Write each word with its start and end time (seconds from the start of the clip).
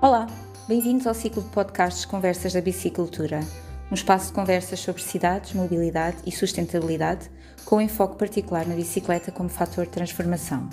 Olá, 0.00 0.28
bem-vindos 0.68 1.08
ao 1.08 1.14
ciclo 1.14 1.42
de 1.42 1.48
podcasts 1.48 2.04
Conversas 2.04 2.52
da 2.52 2.60
Bicicultura, 2.60 3.40
um 3.90 3.94
espaço 3.94 4.28
de 4.28 4.32
conversas 4.32 4.78
sobre 4.78 5.02
cidades, 5.02 5.52
mobilidade 5.54 6.18
e 6.24 6.30
sustentabilidade, 6.30 7.28
com 7.64 7.80
enfoque 7.80 8.16
particular 8.16 8.64
na 8.64 8.76
bicicleta 8.76 9.32
como 9.32 9.48
fator 9.48 9.86
de 9.86 9.90
transformação. 9.90 10.70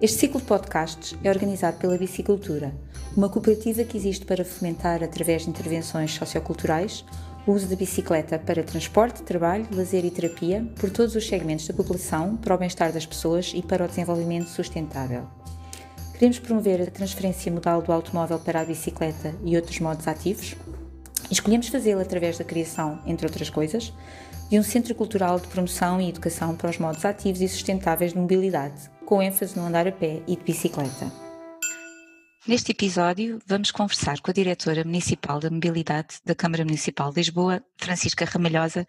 Este 0.00 0.20
ciclo 0.20 0.40
de 0.40 0.46
podcasts 0.46 1.14
é 1.22 1.28
organizado 1.28 1.76
pela 1.76 1.98
Bicicultura, 1.98 2.74
uma 3.14 3.28
cooperativa 3.28 3.84
que 3.84 3.98
existe 3.98 4.24
para 4.24 4.42
fomentar, 4.42 5.04
através 5.04 5.42
de 5.42 5.50
intervenções 5.50 6.14
socioculturais, 6.14 7.04
o 7.46 7.52
uso 7.52 7.66
da 7.66 7.76
bicicleta 7.76 8.38
para 8.38 8.64
transporte, 8.64 9.20
trabalho, 9.20 9.66
lazer 9.70 10.02
e 10.06 10.10
terapia 10.10 10.66
por 10.80 10.88
todos 10.88 11.14
os 11.14 11.28
segmentos 11.28 11.68
da 11.68 11.74
população, 11.74 12.38
para 12.38 12.54
o 12.54 12.58
bem-estar 12.58 12.90
das 12.90 13.04
pessoas 13.04 13.52
e 13.54 13.60
para 13.60 13.84
o 13.84 13.88
desenvolvimento 13.88 14.48
sustentável. 14.48 15.28
Queremos 16.18 16.38
promover 16.38 16.80
a 16.80 16.90
transferência 16.90 17.52
modal 17.52 17.82
do 17.82 17.92
automóvel 17.92 18.38
para 18.38 18.62
a 18.62 18.64
bicicleta 18.64 19.34
e 19.44 19.54
outros 19.54 19.78
modos 19.80 20.08
ativos. 20.08 20.54
Escolhemos 21.30 21.68
fazê-lo 21.68 22.00
através 22.00 22.38
da 22.38 22.44
criação, 22.44 22.98
entre 23.04 23.26
outras 23.26 23.50
coisas, 23.50 23.92
de 24.48 24.58
um 24.58 24.62
centro 24.62 24.94
cultural 24.94 25.38
de 25.38 25.46
promoção 25.48 26.00
e 26.00 26.08
educação 26.08 26.56
para 26.56 26.70
os 26.70 26.78
modos 26.78 27.04
ativos 27.04 27.42
e 27.42 27.48
sustentáveis 27.48 28.14
de 28.14 28.18
mobilidade, 28.18 28.90
com 29.04 29.20
ênfase 29.20 29.58
no 29.58 29.66
andar 29.66 29.86
a 29.86 29.92
pé 29.92 30.22
e 30.26 30.36
de 30.36 30.42
bicicleta. 30.42 31.12
Neste 32.48 32.70
episódio, 32.72 33.38
vamos 33.44 33.70
conversar 33.70 34.18
com 34.20 34.30
a 34.30 34.34
Diretora 34.34 34.84
Municipal 34.84 35.38
da 35.38 35.50
Mobilidade 35.50 36.16
da 36.24 36.34
Câmara 36.34 36.64
Municipal 36.64 37.10
de 37.10 37.16
Lisboa, 37.16 37.62
Francisca 37.76 38.24
Ramalhosa, 38.24 38.86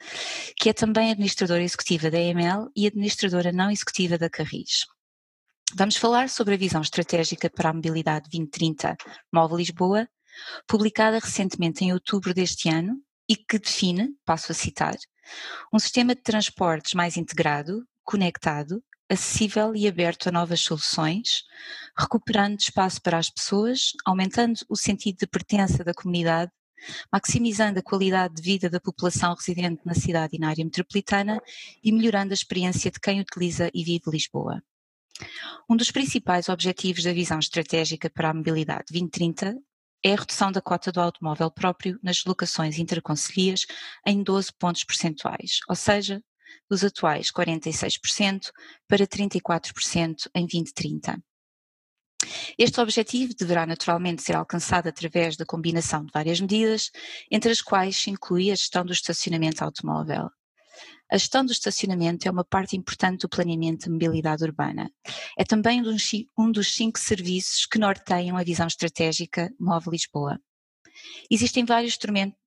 que 0.56 0.70
é 0.70 0.74
também 0.74 1.12
administradora 1.12 1.64
executiva 1.64 2.10
da 2.10 2.20
EML 2.20 2.70
e 2.74 2.88
administradora 2.88 3.52
não 3.52 3.70
executiva 3.70 4.18
da 4.18 4.30
Carris. 4.30 4.86
Vamos 5.76 5.98
falar 5.98 6.30
sobre 6.30 6.54
a 6.54 6.58
visão 6.58 6.82
estratégica 6.82 7.50
para 7.50 7.70
a 7.70 7.74
mobilidade 7.74 8.30
2030 8.30 8.96
Móvel 9.32 9.58
Lisboa, 9.58 10.08
publicada 10.66 11.20
recentemente 11.20 11.84
em 11.84 11.92
outubro 11.92 12.34
deste 12.34 12.70
ano 12.70 12.98
e 13.28 13.36
que 13.36 13.60
define, 13.60 14.16
passo 14.26 14.54
a 14.54 14.56
citar, 14.56 14.96
um 15.72 15.78
sistema 15.78 16.16
de 16.16 16.22
transportes 16.22 16.94
mais 16.94 17.18
integrado, 17.18 17.86
conectado, 18.02 18.82
acessível 19.10 19.76
e 19.76 19.90
aberto 19.90 20.30
a 20.30 20.32
novas 20.32 20.62
soluções, 20.62 21.44
recuperando 22.00 22.60
espaço 22.60 23.02
para 23.02 23.18
as 23.18 23.30
pessoas, 23.30 23.92
aumentando 24.06 24.62
o 24.70 24.76
sentido 24.76 25.18
de 25.18 25.28
pertença 25.28 25.84
da 25.84 25.94
comunidade, 25.94 26.52
maximizando 27.12 27.80
a 27.80 27.84
qualidade 27.84 28.36
de 28.36 28.42
vida 28.42 28.70
da 28.70 28.80
população 28.80 29.36
residente 29.36 29.82
na 29.86 29.94
cidade 29.94 30.38
e 30.38 30.40
na 30.40 30.48
área 30.48 30.64
metropolitana 30.64 31.42
e 31.84 31.92
melhorando 31.92 32.32
a 32.32 32.36
experiência 32.36 32.90
de 32.90 33.02
quem 33.02 33.20
utiliza 33.20 33.70
e 33.74 33.84
vive 33.84 34.10
Lisboa. 34.10 34.64
Um 35.70 35.76
dos 35.76 35.92
principais 35.92 36.50
objetivos 36.50 37.04
da 37.04 37.14
visão 37.14 37.40
estratégica 37.40 38.10
para 38.10 38.30
a 38.30 38.34
mobilidade 38.34 38.86
2030 38.92 39.56
é 40.04 40.14
a 40.14 40.16
redução 40.16 40.52
da 40.52 40.62
cota 40.62 40.92
do 40.92 41.02
automóvel 41.02 41.52
próprio 41.52 42.00
nas 42.04 42.24
locações 42.24 42.78
interconcelhias 42.78 43.66
em 44.06 44.22
12 44.24 44.54
pontos 44.58 44.84
percentuais, 44.84 45.60
ou 45.68 45.76
seja, 45.76 46.22
dos 46.70 46.84
atuais 46.84 47.32
46% 47.32 48.52
para 48.88 49.08
34% 49.08 50.30
em 50.36 50.46
2030. 50.46 51.22
Este 52.58 52.82
objetivo 52.82 53.34
deverá 53.36 53.66
naturalmente 53.66 54.24
ser 54.24 54.36
alcançado 54.36 54.88
através 54.88 55.38
da 55.38 55.46
combinação 55.46 56.04
de 56.04 56.12
várias 56.12 56.42
medidas, 56.42 56.90
entre 57.30 57.52
as 57.52 57.62
quais 57.62 57.96
se 57.96 58.10
inclui 58.10 58.50
a 58.52 58.56
gestão 58.56 58.84
do 58.84 58.92
estacionamento 58.92 59.64
automóvel, 59.64 60.30
a 61.10 61.18
gestão 61.18 61.46
do 61.46 61.52
estacionamento 61.52 62.28
é 62.28 62.32
uma 62.32 62.44
parte 62.44 62.76
importante 62.76 63.22
do 63.22 63.30
planeamento 63.30 63.86
de 63.86 63.92
mobilidade 63.92 64.44
urbana. 64.44 64.92
É 65.38 65.44
também 65.44 65.82
um 66.38 66.52
dos 66.52 66.74
cinco 66.74 67.00
serviços 67.00 67.66
que 67.66 67.80
norteiam 67.80 68.36
a 68.36 68.44
visão 68.44 68.68
estratégica 68.68 69.50
Móvel 69.60 69.92
Lisboa. 69.92 70.40
Existem 71.30 71.64
vários 71.64 71.98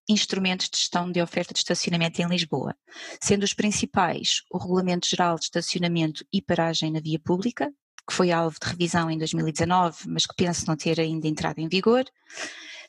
instrumentos 0.08 0.68
de 0.68 0.78
gestão 0.78 1.10
de 1.10 1.22
oferta 1.22 1.54
de 1.54 1.60
estacionamento 1.60 2.20
em 2.20 2.26
Lisboa, 2.26 2.76
sendo 3.20 3.44
os 3.44 3.54
principais 3.54 4.42
o 4.50 4.58
Regulamento 4.58 5.08
Geral 5.08 5.36
de 5.36 5.44
Estacionamento 5.44 6.24
e 6.32 6.42
Paragem 6.42 6.90
na 6.90 7.00
Via 7.00 7.18
Pública, 7.18 7.72
que 8.06 8.14
foi 8.14 8.32
alvo 8.32 8.56
de 8.60 8.68
revisão 8.68 9.10
em 9.10 9.16
2019, 9.16 10.08
mas 10.08 10.26
que 10.26 10.34
penso 10.36 10.66
não 10.66 10.76
ter 10.76 10.98
ainda 11.00 11.28
entrado 11.28 11.60
em 11.60 11.68
vigor. 11.68 12.04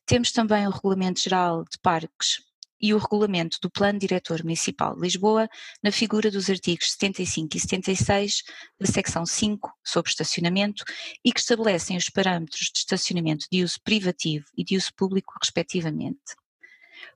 Temos 0.06 0.32
também 0.32 0.68
o 0.68 0.72
Regulamento 0.72 1.22
Geral 1.22 1.64
de 1.64 1.78
Parques 1.80 2.40
e 2.82 2.94
o 2.94 2.98
regulamento 2.98 3.58
do 3.62 3.70
Plano 3.70 4.00
Diretor 4.00 4.44
Municipal 4.44 4.96
de 4.96 5.02
Lisboa 5.02 5.48
na 5.84 5.92
figura 5.92 6.32
dos 6.32 6.50
artigos 6.50 6.92
75 6.94 7.56
e 7.56 7.60
76 7.60 8.44
da 8.80 8.88
secção 8.88 9.26
5 9.26 9.72
sobre 9.84 10.10
estacionamento 10.10 10.84
e 11.24 11.32
que 11.32 11.40
estabelecem 11.40 11.98
os 11.98 12.10
parâmetros 12.10 12.72
de 12.74 12.80
estacionamento 12.80 13.46
de 13.52 13.64
uso 13.64 13.80
privativo 13.84 14.46
e 14.58 14.64
de 14.64 14.76
uso 14.76 14.94
público 14.96 15.34
respectivamente. 15.42 16.36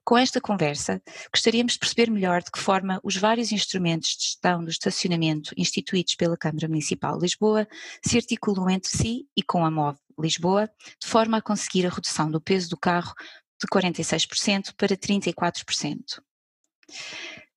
Com 0.04 0.18
esta 0.18 0.42
conversa, 0.42 1.02
gostaríamos 1.34 1.74
de 1.74 1.80
perceber 1.80 2.10
melhor 2.12 2.42
de 2.42 2.52
que 2.52 2.60
forma 2.60 3.00
os 3.04 3.16
vários 3.16 3.52
instrumentos 3.52 4.10
de 4.10 4.24
gestão 4.24 4.64
do 4.64 4.70
estacionamento 4.70 5.54
instituídos 5.58 6.16
pela 6.16 6.38
Câmara 6.38 6.68
Municipal 6.68 7.18
de 7.18 7.24
Lisboa 7.24 7.68
se 8.04 8.18
articulam 8.18 8.70
entre 8.70 8.90
si 8.90 9.28
e 9.36 9.44
com 9.44 9.66
a 9.66 9.72
MOV 9.72 9.98
Lisboa, 10.18 10.70
de 11.00 11.08
forma 11.08 11.38
a 11.38 11.42
conseguir 11.42 11.86
a 11.86 11.90
redução 11.90 12.32
do 12.32 12.40
peso 12.40 12.70
do 12.70 12.78
carro 12.78 13.14
de 13.60 13.68
46% 13.68 14.74
para 14.76 14.96
34%. 14.96 16.22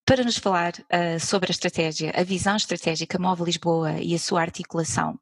Para 0.07 0.25
nos 0.25 0.39
falar 0.39 0.73
uh, 0.73 1.21
sobre 1.21 1.51
a 1.51 1.53
estratégia, 1.53 2.13
a 2.17 2.23
visão 2.23 2.57
estratégica 2.57 3.19
Móvel 3.19 3.47
Lisboa 3.47 4.01
e 4.01 4.15
a 4.15 4.19
sua 4.19 4.41
articulação 4.41 5.19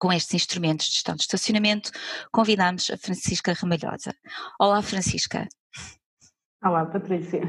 com 0.00 0.10
estes 0.10 0.32
instrumentos 0.32 0.86
de 0.86 0.94
gestão 0.94 1.14
de 1.14 1.22
estacionamento, 1.22 1.92
convidamos 2.32 2.90
a 2.90 2.96
Francisca 2.96 3.52
Ramalhosa. 3.52 4.16
Olá, 4.58 4.80
Francisca. 4.80 5.46
Olá, 6.62 6.84
Patrícia. 6.84 7.40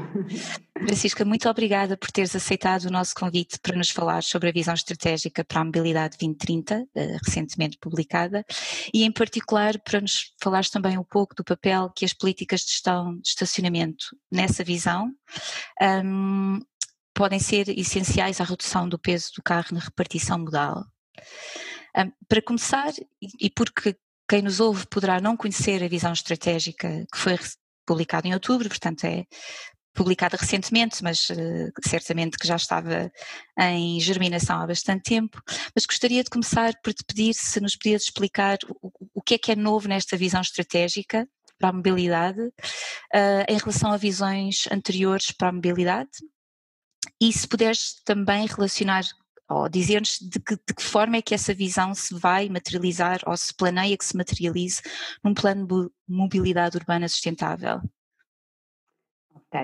Francisca, 0.78 1.22
muito 1.22 1.46
obrigada 1.46 1.98
por 1.98 2.10
teres 2.10 2.34
aceitado 2.34 2.84
o 2.84 2.90
nosso 2.90 3.14
convite 3.14 3.58
para 3.60 3.76
nos 3.76 3.90
falar 3.90 4.22
sobre 4.22 4.48
a 4.48 4.52
visão 4.52 4.72
estratégica 4.72 5.44
para 5.44 5.60
a 5.60 5.64
mobilidade 5.64 6.16
2030, 6.16 6.86
eh, 6.94 7.18
recentemente 7.22 7.76
publicada, 7.78 8.42
e 8.92 9.04
em 9.04 9.12
particular 9.12 9.78
para 9.80 10.00
nos 10.00 10.32
falares 10.42 10.70
também 10.70 10.96
um 10.96 11.04
pouco 11.04 11.34
do 11.34 11.44
papel 11.44 11.90
que 11.94 12.06
as 12.06 12.14
políticas 12.14 12.62
de 12.62 12.70
gestão 12.70 13.14
de 13.18 13.28
estacionamento 13.28 14.16
nessa 14.30 14.64
visão 14.64 15.12
um, 16.04 16.58
podem 17.14 17.38
ser 17.38 17.68
essenciais 17.68 18.40
à 18.40 18.44
redução 18.44 18.88
do 18.88 18.98
peso 18.98 19.30
do 19.36 19.42
carro 19.42 19.68
na 19.72 19.80
repartição 19.80 20.38
modal. 20.38 20.86
Um, 21.94 22.10
para 22.26 22.40
começar, 22.40 22.92
e 23.38 23.50
porque 23.50 23.94
quem 24.26 24.40
nos 24.40 24.58
ouve 24.58 24.86
poderá 24.86 25.20
não 25.20 25.36
conhecer 25.36 25.82
a 25.84 25.88
visão 25.88 26.14
estratégica 26.14 27.04
que 27.12 27.18
foi 27.18 27.34
publicado 27.86 28.26
em 28.26 28.34
outubro, 28.34 28.68
portanto 28.68 29.04
é 29.04 29.24
publicada 29.94 30.36
recentemente, 30.36 31.02
mas 31.02 31.28
uh, 31.30 31.70
certamente 31.86 32.38
que 32.38 32.46
já 32.46 32.56
estava 32.56 33.12
em 33.58 34.00
germinação 34.00 34.60
há 34.60 34.66
bastante 34.66 35.02
tempo. 35.02 35.40
Mas 35.74 35.84
gostaria 35.84 36.24
de 36.24 36.30
começar 36.30 36.72
por 36.82 36.94
te 36.94 37.04
pedir 37.04 37.34
se 37.34 37.60
nos 37.60 37.76
podias 37.76 38.04
explicar 38.04 38.58
o, 38.80 38.90
o 39.14 39.22
que 39.22 39.34
é 39.34 39.38
que 39.38 39.52
é 39.52 39.56
novo 39.56 39.88
nesta 39.88 40.16
visão 40.16 40.40
estratégica 40.40 41.28
para 41.58 41.68
a 41.68 41.72
mobilidade 41.72 42.40
uh, 42.40 43.44
em 43.48 43.58
relação 43.58 43.92
a 43.92 43.96
visões 43.96 44.64
anteriores 44.70 45.30
para 45.30 45.48
a 45.48 45.52
mobilidade 45.52 46.10
e 47.20 47.32
se 47.32 47.46
puderes 47.46 48.00
também 48.04 48.46
relacionar 48.46 49.04
ou 49.52 49.68
dizer-nos 49.68 50.18
de 50.18 50.40
que, 50.40 50.54
de 50.54 50.74
que 50.74 50.82
forma 50.82 51.16
é 51.16 51.22
que 51.22 51.34
essa 51.34 51.54
visão 51.54 51.94
se 51.94 52.14
vai 52.14 52.48
materializar 52.48 53.20
ou 53.26 53.36
se 53.36 53.54
planeia 53.54 53.96
que 53.96 54.04
se 54.04 54.16
materialize 54.16 54.80
num 55.22 55.34
plano 55.34 55.66
de 55.66 55.90
mobilidade 56.08 56.76
urbana 56.76 57.08
sustentável. 57.08 57.80
Ok. 59.34 59.60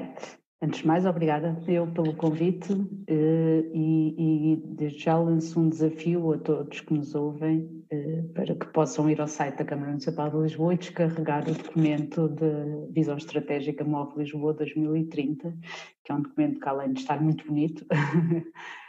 Antes 0.61 0.81
de 0.81 0.89
mais, 0.89 1.07
obrigada 1.07 1.57
eu 1.69 1.87
pelo 1.87 2.13
convite 2.17 2.73
eh, 3.07 3.71
e, 3.73 4.55
e 4.55 4.57
desde 4.75 5.05
já 5.05 5.17
lanço 5.17 5.61
um 5.61 5.69
desafio 5.69 6.33
a 6.33 6.39
todos 6.39 6.81
que 6.81 6.93
nos 6.93 7.15
ouvem 7.15 7.85
eh, 7.89 8.25
para 8.35 8.57
que 8.57 8.67
possam 8.73 9.09
ir 9.09 9.21
ao 9.21 9.29
site 9.29 9.59
da 9.59 9.65
Câmara 9.65 9.91
Municipal 9.91 10.29
de 10.29 10.37
Lisboa 10.37 10.75
e 10.75 10.79
descarregar 10.79 11.49
o 11.49 11.55
documento 11.55 12.29
de 12.29 12.93
Visão 12.93 13.17
Estratégica 13.17 13.85
Móvel 13.85 14.19
Lisboa 14.19 14.53
2030, 14.53 15.57
que 16.05 16.11
é 16.11 16.15
um 16.17 16.23
documento 16.23 16.59
que 16.59 16.69
além 16.69 16.93
de 16.93 17.01
estar 17.03 17.23
muito 17.23 17.47
bonito, 17.47 17.87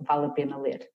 vale 0.00 0.26
a 0.26 0.30
pena 0.30 0.58
ler. 0.58 0.88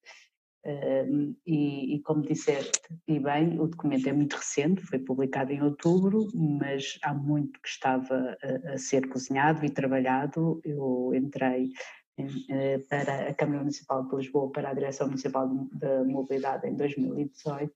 E, 1.45 1.95
e, 1.95 2.01
como 2.03 2.21
disseste, 2.21 2.79
e 3.05 3.19
bem, 3.19 3.59
o 3.59 3.67
documento 3.67 4.07
é 4.07 4.13
muito 4.13 4.37
recente, 4.37 4.81
foi 4.81 4.99
publicado 4.99 5.51
em 5.51 5.61
outubro, 5.61 6.27
mas 6.33 6.97
há 7.03 7.13
muito 7.13 7.59
que 7.61 7.67
estava 7.67 8.37
a, 8.41 8.73
a 8.73 8.77
ser 8.77 9.09
cozinhado 9.09 9.65
e 9.65 9.69
trabalhado. 9.69 10.61
Eu 10.63 11.11
entrei 11.13 11.71
em, 12.17 12.27
uh, 12.27 12.87
para 12.89 13.29
a 13.29 13.33
Câmara 13.33 13.59
Municipal 13.59 14.07
de 14.07 14.15
Lisboa, 14.15 14.51
para 14.51 14.69
a 14.69 14.73
Direção 14.73 15.07
Municipal 15.07 15.47
de 15.47 16.03
Mobilidade 16.05 16.67
em 16.67 16.75
2018, 16.75 17.71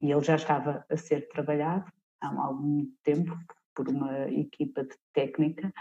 e 0.00 0.10
ele 0.10 0.24
já 0.24 0.36
estava 0.36 0.84
a 0.88 0.96
ser 0.96 1.28
trabalhado 1.28 1.90
há 2.20 2.28
algum 2.28 2.86
tempo 3.02 3.36
por 3.74 3.88
uma 3.88 4.28
equipa 4.30 4.84
de 4.84 4.96
técnica, 5.12 5.72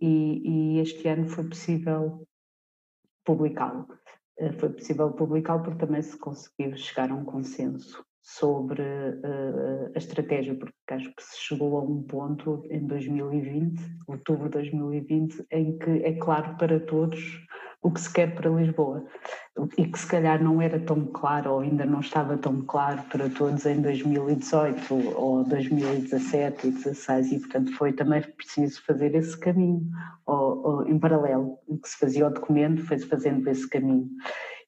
e, 0.00 0.76
e 0.76 0.80
este 0.80 1.08
ano 1.08 1.28
foi 1.28 1.44
possível 1.44 2.26
publicá-lo. 3.24 3.86
Eh, 4.38 4.52
foi 4.52 4.70
possível 4.70 5.12
publicá-lo 5.12 5.62
porque 5.62 5.86
também 5.86 6.02
se 6.02 6.18
conseguiu 6.18 6.76
chegar 6.76 7.10
a 7.10 7.14
um 7.14 7.24
consenso 7.24 8.04
sobre 8.24 8.82
uh, 8.82 9.92
a 9.94 9.98
estratégia, 9.98 10.54
porque 10.54 10.74
acho 10.88 11.14
que 11.14 11.22
se 11.22 11.38
chegou 11.40 11.76
a 11.76 11.82
um 11.82 12.02
ponto 12.02 12.62
em 12.70 12.86
2020, 12.86 13.78
outubro 14.08 14.44
de 14.44 14.52
2020, 14.52 15.44
em 15.52 15.76
que 15.76 15.90
é 15.90 16.14
claro 16.14 16.56
para 16.56 16.80
todos 16.80 17.20
o 17.84 17.90
que 17.90 18.00
se 18.00 18.10
quer 18.10 18.34
para 18.34 18.48
Lisboa. 18.48 19.04
E 19.76 19.86
que 19.86 19.98
se 19.98 20.06
calhar 20.06 20.42
não 20.42 20.60
era 20.60 20.80
tão 20.80 21.04
claro 21.04 21.52
ou 21.52 21.60
ainda 21.60 21.84
não 21.84 22.00
estava 22.00 22.36
tão 22.36 22.62
claro 22.62 23.02
para 23.10 23.28
todos 23.28 23.66
em 23.66 23.80
2018 23.80 24.94
ou 25.16 25.44
2017 25.44 26.66
e 26.66 26.70
2016 26.70 27.32
e 27.32 27.38
portanto 27.40 27.76
foi 27.76 27.92
também 27.92 28.22
preciso 28.22 28.82
fazer 28.84 29.14
esse 29.14 29.38
caminho 29.38 29.86
ou, 30.26 30.66
ou, 30.66 30.88
em 30.88 30.98
paralelo, 30.98 31.58
o 31.68 31.76
que 31.76 31.88
se 31.88 31.98
fazia 31.98 32.26
o 32.26 32.30
documento 32.30 32.84
foi-se 32.84 33.06
fazendo 33.06 33.46
esse 33.48 33.68
caminho. 33.68 34.08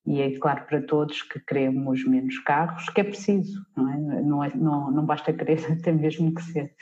E 0.05 0.21
é 0.21 0.39
claro 0.39 0.65
para 0.67 0.83
todos 0.83 1.23
que 1.23 1.41
queremos 1.41 2.07
menos 2.07 2.39
carros, 2.41 2.89
que 2.91 3.01
é 3.01 3.05
preciso, 3.05 3.61
não 3.77 3.91
é? 3.91 3.97
Não, 4.23 4.45
é, 4.45 4.55
não, 4.55 4.91
não 4.93 5.05
basta 5.07 5.33
querer, 5.33 5.59
até 5.73 5.91
mesmo 5.91 6.33
que 6.35 6.43
ser 6.43 6.75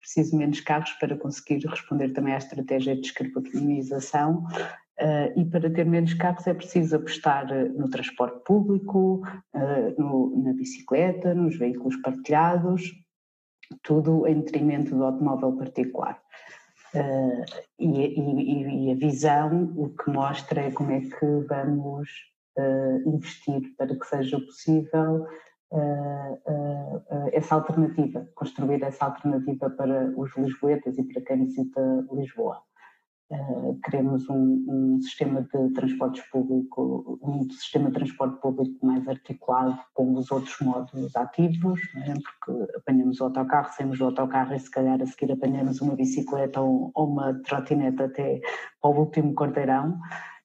preciso 0.00 0.36
menos 0.36 0.60
carros 0.60 0.90
para 0.94 1.16
conseguir 1.16 1.64
responder 1.64 2.08
também 2.08 2.34
à 2.34 2.38
estratégia 2.38 2.96
de 2.96 3.02
descarbonização 3.02 4.44
uh, 5.00 5.40
e 5.40 5.44
para 5.44 5.70
ter 5.70 5.84
menos 5.84 6.14
carros 6.14 6.46
é 6.46 6.54
preciso 6.54 6.96
apostar 6.96 7.50
eh, 7.52 7.68
no 7.68 7.88
transporte 7.88 8.42
público, 8.44 9.22
uh, 9.54 10.00
no, 10.00 10.42
na 10.42 10.52
bicicleta, 10.52 11.34
nos 11.34 11.56
veículos 11.56 11.96
partilhados, 11.96 12.92
tudo 13.82 14.26
em 14.26 14.40
detrimento 14.40 14.94
do 14.94 15.04
automóvel 15.04 15.56
particular. 15.56 16.20
Uh, 16.94 17.44
e, 17.78 18.20
e, 18.20 18.88
e, 18.88 18.92
a 18.92 18.94
visão 18.94 19.72
o 19.76 19.88
que 19.90 20.10
mostra 20.10 20.60
é 20.62 20.70
como 20.70 20.90
é 20.92 21.00
que 21.00 21.26
vamos 21.48 22.10
investir 23.06 23.74
para 23.78 23.98
que 23.98 24.06
seja 24.06 24.38
possível 24.38 25.26
essa 27.32 27.54
alternativa, 27.54 28.28
construir 28.34 28.82
essa 28.82 29.06
alternativa 29.06 29.70
para 29.70 30.12
os 30.14 30.36
lisboetas 30.36 30.98
e 30.98 31.02
para 31.02 31.22
quem 31.22 31.46
visita 31.46 31.80
Lisboa. 32.12 32.62
Uh, 33.32 33.80
queremos 33.82 34.28
um, 34.28 34.62
um, 34.68 35.00
sistema 35.00 35.40
de 35.40 35.70
transportes 35.72 36.22
público, 36.30 37.18
um 37.22 37.48
sistema 37.50 37.88
de 37.88 37.94
transporte 37.94 38.38
público 38.42 38.84
mais 38.84 39.08
articulado 39.08 39.78
com 39.94 40.12
os 40.12 40.30
outros 40.30 40.60
modos 40.60 41.16
ativos, 41.16 41.80
né? 41.94 42.12
porque 42.12 42.76
apanhamos 42.76 43.20
o 43.20 43.24
autocarro, 43.24 43.72
saímos 43.72 43.98
do 43.98 44.04
autocarro 44.04 44.54
e 44.54 44.60
se 44.60 44.70
calhar 44.70 45.00
a 45.00 45.06
seguir 45.06 45.32
apanhamos 45.32 45.80
uma 45.80 45.96
bicicleta 45.96 46.60
ou, 46.60 46.90
ou 46.94 47.08
uma 47.08 47.32
trotineta 47.44 48.04
até 48.04 48.38
ao 48.82 48.94
último 48.94 49.32
cordeirão. 49.32 49.98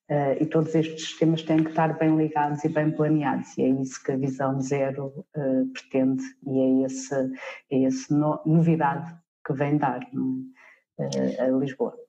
Uh, 0.09 0.41
e 0.41 0.45
todos 0.45 0.73
estes 0.73 1.09
sistemas 1.09 1.43
têm 1.43 1.61
que 1.61 1.71
estar 1.71 1.99
bem 1.99 2.15
ligados 2.15 2.63
e 2.63 2.69
bem 2.69 2.89
planeados, 2.89 3.57
e 3.57 3.63
é 3.63 3.67
isso 3.67 4.01
que 4.01 4.13
a 4.13 4.15
Visão 4.15 4.61
Zero 4.61 5.25
uh, 5.35 5.67
pretende, 5.73 6.23
e 6.45 6.57
é 6.57 6.85
essa 6.85 7.29
é 7.69 7.79
esse 7.79 8.13
no, 8.13 8.39
novidade 8.45 9.13
que 9.45 9.51
vem 9.51 9.77
dar 9.77 9.99
uh, 9.99 11.41
a 11.41 11.47
Lisboa. 11.47 12.06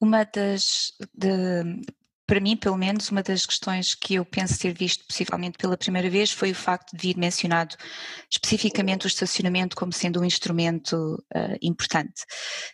Uma 0.00 0.24
das 0.24 0.92
de, 1.14 1.84
para 2.26 2.40
mim, 2.40 2.56
pelo 2.56 2.76
menos, 2.76 3.10
uma 3.10 3.22
das 3.22 3.44
questões 3.44 3.94
que 3.94 4.14
eu 4.14 4.24
penso 4.24 4.58
ter 4.58 4.72
visto 4.72 5.04
possivelmente 5.06 5.58
pela 5.58 5.76
primeira 5.76 6.08
vez 6.08 6.30
foi 6.30 6.52
o 6.52 6.54
facto 6.54 6.96
de 6.96 7.08
vir 7.08 7.18
mencionado 7.18 7.76
especificamente 8.30 9.04
o 9.04 9.08
estacionamento 9.08 9.76
como 9.76 9.92
sendo 9.92 10.20
um 10.20 10.24
instrumento 10.24 11.22
uh, 11.34 11.58
importante. 11.60 12.24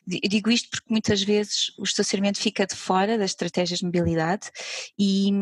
Digo 0.07 0.51
isto 0.51 0.71
porque 0.71 0.87
muitas 0.89 1.23
vezes 1.23 1.73
o 1.79 1.83
estacionamento 1.83 2.39
fica 2.39 2.67
de 2.67 2.77
fora 2.77 3.19
das 3.19 3.33
estratégias 3.33 3.81
de 3.81 3.85
mobilidade 3.85 4.51
e, 4.97 5.33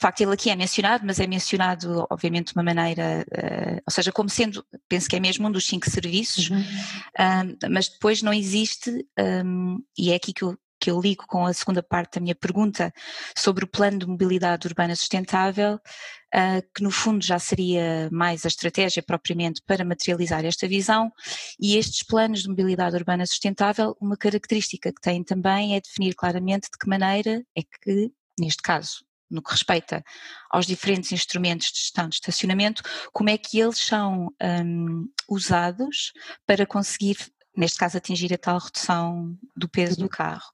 de 0.00 0.06
facto 0.06 0.22
ele 0.22 0.32
aqui 0.32 0.48
é 0.48 0.56
mencionado, 0.56 1.04
mas 1.06 1.20
é 1.20 1.26
mencionado 1.26 2.06
obviamente 2.10 2.46
de 2.46 2.52
uma 2.56 2.62
maneira, 2.62 3.22
uh, 3.30 3.82
ou 3.86 3.92
seja, 3.92 4.10
como 4.10 4.30
sendo, 4.30 4.64
penso 4.88 5.06
que 5.06 5.14
é 5.14 5.20
mesmo 5.20 5.46
um 5.46 5.52
dos 5.52 5.66
cinco 5.66 5.90
serviços, 5.90 6.48
uhum. 6.48 6.58
uh, 6.58 7.68
mas 7.70 7.90
depois 7.90 8.22
não 8.22 8.32
existe, 8.32 9.06
um, 9.44 9.78
e 9.98 10.10
é 10.10 10.14
aqui 10.14 10.32
que 10.32 10.42
eu 10.42 10.56
que 10.82 10.90
eu 10.90 10.98
ligo 10.98 11.26
com 11.26 11.44
a 11.44 11.52
segunda 11.52 11.82
parte 11.82 12.14
da 12.14 12.22
minha 12.22 12.34
pergunta 12.34 12.90
sobre 13.36 13.66
o 13.66 13.68
plano 13.68 13.98
de 13.98 14.06
mobilidade 14.06 14.66
urbana 14.66 14.96
sustentável, 14.96 15.74
uh, 15.74 16.62
que 16.74 16.82
no 16.82 16.90
fundo 16.90 17.22
já 17.22 17.38
seria 17.38 18.08
mais 18.10 18.46
a 18.46 18.48
estratégia 18.48 19.02
propriamente 19.02 19.60
para 19.66 19.84
materializar 19.84 20.46
esta 20.46 20.66
visão, 20.66 21.12
e 21.60 21.76
estes 21.76 22.02
planos 22.02 22.44
de 22.44 22.48
mobilidade 22.48 22.96
urbana 22.96 23.26
sustentável, 23.26 23.94
uma 24.00 24.16
característica 24.16 24.90
que 24.90 25.00
têm 25.02 25.22
também 25.22 25.76
é 25.76 25.80
definir 25.82 26.14
claramente 26.14 26.70
de 26.72 26.78
que 26.78 26.88
maneira 26.88 27.44
é 27.54 27.60
que, 27.60 28.10
neste 28.38 28.62
caso, 28.62 29.04
no 29.30 29.42
que 29.42 29.52
respeita 29.52 30.04
aos 30.50 30.66
diferentes 30.66 31.12
instrumentos 31.12 31.68
de 31.68 31.78
gestão 31.78 32.08
de 32.08 32.16
estacionamento, 32.16 32.82
como 33.12 33.30
é 33.30 33.38
que 33.38 33.58
eles 33.58 33.78
são 33.78 34.34
um, 34.42 35.08
usados 35.28 36.12
para 36.46 36.66
conseguir 36.66 37.16
neste 37.56 37.78
caso 37.78 37.96
atingir 37.96 38.32
a 38.32 38.38
tal 38.38 38.58
redução 38.58 39.36
do 39.56 39.68
peso 39.68 39.96
do 39.96 40.08
carro. 40.08 40.50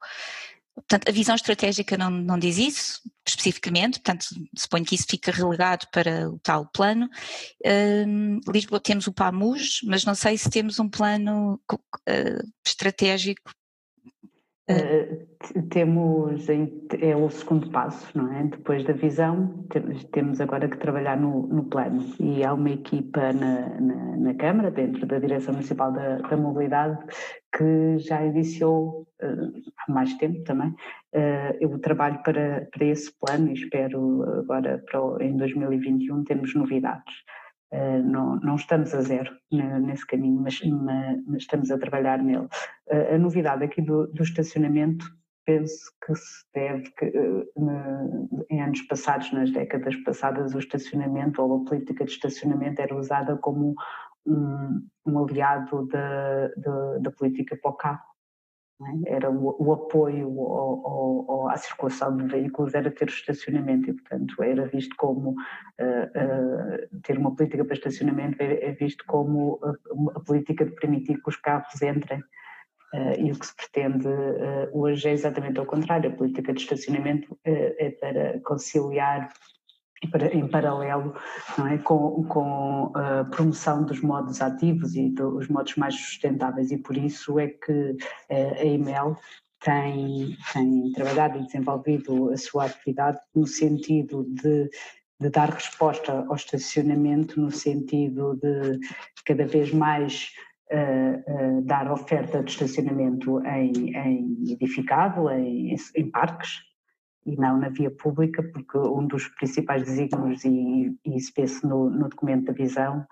Portanto, 0.75 1.08
a 1.08 1.12
visão 1.12 1.34
estratégica 1.34 1.96
não, 1.96 2.11
não 2.11 2.38
diz 2.38 2.58
isso 2.58 3.00
especificamente, 3.26 3.99
portanto, 3.99 4.26
suponho 4.56 4.84
que 4.84 4.94
isso 4.94 5.06
fica 5.08 5.32
relegado 5.32 5.87
para 5.90 6.28
o 6.31 6.38
tal 6.38 6.67
plano. 6.67 7.08
Um, 8.06 8.38
Lisboa 8.49 8.78
temos 8.78 9.06
o 9.06 9.12
PAMUS, 9.12 9.81
mas 9.84 10.05
não 10.05 10.14
sei 10.14 10.37
se 10.37 10.50
temos 10.50 10.78
um 10.78 10.88
plano 10.88 11.61
uh, 11.73 12.52
estratégico 12.64 13.50
Uh, 14.69 15.25
temos, 15.71 16.49
é 16.49 17.15
o 17.15 17.31
segundo 17.31 17.71
passo, 17.71 18.19
não 18.19 18.33
é? 18.33 18.43
Depois 18.43 18.83
da 18.83 18.93
visão, 18.93 19.65
temos 20.11 20.41
agora 20.41 20.69
que 20.69 20.77
trabalhar 20.77 21.17
no, 21.17 21.47
no 21.47 21.65
plano 21.67 22.05
e 22.19 22.43
há 22.43 22.53
uma 22.53 22.71
equipa 22.71 23.33
na, 23.33 23.81
na, 23.81 24.17
na 24.17 24.35
Câmara, 24.35 24.73
dentro 24.73 25.07
da 25.07 25.21
Direção 25.21 25.55
Municipal 25.55 25.93
da, 25.93 26.19
da 26.19 26.37
Mobilidade, 26.37 26.99
que 27.57 27.99
já 27.99 28.25
iniciou 28.25 29.07
uh, 29.23 29.53
há 29.79 29.93
mais 29.93 30.13
tempo 30.15 30.43
também 30.43 30.71
uh, 30.71 31.67
o 31.67 31.79
trabalho 31.79 32.21
para, 32.25 32.67
para 32.73 32.87
esse 32.87 33.17
plano 33.21 33.51
e 33.51 33.53
espero 33.53 34.25
agora 34.41 34.83
para, 34.91 35.25
em 35.25 35.37
2021 35.37 36.25
termos 36.25 36.53
novidades. 36.57 37.15
Uh, 37.73 38.03
não, 38.03 38.37
não, 38.37 38.55
estamos 38.55 38.95
a 38.95 39.03
zero 39.03 39.37
nesse 39.51 40.07
caminho, 40.07 40.41
mas, 40.41 40.61
mas, 41.27 41.43
estamos 41.43 41.71
a 41.71 41.79
trabalhar 41.79 42.23
nele. 42.23 42.47
Uh, 42.89 43.15
a 43.15 43.19
novidade 43.19 43.65
aqui 43.65 43.83
do, 43.83 44.07
do, 44.07 44.23
estacionamento, 44.23 45.05
penso 45.45 45.91
que 46.05 46.15
se 46.15 46.45
deve, 46.55 46.91
que, 46.93 47.07
uh, 47.07 48.47
em 48.49 48.63
anos 48.63 48.83
passados, 48.83 49.33
nas 49.33 49.51
décadas 49.51 49.97
passadas, 50.05 50.55
o 50.55 50.59
estacionamento 50.59 51.43
ou 51.43 51.63
a 51.63 51.65
política 51.65 52.05
de 52.05 52.13
estacionamento 52.13 52.81
era 52.81 52.97
usada 52.97 53.37
como 53.37 53.75
um, 54.25 54.87
um 55.05 55.25
aliado 55.25 55.87
da, 55.88 56.49
da, 56.57 56.99
da 56.99 57.11
política 57.11 57.57
é? 57.57 58.15
Era 59.06 59.30
o, 59.30 59.56
o 59.59 59.73
apoio 59.73 60.28
ao, 60.38 61.30
ao, 61.30 61.49
à 61.49 61.56
circulação 61.56 62.14
de 62.14 62.26
veículos 62.26 62.75
era 62.75 62.90
ter 62.90 63.09
estacionamento 63.09 63.88
e, 63.88 63.95
portanto, 63.95 64.42
era 64.42 64.66
visto 64.66 64.95
como 64.97 65.30
uh, 65.30 65.35
uh, 65.35 67.00
ter 67.02 67.16
uma 67.16 67.35
política 67.35 67.64
para 67.64 67.75
estacionamento 67.75 68.37
é, 68.38 68.66
é 68.66 68.73
visto 68.73 69.02
como 69.06 69.59
a, 69.62 70.18
a, 70.18 70.21
política 70.21 70.66
de 70.66 70.73
permitir 70.73 71.23
que 71.23 71.28
os 71.28 71.37
carros 71.37 71.80
entrem 71.80 72.21
uh, 72.21 73.18
e 73.18 73.33
o 73.33 73.38
que 73.38 73.47
se 73.47 73.56
pretende 73.56 74.09
hoje 74.73 75.09
é 75.09 75.12
exatamente 75.12 75.59
ao 75.59 75.64
contrário, 75.64 76.11
a 76.11 76.14
política 76.14 76.52
de 76.52 76.61
estacionamento 76.61 77.38
é 77.45 77.90
para 77.92 78.40
conciliar 78.40 79.30
em 80.03 80.47
paralelo 80.49 81.15
é? 81.71 81.79
com, 81.79 82.25
com, 82.25 82.93
a 82.95 83.25
promoção 83.25 83.85
dos 83.85 84.00
modos 84.00 84.41
ativos 84.43 84.95
e 84.95 85.09
dos 85.09 85.49
modos 85.49 85.75
mais 85.76 85.95
sustentáveis 85.95 86.71
e 86.71 86.79
por 86.79 86.97
isso 86.97 87.38
é 87.38 87.49
que 87.49 87.97
eh, 88.29 88.61
a 88.61 88.65
EMEL 88.65 89.17
tem, 89.61 90.37
tem 90.53 90.93
trabalhado 90.93 91.38
e 91.38 91.47
desenvolvido 91.47 92.31
a 92.31 92.37
sua 92.37 92.67
atividade 92.67 93.19
no 93.35 93.47
sentido 93.47 94.25
de, 94.29 94.69
de 95.19 95.31
dar 95.31 95.50
resposta 95.50 96.25
ao 96.29 96.37
estacionamento, 96.37 97.41
no 97.41 97.50
sentido 97.50 98.37
de 98.37 98.79
cada 99.25 99.47
vez 99.47 99.73
mais 99.73 100.31
Uh, 100.69 101.23
uh, 101.31 101.62
dar 101.62 101.93
oferta 101.93 102.43
de 102.43 102.50
estacionamento 102.50 103.41
em, 103.47 103.97
em 103.97 104.53
edificado, 104.53 105.31
em, 105.31 105.76
em, 105.95 106.11
parques, 106.11 106.59
e 107.26 107.37
não 107.37 107.59
na 107.59 107.68
via 107.68 107.90
pública, 107.90 108.42
porque 108.42 108.78
um 108.78 109.06
dos 109.06 109.28
principais 109.28 109.83
desígnios, 109.83 110.45
e, 110.45 110.97
e 111.04 111.16
isso 111.16 111.33
vê-se 111.37 111.66
no, 111.66 111.90
no 111.90 112.09
documento 112.09 112.47
da 112.47 112.52
visão, 112.52 113.04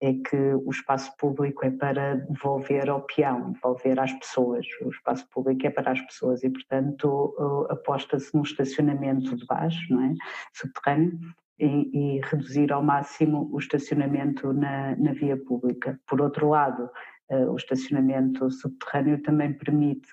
é 0.00 0.12
que 0.12 0.36
o 0.36 0.70
espaço 0.70 1.10
público 1.16 1.64
é 1.64 1.70
para 1.70 2.16
devolver 2.16 2.88
ao 2.88 3.02
peão, 3.02 3.52
devolver 3.52 3.98
às 3.98 4.12
pessoas. 4.12 4.66
O 4.82 4.90
espaço 4.90 5.26
público 5.30 5.66
é 5.66 5.70
para 5.70 5.90
as 5.90 6.00
pessoas 6.02 6.44
e, 6.44 6.50
portanto, 6.50 7.66
aposta-se 7.70 8.34
num 8.34 8.42
estacionamento 8.42 9.34
de 9.34 9.46
baixo, 9.46 9.92
não 9.92 10.04
é? 10.04 10.14
subterrâneo, 10.52 11.18
e, 11.58 12.16
e 12.16 12.20
reduzir 12.20 12.70
ao 12.72 12.82
máximo 12.82 13.48
o 13.50 13.58
estacionamento 13.58 14.52
na, 14.52 14.94
na 14.96 15.12
via 15.12 15.36
pública. 15.36 15.98
Por 16.06 16.20
outro 16.20 16.50
lado, 16.50 16.90
o 17.28 17.56
estacionamento 17.56 18.50
subterrâneo 18.50 19.20
também 19.22 19.52
permite 19.52 20.08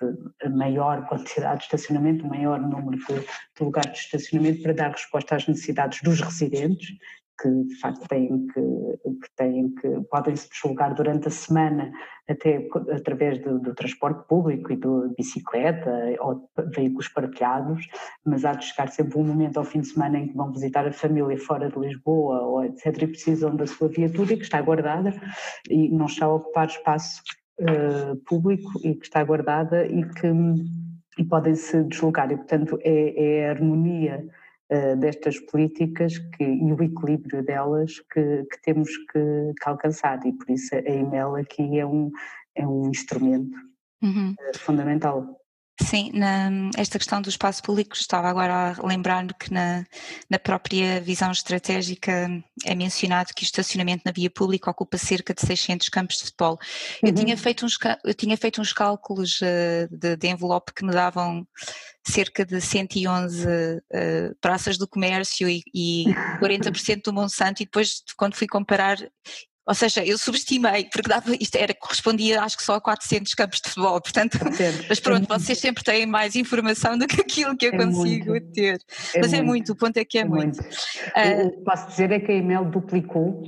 maior 0.50 1.06
quantidade 1.06 1.58
de 1.58 1.64
estacionamento, 1.64 2.26
maior 2.26 2.60
número 2.60 2.98
de, 2.98 3.14
de, 3.14 3.64
lugares 3.64 3.92
de 3.92 3.98
estacionamento 3.98 4.62
para 4.62 4.72
dar 4.72 4.90
resposta 4.90 5.36
às 5.36 5.46
necessidades 5.46 6.00
dos 6.02 6.20
residentes 6.20 6.98
que 7.40 7.48
de 7.64 7.74
facto 7.80 8.06
têm 8.08 8.46
que, 8.46 8.60
que, 8.60 9.36
têm 9.36 9.74
que 9.74 10.00
podem 10.10 10.36
se 10.36 10.48
deslocar 10.48 10.94
durante 10.94 11.28
a 11.28 11.30
semana 11.30 11.92
até 12.28 12.68
através 12.92 13.38
do, 13.42 13.58
do, 13.58 13.74
transporte 13.74 14.26
público 14.26 14.72
e 14.72 14.76
do 14.76 15.12
bicicleta 15.16 15.90
ou 16.20 16.48
veículos 16.74 17.08
partilhados, 17.08 17.86
mas 18.24 18.44
há 18.44 18.52
de 18.52 18.64
chegar 18.64 18.88
sempre 18.88 19.18
um 19.18 19.24
momento 19.24 19.58
ao 19.58 19.64
fim 19.64 19.80
de 19.80 19.88
semana 19.88 20.18
em 20.18 20.28
que 20.28 20.34
vão 20.34 20.52
visitar 20.52 20.86
a 20.86 20.92
família 20.92 21.36
fora 21.38 21.68
de 21.68 21.78
Lisboa 21.78 22.40
ou 22.42 22.64
etc 22.64 23.02
e 23.02 23.06
precisam 23.08 23.54
da 23.56 23.66
sua 23.66 23.88
viatura 23.88 24.36
que 24.36 24.42
está 24.42 24.60
guardada 24.62 25.12
e 25.68 25.88
não 25.90 26.06
está 26.06 26.26
a 26.26 26.34
ocupar 26.34 26.66
espaço 26.66 27.22
uh, 27.60 28.16
público 28.26 28.70
e 28.82 28.94
que 28.94 29.04
está 29.04 29.22
guardada 29.22 29.86
e 29.86 30.04
que 30.08 30.28
e 31.18 31.24
podem 31.24 31.54
se 31.54 31.82
deslocar. 31.84 32.30
E 32.30 32.36
portanto 32.36 32.78
é, 32.82 33.42
é 33.42 33.48
a 33.48 33.50
harmonia 33.50 34.26
uh, 34.70 34.96
destas 34.96 35.38
políticas 35.38 36.18
que, 36.18 36.44
e 36.44 36.72
o 36.72 36.82
equilíbrio 36.82 37.42
delas 37.44 38.00
que, 38.12 38.44
que 38.44 38.62
temos 38.62 38.90
que, 39.12 39.52
que, 39.60 39.68
alcançar 39.68 40.24
e 40.26 40.32
por 40.32 40.50
isso 40.50 40.74
a 40.74 40.78
EMEL 40.78 41.36
aqui 41.36 41.78
é 41.78 41.86
um, 41.86 42.10
é 42.54 42.66
um 42.66 42.88
instrumento 42.90 43.56
uhum. 44.02 44.32
uh, 44.32 44.58
fundamental. 44.58 45.40
Sim, 45.82 46.12
na, 46.14 46.50
esta 46.76 46.98
questão 46.98 47.20
do 47.20 47.28
espaço 47.28 47.60
público, 47.60 47.96
estava 47.96 48.28
agora 48.28 48.76
a 48.78 48.86
lembrar-me 48.86 49.34
que 49.34 49.52
na, 49.52 49.84
na, 50.30 50.38
própria 50.38 51.00
visão 51.00 51.32
estratégica 51.32 52.30
é 52.64 52.74
mencionado 52.76 53.32
que 53.34 53.42
o 53.42 53.44
estacionamento 53.44 54.02
na 54.06 54.12
via 54.12 54.30
pública 54.30 54.70
ocupa 54.70 54.96
cerca 54.96 55.34
de 55.34 55.40
600 55.40 55.88
campos 55.88 56.18
de 56.18 56.24
futebol. 56.26 56.52
Uhum. 57.02 57.08
Eu, 57.08 57.14
tinha 57.14 57.36
feito 57.36 57.66
uns, 57.66 57.76
eu 58.04 58.14
tinha 58.14 58.36
feito 58.36 58.60
uns 58.60 58.72
cálculos 58.72 59.40
uh, 59.40 59.88
de, 59.90 60.16
de, 60.16 60.28
envelope 60.28 60.72
que 60.72 60.84
me 60.84 60.92
davam 60.92 61.44
cerca 62.06 62.44
de 62.44 62.60
111 62.60 63.44
uh, 63.44 63.82
eh, 63.90 64.30
praças 64.40 64.78
do 64.78 64.86
comércio 64.86 65.48
e, 65.48 65.62
e 65.74 66.04
40% 66.40 67.02
do 67.04 67.12
Monsanto 67.12 67.62
e 67.62 67.64
depois 67.64 68.02
quando 68.16 68.36
fui 68.36 68.46
comparar 68.46 68.98
ou 69.66 69.74
seja, 69.74 70.04
eu 70.04 70.18
subestimei, 70.18 70.84
porque 70.92 71.08
dava, 71.08 71.34
isto 71.40 71.56
era, 71.56 71.72
correspondia 71.74 72.42
acho 72.42 72.56
que 72.56 72.62
só 72.62 72.74
a 72.74 72.80
400 72.80 73.32
campos 73.34 73.60
de 73.60 73.70
futebol, 73.70 74.00
portanto, 74.00 74.38
mas 74.88 75.00
pronto, 75.00 75.32
é 75.32 75.38
vocês 75.38 75.58
sempre 75.58 75.82
têm 75.82 76.04
mais 76.04 76.36
informação 76.36 76.98
do 76.98 77.06
que 77.06 77.20
aquilo 77.20 77.56
que 77.56 77.66
eu 77.66 77.72
é 77.72 77.76
consigo 77.76 78.30
muito. 78.30 78.52
ter. 78.52 78.78
É 79.14 79.20
mas 79.20 79.30
muito. 79.30 79.34
é 79.34 79.42
muito, 79.42 79.72
o 79.72 79.76
ponto 79.76 79.96
é 79.96 80.04
que 80.04 80.18
é, 80.18 80.20
é 80.20 80.24
muito. 80.24 80.62
muito. 80.62 80.62
Uh, 80.62 81.46
o 81.46 81.50
que 81.50 81.64
posso 81.64 81.88
dizer 81.88 82.12
é 82.12 82.20
que 82.20 82.30
a 82.30 82.34
EMEL 82.34 82.66
duplicou, 82.66 83.42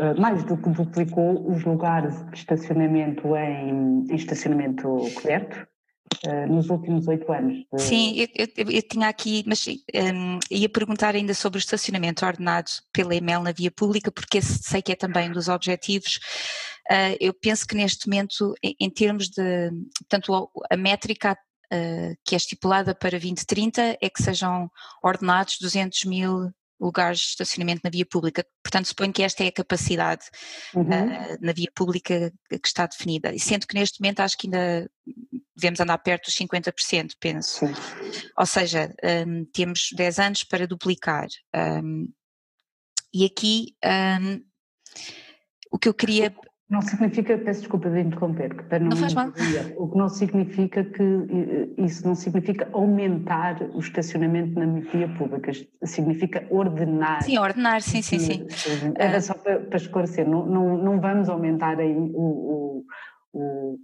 uh, 0.00 0.20
mais 0.20 0.42
do 0.44 0.56
que 0.56 0.70
duplicou, 0.70 1.50
os 1.50 1.62
lugares 1.64 2.14
de 2.30 2.38
estacionamento 2.38 3.36
em, 3.36 4.06
em 4.10 4.14
estacionamento 4.14 4.88
coberto, 5.14 5.66
nos 6.48 6.68
últimos 6.70 7.06
oito 7.08 7.30
anos. 7.32 7.64
De... 7.72 7.82
Sim, 7.82 8.14
eu, 8.18 8.46
eu, 8.56 8.70
eu, 8.70 8.82
tinha 8.82 9.08
aqui, 9.08 9.44
mas 9.46 9.66
um, 9.66 10.38
ia 10.50 10.68
perguntar 10.68 11.14
ainda 11.14 11.34
sobre 11.34 11.58
o 11.58 11.60
estacionamento 11.60 12.24
ordenado 12.24 12.70
pela 12.92 13.14
EML 13.14 13.42
na 13.42 13.52
via 13.52 13.70
pública, 13.70 14.10
porque 14.10 14.40
sei 14.42 14.82
que 14.82 14.92
é 14.92 14.96
também 14.96 15.30
um 15.30 15.32
dos 15.32 15.48
objetivos. 15.48 16.18
Uh, 16.90 17.16
eu 17.20 17.34
penso 17.34 17.66
que 17.66 17.74
neste 17.74 18.08
momento, 18.08 18.54
em, 18.62 18.74
em 18.80 18.90
termos 18.90 19.28
de, 19.28 19.70
portanto, 20.00 20.50
a 20.70 20.76
métrica 20.76 21.36
uh, 21.72 22.14
que 22.24 22.34
é 22.34 22.38
estipulada 22.38 22.94
para 22.94 23.18
2030 23.18 23.98
é 24.00 24.08
que 24.08 24.22
sejam 24.22 24.70
ordenados 25.02 25.58
200 25.60 26.04
mil 26.04 26.50
lugares 26.80 27.20
de 27.20 27.26
estacionamento 27.26 27.80
na 27.84 27.90
via 27.90 28.06
pública. 28.06 28.44
Portanto, 28.62 28.86
suponho 28.86 29.12
que 29.12 29.22
esta 29.22 29.44
é 29.44 29.48
a 29.48 29.52
capacidade 29.52 30.24
uhum. 30.74 30.82
uh, 30.82 31.38
na 31.40 31.52
via 31.52 31.70
pública 31.74 32.32
que 32.48 32.68
está 32.68 32.86
definida. 32.86 33.34
E 33.34 33.40
sendo 33.40 33.66
que 33.66 33.74
neste 33.74 34.00
momento 34.00 34.20
acho 34.20 34.36
que 34.36 34.46
ainda 34.46 34.90
devemos 35.56 35.80
andar 35.80 35.98
perto 35.98 36.26
dos 36.26 36.34
50%, 36.34 37.12
penso. 37.18 37.66
Sim. 37.66 37.74
Ou 38.36 38.46
seja, 38.46 38.94
um, 39.26 39.44
temos 39.52 39.88
10 39.92 40.18
anos 40.18 40.44
para 40.44 40.66
duplicar. 40.66 41.26
Um, 41.54 42.08
e 43.12 43.24
aqui 43.24 43.74
um, 43.84 44.40
o 45.70 45.78
que 45.78 45.88
eu 45.88 45.94
queria 45.94 46.34
não 46.70 46.82
significa, 46.82 47.38
peço 47.38 47.60
desculpa 47.60 47.88
de 47.88 48.00
interromper, 48.00 48.54
que 48.54 48.62
para 48.64 48.78
não, 48.78 48.90
não 48.90 48.96
faz 48.96 49.14
mal. 49.14 49.28
o 49.76 49.88
que 49.88 49.96
não 49.96 50.08
significa 50.08 50.84
que 50.84 51.02
isso 51.78 52.06
não 52.06 52.14
significa 52.14 52.68
aumentar 52.72 53.62
o 53.72 53.78
estacionamento 53.78 54.58
na 54.58 54.66
via 54.80 55.08
pública, 55.16 55.50
significa 55.82 56.46
ordenar. 56.50 57.22
Sim, 57.22 57.38
ordenar, 57.38 57.80
sim, 57.80 58.02
sim, 58.02 58.18
sim. 58.18 58.46
Era 58.96 59.16
uh, 59.16 59.22
só 59.22 59.32
para, 59.32 59.60
para, 59.60 59.76
esclarecer, 59.78 60.28
não, 60.28 60.44
não, 60.44 60.76
não 60.76 61.00
vamos 61.00 61.30
aumentar 61.30 61.78
aí 61.80 61.96
o, 61.96 62.04
o, 62.12 62.84
o, 63.32 63.78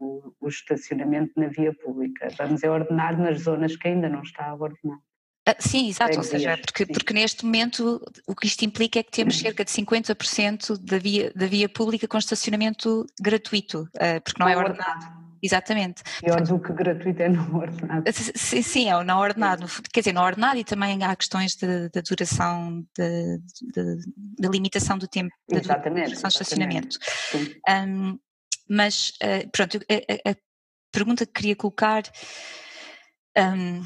o, 0.00 0.34
o 0.40 0.48
estacionamento 0.48 1.32
na 1.36 1.46
via 1.46 1.72
pública, 1.72 2.26
vamos 2.36 2.64
é 2.64 2.70
ordenar 2.70 3.16
nas 3.16 3.42
zonas 3.42 3.76
que 3.76 3.86
ainda 3.86 4.08
não 4.08 4.22
está 4.22 4.52
ordenado. 4.52 5.00
Ah, 5.46 5.56
sim, 5.58 5.88
exato, 5.88 6.16
ou 6.16 6.24
seja, 6.24 6.56
porque, 6.56 6.86
porque 6.86 7.12
neste 7.12 7.44
momento 7.44 8.00
o 8.26 8.34
que 8.34 8.46
isto 8.46 8.64
implica 8.64 8.98
é 8.98 9.02
que 9.02 9.10
temos 9.10 9.38
cerca 9.38 9.62
de 9.64 9.70
50% 9.70 10.78
da 10.78 10.98
via, 10.98 11.30
da 11.36 11.46
via 11.46 11.68
pública 11.68 12.08
com 12.08 12.16
estacionamento 12.16 13.04
gratuito, 13.20 13.86
ah, 13.98 14.20
porque 14.22 14.42
não 14.42 14.48
é 14.48 14.56
ordenado. 14.56 15.24
Exatamente. 15.44 16.02
Pior 16.20 16.40
do 16.40 16.58
que 16.58 16.72
gratuito 16.72 17.22
é 17.22 17.28
não 17.28 17.56
ordenado. 17.56 18.04
Sim, 18.10 18.62
sim, 18.62 18.88
é 18.88 18.96
o 18.96 19.04
não 19.04 19.18
ordenado. 19.18 19.66
Quer 19.92 20.00
dizer, 20.00 20.14
não 20.14 20.22
ordenado 20.22 20.56
e 20.58 20.64
também 20.64 21.04
há 21.04 21.14
questões 21.14 21.54
da 21.54 22.00
duração, 22.00 22.82
da 22.96 24.48
limitação 24.48 24.96
do 24.96 25.06
tempo, 25.06 25.34
da 25.50 25.60
duração 25.60 26.28
de 26.28 26.34
estacionamento. 26.34 26.98
Um, 27.68 28.18
mas, 28.66 29.10
uh, 29.22 29.46
pronto, 29.52 29.78
a, 29.90 30.30
a, 30.30 30.34
pergunta 30.90 31.26
que 31.26 31.32
queria 31.32 31.56
colocar 31.56 32.04
um, 33.36 33.82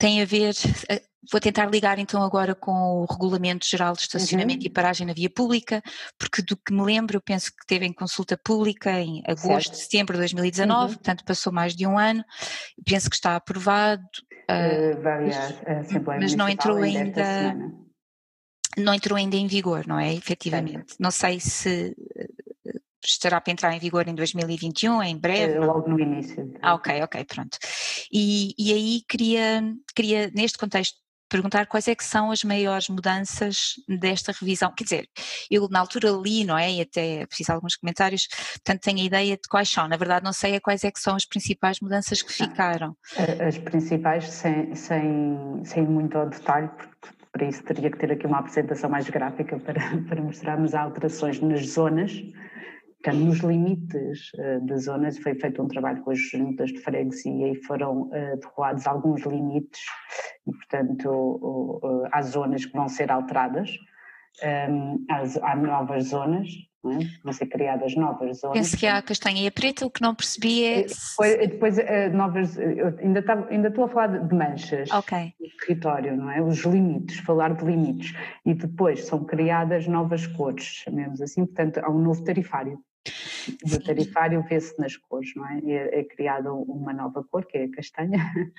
tem 0.00 0.22
a 0.22 0.24
ver, 0.24 0.54
eh, 0.88 1.02
vou 1.30 1.38
tentar 1.38 1.66
ligar 1.66 1.98
então 1.98 2.22
agora 2.22 2.54
com 2.54 2.72
o 2.72 3.04
Regulamento 3.04 3.66
Geral 3.68 3.92
de 3.92 4.00
Estacionamento 4.00 4.62
uhum. 4.62 4.66
e 4.66 4.70
Paragem 4.70 5.06
na 5.06 5.12
Via 5.12 5.28
Pública, 5.28 5.82
porque 6.18 6.40
do 6.40 6.56
que 6.56 6.72
me 6.72 6.82
lembro, 6.82 7.18
eu 7.18 7.20
penso 7.20 7.50
que 7.52 7.66
teve 7.66 7.84
em 7.84 7.92
consulta 7.92 8.36
pública 8.36 8.98
em 8.98 9.22
agosto, 9.28 9.74
certo. 9.74 9.82
setembro 9.82 10.14
de 10.14 10.20
2019, 10.20 10.80
uhum. 10.80 10.88
portanto 10.94 11.24
passou 11.24 11.52
mais 11.52 11.76
de 11.76 11.86
um 11.86 11.98
ano, 11.98 12.24
penso 12.84 13.10
que 13.10 13.16
está 13.16 13.36
aprovado. 13.36 14.02
Uh, 14.50 15.00
variar, 15.02 15.54
mas 16.18 16.34
não 16.34 16.48
entrou 16.48 16.78
ainda. 16.78 17.54
Não 18.78 18.94
entrou 18.94 19.18
ainda 19.18 19.36
em 19.36 19.46
vigor, 19.46 19.86
não 19.86 19.98
é? 19.98 20.14
Efetivamente. 20.14 20.92
Certo. 20.92 20.96
Não 20.98 21.10
sei 21.10 21.38
se 21.40 21.94
estará 23.04 23.40
para 23.40 23.52
entrar 23.52 23.74
em 23.74 23.78
vigor 23.78 24.06
em 24.08 24.14
2021, 24.14 25.02
em 25.02 25.16
breve? 25.16 25.54
É, 25.54 25.60
logo 25.60 25.88
no 25.88 25.98
início. 25.98 26.52
Ah, 26.62 26.74
ok, 26.74 27.02
ok, 27.02 27.24
pronto. 27.24 27.58
E, 28.12 28.54
e 28.58 28.72
aí 28.72 29.02
queria, 29.08 29.62
queria, 29.94 30.30
neste 30.34 30.58
contexto, 30.58 30.98
perguntar 31.30 31.66
quais 31.66 31.86
é 31.86 31.94
que 31.94 32.04
são 32.04 32.30
as 32.30 32.42
maiores 32.42 32.88
mudanças 32.88 33.74
desta 33.88 34.32
revisão. 34.32 34.72
Quer 34.76 34.84
dizer, 34.84 35.08
eu 35.50 35.68
na 35.70 35.78
altura 35.78 36.10
li, 36.10 36.44
não 36.44 36.58
é, 36.58 36.70
e 36.72 36.80
até 36.80 37.24
fiz 37.30 37.48
alguns 37.48 37.76
comentários, 37.76 38.26
portanto 38.26 38.82
tenho 38.82 38.98
a 38.98 39.04
ideia 39.04 39.36
de 39.36 39.48
quais 39.48 39.70
são. 39.70 39.86
Na 39.86 39.96
verdade 39.96 40.24
não 40.24 40.32
sei 40.32 40.56
a 40.56 40.60
quais 40.60 40.82
é 40.82 40.90
que 40.90 40.98
são 40.98 41.14
as 41.14 41.24
principais 41.24 41.78
mudanças 41.80 42.20
que 42.20 42.32
ficaram. 42.32 42.96
As 43.46 43.56
principais, 43.56 44.28
sem, 44.28 44.74
sem, 44.74 45.62
sem 45.64 45.84
muito 45.84 46.18
ao 46.18 46.28
detalhe, 46.28 46.68
porque 46.68 47.08
para 47.32 47.48
isso 47.48 47.62
teria 47.62 47.90
que 47.90 47.98
ter 47.98 48.10
aqui 48.10 48.26
uma 48.26 48.40
apresentação 48.40 48.90
mais 48.90 49.08
gráfica 49.08 49.58
para, 49.60 49.80
para 50.08 50.20
mostrarmos 50.20 50.74
alterações 50.74 51.40
nas 51.40 51.64
zonas, 51.68 52.12
Portanto, 53.02 53.24
nos 53.24 53.38
limites 53.38 54.30
uh, 54.34 54.64
das 54.66 54.84
zonas 54.84 55.18
foi 55.18 55.34
feito 55.34 55.62
um 55.62 55.68
trabalho 55.68 56.02
com 56.02 56.10
as 56.10 56.18
juntas 56.18 56.70
de 56.70 56.80
freguesia 56.80 57.48
e 57.48 57.54
foram 57.64 58.02
uh, 58.02 58.36
derrubados 58.38 58.86
alguns 58.86 59.22
limites 59.22 59.80
e, 60.46 60.52
portanto, 60.52 61.08
uh, 61.08 61.78
uh, 61.82 62.08
há 62.12 62.20
zonas 62.20 62.66
que 62.66 62.72
vão 62.72 62.90
ser 62.90 63.10
alteradas, 63.10 63.70
um, 64.70 65.04
há, 65.10 65.50
há, 65.50 65.56
novas 65.56 66.08
zonas, 66.08 66.46
não 66.84 66.92
é? 66.92 66.98
vão 67.24 67.32
ser 67.32 67.46
criadas 67.46 67.94
novas 67.94 68.40
zonas. 68.40 68.58
Penso 68.58 68.76
que 68.76 68.86
há 68.86 68.98
a 68.98 69.02
castanha 69.02 69.44
e 69.44 69.46
a 69.46 69.52
preta, 69.52 69.86
o 69.86 69.90
que 69.90 70.02
não 70.02 70.14
percebi 70.14 70.64
é... 70.64 70.82
Depois, 70.82 71.48
depois 71.48 71.76
novas, 72.12 72.58
ainda, 72.58 73.20
estava, 73.20 73.48
ainda 73.48 73.68
estou 73.68 73.84
a 73.84 73.88
falar 73.88 74.08
de 74.08 74.34
manchas 74.34 74.90
okay. 74.90 75.34
do 75.40 75.48
território, 75.66 76.16
não 76.16 76.30
é? 76.30 76.42
Os 76.42 76.58
limites, 76.64 77.18
falar 77.20 77.54
de 77.54 77.64
limites. 77.64 78.14
E 78.44 78.52
depois 78.52 79.06
são 79.06 79.24
criadas 79.24 79.86
novas 79.86 80.26
cores, 80.26 80.64
chamemos 80.64 81.22
assim, 81.22 81.46
portanto 81.46 81.78
há 81.78 81.90
um 81.90 81.98
novo 81.98 82.22
tarifário. 82.24 82.78
O 83.64 83.82
tarifário 83.82 84.42
vê-se 84.42 84.78
nas 84.78 84.96
cores, 84.96 85.30
não 85.34 85.46
é? 85.48 85.60
É, 85.64 86.00
é 86.00 86.04
criada 86.04 86.52
uma 86.52 86.92
nova 86.92 87.24
cor, 87.24 87.46
que 87.46 87.56
é 87.56 87.64
a 87.64 87.70
castanha, 87.70 88.18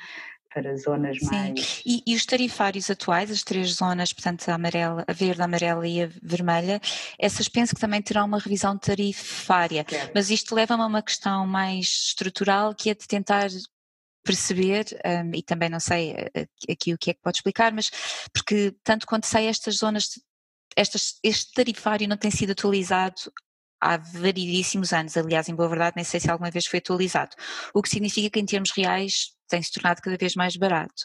para 0.53 0.75
zonas 0.75 1.17
Sim. 1.19 1.25
mais. 1.27 1.81
E, 1.85 2.03
e, 2.05 2.15
os 2.15 2.25
tarifários 2.25 2.89
atuais, 2.89 3.31
as 3.31 3.43
três 3.43 3.73
zonas, 3.75 4.11
portanto 4.11 4.47
a 4.49 4.55
amarela, 4.55 5.03
a 5.07 5.13
verde, 5.13 5.41
a 5.41 5.45
amarela 5.45 5.87
e 5.87 6.03
a 6.03 6.09
vermelha, 6.21 6.81
essas 7.17 7.47
penso 7.47 7.73
que 7.73 7.81
também 7.81 8.01
terão 8.01 8.25
uma 8.25 8.39
revisão 8.39 8.77
tarifária, 8.77 9.85
certo. 9.87 10.11
mas 10.13 10.29
isto 10.29 10.53
leva-me 10.53 10.83
a 10.83 10.87
uma 10.87 11.01
questão 11.01 11.47
mais 11.47 11.85
estrutural 11.85 12.75
que 12.75 12.89
é 12.89 12.93
de 12.93 13.07
tentar 13.07 13.49
perceber, 14.23 14.85
um, 15.05 15.35
e 15.35 15.41
também 15.41 15.69
não 15.69 15.79
sei 15.79 16.11
eh, 16.11 16.31
eh, 16.35 16.47
aqui 16.71 16.93
o 16.93 16.97
que 16.97 17.09
é 17.09 17.13
que 17.13 17.21
pode 17.21 17.37
explicar, 17.37 17.71
mas 17.71 17.89
porque 18.31 18.75
tanto 18.83 19.07
quanto 19.07 19.25
sei 19.25 19.47
estas 19.47 19.77
zonas, 19.77 20.09
estas, 20.75 21.19
este 21.23 21.53
tarifário 21.53 22.07
não 22.07 22.17
tem 22.17 22.29
sido 22.29 22.51
atualizado 22.51 23.31
há 23.81 23.97
variedíssimos 23.97 24.93
anos, 24.93 25.17
aliás, 25.17 25.49
em 25.49 25.55
boa 25.55 25.67
verdade, 25.67 25.93
nem 25.95 26.05
sei 26.05 26.19
se 26.19 26.29
alguma 26.29 26.51
vez 26.51 26.65
foi 26.67 26.79
atualizado, 26.79 27.35
o 27.73 27.81
que 27.81 27.89
significa 27.89 28.29
que 28.29 28.39
em 28.39 28.45
termos 28.45 28.71
reais 28.71 29.31
tem 29.49 29.61
se 29.61 29.71
tornado 29.71 30.01
cada 30.01 30.17
vez 30.17 30.35
mais 30.35 30.55
barato. 30.55 31.03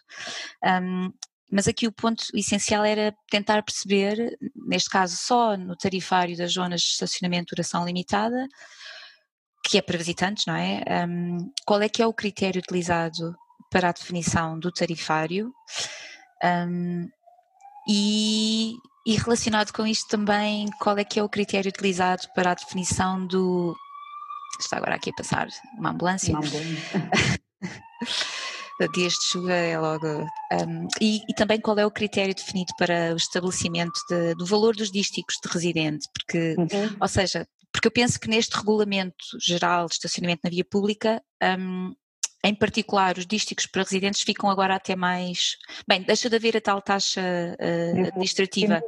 Um, 0.64 1.11
mas 1.50 1.68
aqui 1.68 1.87
o 1.87 1.92
ponto 1.92 2.25
essencial 2.35 2.85
era 2.85 3.14
tentar 3.30 3.62
perceber, 3.62 4.37
neste 4.68 4.90
caso 4.90 5.16
só 5.16 5.56
no 5.56 5.76
tarifário 5.76 6.37
das 6.37 6.52
zonas 6.52 6.80
de 6.80 6.88
estacionamento 6.88 7.47
de 7.47 7.56
duração 7.56 7.85
limitada, 7.85 8.47
que 9.64 9.78
é 9.78 9.83
para 9.83 9.99
visitantes, 9.99 10.45
não 10.47 10.54
é? 10.56 10.83
Um, 11.09 11.38
qual 11.64 11.80
é 11.83 11.88
que 11.88 12.02
é 12.02 12.06
o 12.06 12.14
critério 12.14 12.61
utilizado 12.61 13.35
para 13.71 13.88
a 13.88 13.92
definição 13.92 14.59
do 14.59 14.73
tarifário? 14.73 15.52
Um, 16.42 17.09
e, 17.88 18.75
e, 19.07 19.17
relacionado 19.17 19.73
com 19.73 19.87
isto 19.87 20.09
também, 20.09 20.69
qual 20.81 20.99
é 20.99 21.05
que 21.05 21.21
é 21.21 21.23
o 21.23 21.29
critério 21.29 21.69
utilizado 21.69 22.23
para 22.35 22.51
a 22.51 22.55
definição 22.55 23.25
do. 23.27 23.77
Está 24.61 24.79
agora 24.79 24.97
aqui 24.97 25.11
a 25.11 25.15
passar 25.15 25.49
uma 25.79 25.91
ambulância. 25.91 26.37
Uma 26.37 26.45
ambulância. 26.45 27.11
dias 28.93 29.13
de 29.15 29.25
chuva 29.27 29.53
é 29.53 29.79
logo. 29.79 30.07
Um, 30.53 30.89
e, 31.01 31.21
e, 31.29 31.35
também 31.35 31.61
qual 31.61 31.79
é 31.79 31.87
o 31.87 31.91
critério 31.91 32.35
definido 32.35 32.73
para 32.77 33.13
o 33.15 33.17
estabelecimento 33.17 33.99
de, 34.11 34.35
do 34.35 34.45
valor 34.45 34.75
dos 34.75 34.91
dísticos 34.91 35.37
de 35.43 35.49
residente? 35.51 36.09
Porque, 36.13 36.57
uhum. 36.59 36.97
ou 37.01 37.09
seja, 37.09 37.47
porque 37.73 37.89
eu 37.89 37.93
penso 37.93 38.19
que 38.19 38.29
neste 38.29 38.57
regulamento 38.57 39.25
geral 39.41 39.87
de 39.87 39.95
estacionamento 39.95 40.41
na 40.43 40.51
via 40.51 40.65
pública, 40.65 41.23
um, 41.59 41.95
em 42.45 42.55
particular 42.55 43.16
os 43.19 43.26
dísticos 43.26 43.66
para 43.66 43.83
residentes 43.83 44.23
ficam 44.23 44.49
agora 44.49 44.75
até 44.75 44.95
mais. 44.95 45.57
Bem, 45.87 46.02
deixa 46.02 46.31
de 46.31 46.37
haver 46.37 46.57
a 46.57 46.61
tal 46.61 46.81
taxa 46.81 47.21
uh, 47.21 48.07
administrativa. 48.07 48.81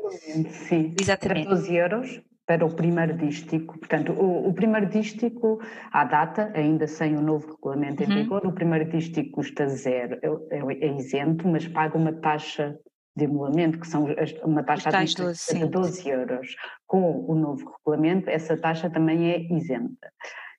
Sim, 0.68 0.94
Exatamente. 1.00 1.48
12 1.48 1.74
euros 1.74 2.20
para 2.48 2.64
o 2.64 2.74
primeiro 2.74 3.14
dístico. 3.14 3.78
Portanto, 3.78 4.12
o, 4.12 4.48
o, 4.48 4.54
primeiro 4.54 4.88
dístico, 4.88 5.60
à 5.92 6.04
data, 6.04 6.50
ainda 6.54 6.86
sem 6.86 7.14
o 7.14 7.20
novo 7.20 7.52
regulamento 7.52 8.02
em 8.02 8.06
uhum. 8.06 8.14
vigor, 8.22 8.46
o 8.46 8.52
primeiro 8.52 8.90
dístico 8.90 9.32
custa 9.32 9.68
zero, 9.68 10.18
é, 10.22 10.56
é, 10.56 10.86
é, 10.86 10.96
isento, 10.96 11.46
mas 11.46 11.68
paga 11.68 11.98
uma 11.98 12.12
taxa 12.12 12.74
de 13.14 13.24
emulamento, 13.24 13.78
que 13.78 13.86
são 13.86 14.06
uma 14.44 14.62
taxa 14.62 14.90
de 14.90 15.66
12 15.66 16.08
euros. 16.08 16.56
Com 16.86 17.26
o 17.28 17.34
novo 17.34 17.70
regulamento, 17.76 18.30
essa 18.30 18.56
taxa 18.56 18.88
também 18.88 19.30
é 19.30 19.52
isenta, 19.52 20.10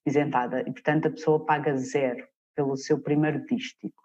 isentada, 0.05 0.61
e 0.61 0.71
portanto 0.71 1.07
a 1.07 1.11
pessoa 1.11 1.43
paga 1.43 1.75
zero 1.75 2.23
pelo 2.55 2.75
seu 2.77 2.99
primeiro 2.99 3.45
dístico. 3.45 4.03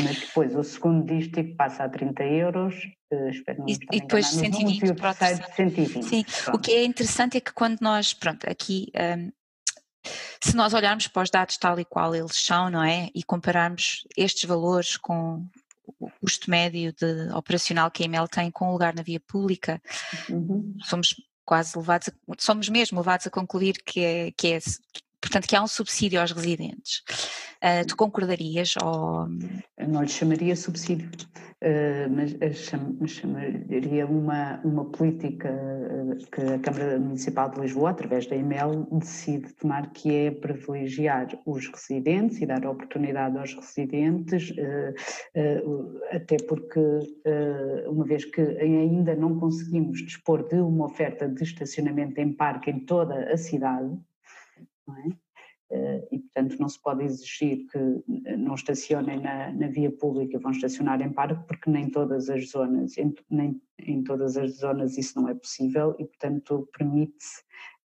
Mas 0.00 0.20
depois 0.20 0.54
o 0.54 0.62
segundo 0.62 1.04
dístico 1.04 1.56
passa 1.56 1.84
a 1.84 1.88
30 1.88 2.22
euros, 2.22 2.74
uh, 3.12 3.28
espero 3.30 3.58
não 3.58 3.68
e, 3.68 3.78
e 3.92 4.00
depois 4.00 4.26
120, 4.26 4.82
e 4.82 4.90
o 4.90 4.94
terceiro 4.94 5.44
120. 5.56 6.02
Sim, 6.04 6.24
pronto. 6.44 6.56
o 6.56 6.60
que 6.60 6.70
é 6.70 6.84
interessante 6.84 7.36
é 7.36 7.40
que 7.40 7.52
quando 7.52 7.80
nós, 7.80 8.14
pronto, 8.14 8.48
aqui 8.48 8.92
um, 8.94 9.32
se 10.40 10.56
nós 10.56 10.72
olharmos 10.72 11.08
para 11.08 11.22
os 11.22 11.30
dados 11.30 11.56
tal 11.58 11.78
e 11.80 11.84
qual 11.84 12.14
eles 12.14 12.36
são, 12.36 12.70
não 12.70 12.82
é? 12.82 13.10
E 13.14 13.22
compararmos 13.22 14.06
estes 14.16 14.48
valores 14.48 14.96
com 14.96 15.44
o 15.98 16.10
custo 16.20 16.50
médio 16.50 16.92
de, 16.92 17.32
operacional 17.34 17.90
que 17.90 18.02
a 18.02 18.06
EML 18.06 18.28
tem 18.28 18.50
com 18.50 18.68
o 18.68 18.72
lugar 18.72 18.94
na 18.94 19.02
via 19.02 19.20
pública, 19.20 19.82
uhum. 20.28 20.76
somos 20.84 21.14
quase 21.44 21.76
levados, 21.76 22.08
a, 22.08 22.12
somos 22.38 22.68
mesmo 22.68 22.98
levados 22.98 23.26
a 23.26 23.30
concluir 23.30 23.82
que 23.84 24.00
é, 24.00 24.30
que 24.32 24.52
é 24.52 24.58
portanto, 25.20 25.46
que 25.46 25.56
há 25.56 25.62
um 25.62 25.66
subsídio 25.66 26.20
aos 26.20 26.32
residentes. 26.32 27.02
Uh, 27.62 27.84
tu 27.86 27.96
concordarias? 27.96 28.74
Ou... 28.82 29.28
Não 29.88 30.02
lhe 30.02 30.08
chamaria 30.08 30.54
subsídio, 30.54 31.10
uh, 31.62 32.08
mas 32.08 32.56
cham, 32.56 32.96
chamaria 33.06 34.06
uma, 34.06 34.60
uma 34.64 34.84
política 34.84 35.52
que 36.32 36.40
a 36.40 36.58
Câmara 36.60 36.98
Municipal 37.00 37.50
de 37.50 37.60
Lisboa, 37.60 37.90
através 37.90 38.26
da 38.26 38.36
EML, 38.36 38.86
decide 38.92 39.52
tomar, 39.54 39.90
que 39.90 40.14
é 40.14 40.30
privilegiar 40.30 41.28
os 41.44 41.66
residentes 41.66 42.40
e 42.40 42.46
dar 42.46 42.64
oportunidade 42.64 43.36
aos 43.38 43.54
residentes, 43.54 44.50
uh, 44.50 46.00
até 46.12 46.36
porque, 46.48 46.80
uma 47.88 48.04
vez 48.04 48.24
que 48.24 48.40
ainda 48.40 49.14
não 49.14 49.38
conseguimos 49.38 49.98
dispor 50.04 50.46
de 50.48 50.56
uma 50.56 50.86
oferta 50.86 51.28
de 51.28 51.42
estacionamento 51.42 52.20
em 52.20 52.32
parque 52.32 52.70
em 52.70 52.80
toda 52.80 53.32
a 53.32 53.36
cidade, 53.36 53.98
é? 54.96 55.08
Eh, 55.70 56.08
e, 56.12 56.18
portanto, 56.20 56.56
não 56.58 56.68
se 56.68 56.80
pode 56.80 57.04
exigir 57.04 57.66
que 57.66 57.78
eh, 58.26 58.36
não 58.36 58.54
estacionem 58.54 59.20
na, 59.20 59.52
na 59.52 59.68
via 59.68 59.90
pública, 59.90 60.38
vão 60.38 60.50
estacionar 60.50 61.00
em 61.02 61.12
parque, 61.12 61.46
porque 61.46 61.70
nem 61.70 61.90
todas 61.90 62.30
as 62.30 62.50
zonas, 62.50 62.96
em, 62.96 63.14
nem 63.30 63.60
em 63.78 64.02
todas 64.02 64.36
as 64.38 64.58
zonas 64.58 64.96
isso 64.96 65.20
não 65.20 65.28
é 65.28 65.34
possível 65.34 65.94
e, 65.98 66.06
portanto, 66.06 66.68
permite-se 66.76 67.42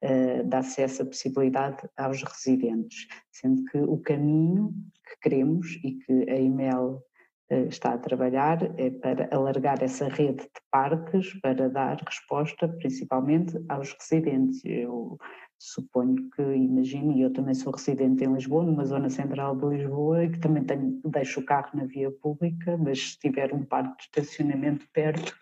uh, 0.04 0.44
dar-se 0.48 0.82
essa 0.82 1.06
possibilidade 1.06 1.78
aos 1.98 2.22
residentes, 2.22 3.08
sendo 3.32 3.64
que 3.66 3.78
o 3.78 3.98
caminho 3.98 4.74
que 5.08 5.30
queremos 5.30 5.80
e 5.84 5.94
que 5.94 6.30
a 6.30 6.36
IMEL 6.36 7.02
está 7.68 7.94
a 7.96 7.98
trabalhar 7.98 8.60
é 8.80 8.92
para 8.92 9.28
alargar 9.36 9.82
essa 9.82 10.08
rede 10.08 10.44
de 10.44 10.62
parques 10.70 11.34
para 11.42 11.68
dar 11.68 11.98
resposta 12.06 12.68
principalmente 12.68 13.60
aos 13.68 13.92
residentes. 13.94 14.62
Eu 14.64 15.18
suponho 15.60 16.30
que, 16.32 16.42
imagino, 16.42 17.12
e 17.12 17.22
eu 17.22 17.34
também 17.34 17.54
sou 17.54 17.74
residente 17.74 18.24
em 18.24 18.34
Lisboa, 18.34 18.64
numa 18.64 18.86
zona 18.86 19.10
central 19.10 19.56
de 19.58 19.66
Lisboa, 19.66 20.24
e 20.24 20.30
que 20.30 20.40
também 20.40 20.64
tenho, 20.64 21.02
deixo 21.04 21.42
o 21.42 21.46
carro 21.46 21.70
na 21.74 21.84
via 21.84 22.10
pública, 22.10 22.78
mas 22.78 23.12
se 23.12 23.20
tiver 23.20 23.54
um 23.54 23.66
parque 23.66 23.98
de 23.98 24.04
estacionamento 24.04 24.88
perto, 24.94 25.36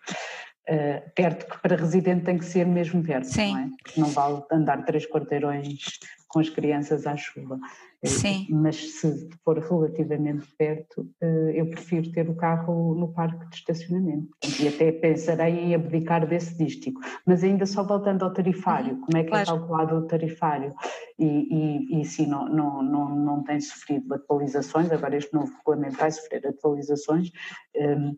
uh, 0.68 1.10
perto 1.14 1.46
que 1.46 1.62
para 1.62 1.76
residente 1.76 2.24
tem 2.24 2.36
que 2.36 2.44
ser 2.44 2.66
mesmo 2.66 3.02
perto, 3.02 3.28
Sim. 3.28 3.52
não 3.52 3.60
é? 3.60 3.70
Porque 3.82 4.00
não 4.00 4.08
vale 4.08 4.42
andar 4.50 4.84
três 4.84 5.06
quarteirões 5.08 5.98
com 6.26 6.40
as 6.40 6.50
crianças 6.50 7.06
à 7.06 7.16
chuva. 7.16 7.58
Sim. 8.04 8.46
Mas 8.50 8.76
se 8.76 9.28
for 9.44 9.58
relativamente 9.58 10.46
perto, 10.56 11.10
eh, 11.20 11.52
eu 11.54 11.68
prefiro 11.68 12.12
ter 12.12 12.30
o 12.30 12.36
carro 12.36 12.94
no 12.94 13.12
parque 13.12 13.48
de 13.48 13.56
estacionamento. 13.56 14.28
E 14.60 14.68
até 14.68 14.92
pensarei 14.92 15.58
em 15.58 15.74
abdicar 15.74 16.26
desse 16.26 16.56
dístico. 16.56 17.00
Mas 17.26 17.42
ainda 17.42 17.66
só 17.66 17.82
voltando 17.82 18.24
ao 18.24 18.32
tarifário, 18.32 18.94
uhum. 18.94 19.00
como 19.00 19.18
é 19.18 19.24
que 19.24 19.28
é 19.28 19.30
claro. 19.30 19.42
é 19.42 19.46
calculado 19.46 19.96
o 19.96 20.06
tarifário? 20.06 20.74
E, 21.18 21.26
e, 21.26 22.00
e 22.00 22.04
sim, 22.04 22.26
não, 22.26 22.48
não, 22.48 22.82
não, 22.82 23.16
não 23.16 23.42
tem 23.42 23.60
sofrido 23.60 24.14
atualizações, 24.14 24.92
agora 24.92 25.16
este 25.16 25.34
novo 25.34 25.52
regulamento 25.56 25.96
vai 25.96 26.12
sofrer 26.12 26.46
atualizações. 26.46 27.30
Um, 27.76 28.16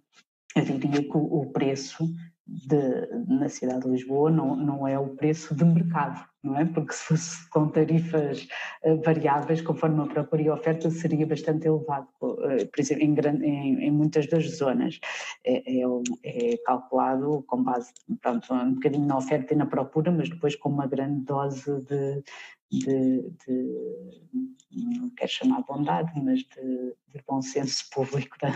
eu 0.57 0.65
diria 0.65 1.03
que 1.03 1.17
o 1.17 1.47
preço 1.53 2.07
de, 2.47 3.07
na 3.29 3.49
cidade 3.49 3.83
de 3.83 3.89
Lisboa 3.89 4.31
não, 4.31 4.57
não 4.57 4.89
é 4.89 4.99
o 4.99 5.15
preço 5.15 5.55
de 5.55 5.65
mercado, 5.65 6.29
não 6.43 6.59
é? 6.59 6.65
Porque 6.65 6.93
se 6.93 7.03
fosse 7.05 7.51
com 7.51 7.69
tarifas 7.69 8.49
eh, 8.83 8.95
variáveis, 8.97 9.61
conforme 9.61 10.03
a 10.03 10.07
própria 10.07 10.55
oferta, 10.55 10.91
seria 10.91 11.27
bastante 11.27 11.67
elevado, 11.67 12.09
eh, 12.23 12.65
por 12.65 12.81
exemplo, 12.81 13.05
em, 13.05 13.45
em, 13.45 13.85
em 13.85 13.91
muitas 13.91 14.27
das 14.27 14.49
zonas. 14.57 14.99
É, 15.45 15.81
é, 15.81 15.85
é, 16.25 16.57
calculado 16.65 17.45
com 17.47 17.63
base, 17.63 17.93
pronto, 18.21 18.53
um 18.55 18.75
bocadinho 18.75 19.07
na 19.07 19.19
oferta 19.19 19.55
e 19.55 19.57
na 19.57 19.67
procura, 19.67 20.11
mas 20.11 20.29
depois 20.31 20.57
com 20.57 20.69
uma 20.71 20.87
grande 20.87 21.25
dose 21.25 21.85
de, 21.85 22.23
de, 22.71 23.31
de 23.47 24.51
não 24.73 25.11
quero 25.11 25.31
chamar 25.31 25.63
bondade, 25.63 26.13
mas 26.23 26.41
de, 26.41 26.95
de 27.09 27.23
bom 27.27 27.43
senso 27.43 27.89
público 27.91 28.37
da, 28.41 28.51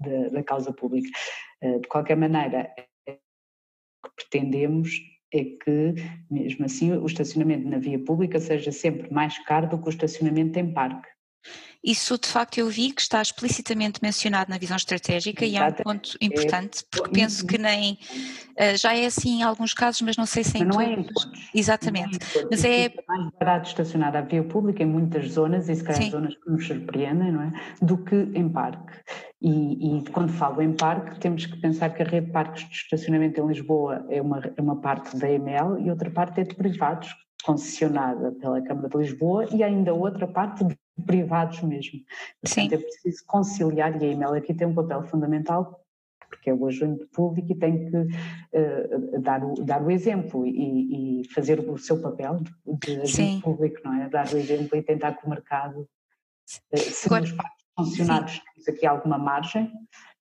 da, 0.00 0.28
da 0.30 0.42
causa 0.42 0.72
pública. 0.72 1.10
Eh, 1.60 1.78
de 1.78 1.88
qualquer 1.88 2.16
maneira, 2.16 2.74
que 3.06 3.20
pretendemos 4.16 4.90
é 5.32 5.44
que, 5.44 5.94
mesmo 6.30 6.64
assim, 6.64 6.92
o 6.92 7.06
estacionamento 7.06 7.68
na 7.68 7.78
via 7.78 7.98
pública 7.98 8.38
seja 8.38 8.72
sempre 8.72 9.12
mais 9.12 9.38
caro 9.44 9.68
do 9.68 9.78
que 9.78 9.88
o 9.88 9.90
estacionamento 9.90 10.58
em 10.58 10.72
parque. 10.72 11.08
Isso 11.82 12.18
de 12.18 12.28
facto 12.28 12.58
eu 12.58 12.68
vi 12.68 12.92
que 12.92 13.00
está 13.00 13.22
explicitamente 13.22 14.00
mencionado 14.02 14.50
na 14.50 14.58
visão 14.58 14.76
estratégica 14.76 15.46
Exato. 15.46 15.64
e 15.64 15.64
é 15.64 15.68
um 15.68 15.84
ponto 15.84 16.16
importante, 16.20 16.84
porque 16.90 17.10
penso 17.10 17.46
que 17.46 17.56
nem 17.56 17.94
uh, 17.94 18.76
já 18.76 18.94
é 18.94 19.06
assim 19.06 19.40
em 19.40 19.42
alguns 19.42 19.72
casos, 19.72 20.02
mas 20.02 20.16
não 20.16 20.26
sei 20.26 20.44
se 20.44 20.58
em 20.58 20.66
mas 20.66 20.76
não 20.76 20.84
todos. 20.84 20.96
É 20.96 21.00
em 21.00 21.04
todos. 21.04 21.50
Exatamente. 21.54 22.18
É 22.36 22.46
mas 22.50 22.64
é, 22.64 22.84
é 22.84 22.92
mais 23.08 23.30
barato 23.38 23.68
estacionar 23.68 24.14
à 24.14 24.20
via 24.20 24.44
pública 24.44 24.82
em 24.82 24.86
muitas 24.86 25.30
zonas, 25.30 25.70
e 25.70 25.74
se 25.74 25.82
calhar 25.82 26.10
zonas 26.10 26.34
que 26.34 26.50
nos 26.50 26.66
surpreendem, 26.66 27.32
não 27.32 27.42
é? 27.42 27.52
Do 27.80 27.96
que 27.96 28.14
em 28.14 28.48
parque. 28.48 28.98
E, 29.40 29.98
e, 29.98 30.04
quando 30.10 30.30
falo 30.32 30.60
em 30.60 30.74
parque, 30.74 31.18
temos 31.18 31.46
que 31.46 31.56
pensar 31.56 31.88
que 31.90 32.02
a 32.02 32.04
rede 32.04 32.26
de 32.26 32.32
parques 32.32 32.68
de 32.68 32.74
estacionamento 32.74 33.40
em 33.40 33.46
Lisboa 33.46 34.04
é 34.10 34.20
uma, 34.20 34.38
é 34.54 34.60
uma 34.60 34.76
parte 34.76 35.16
da 35.16 35.30
EML 35.30 35.78
e 35.80 35.90
outra 35.90 36.10
parte 36.10 36.40
é 36.40 36.44
de 36.44 36.54
privados, 36.54 37.08
concessionada 37.42 38.32
pela 38.32 38.60
Câmara 38.60 38.90
de 38.90 38.98
Lisboa, 38.98 39.46
e 39.50 39.62
ainda 39.62 39.94
outra 39.94 40.28
parte 40.28 40.62
de 40.62 40.76
privados 41.06 41.60
mesmo. 41.62 42.00
Portanto, 42.40 42.70
Sim. 42.70 42.74
é 42.74 42.78
preciso 42.78 43.24
conciliar, 43.26 44.00
e 44.00 44.06
a 44.06 44.08
EML 44.08 44.34
aqui 44.34 44.54
tem 44.54 44.66
um 44.66 44.74
papel 44.74 45.02
fundamental, 45.04 45.80
porque 46.28 46.48
é 46.50 46.54
o 46.54 46.66
agente 46.66 47.04
público 47.06 47.52
e 47.52 47.56
tem 47.56 47.90
que 47.90 47.96
uh, 47.96 49.20
dar, 49.20 49.44
o, 49.44 49.54
dar 49.54 49.82
o 49.82 49.90
exemplo 49.90 50.46
e, 50.46 51.22
e, 51.22 51.28
fazer 51.34 51.58
o 51.58 51.76
seu 51.76 52.00
papel 52.00 52.40
de 52.64 52.92
agente 52.92 53.10
Sim. 53.10 53.40
público, 53.40 53.80
não 53.84 54.00
é? 54.00 54.08
Dar 54.08 54.32
o 54.32 54.38
exemplo 54.38 54.78
e 54.78 54.82
tentar 54.82 55.14
que 55.14 55.26
o 55.26 55.30
mercado, 55.30 55.80
uh, 55.80 56.78
se 56.78 57.06
Agora, 57.06 57.22
nos 57.22 57.34
funcionários 57.76 58.40
temos 58.54 58.68
aqui 58.68 58.86
alguma 58.86 59.18
margem, 59.18 59.72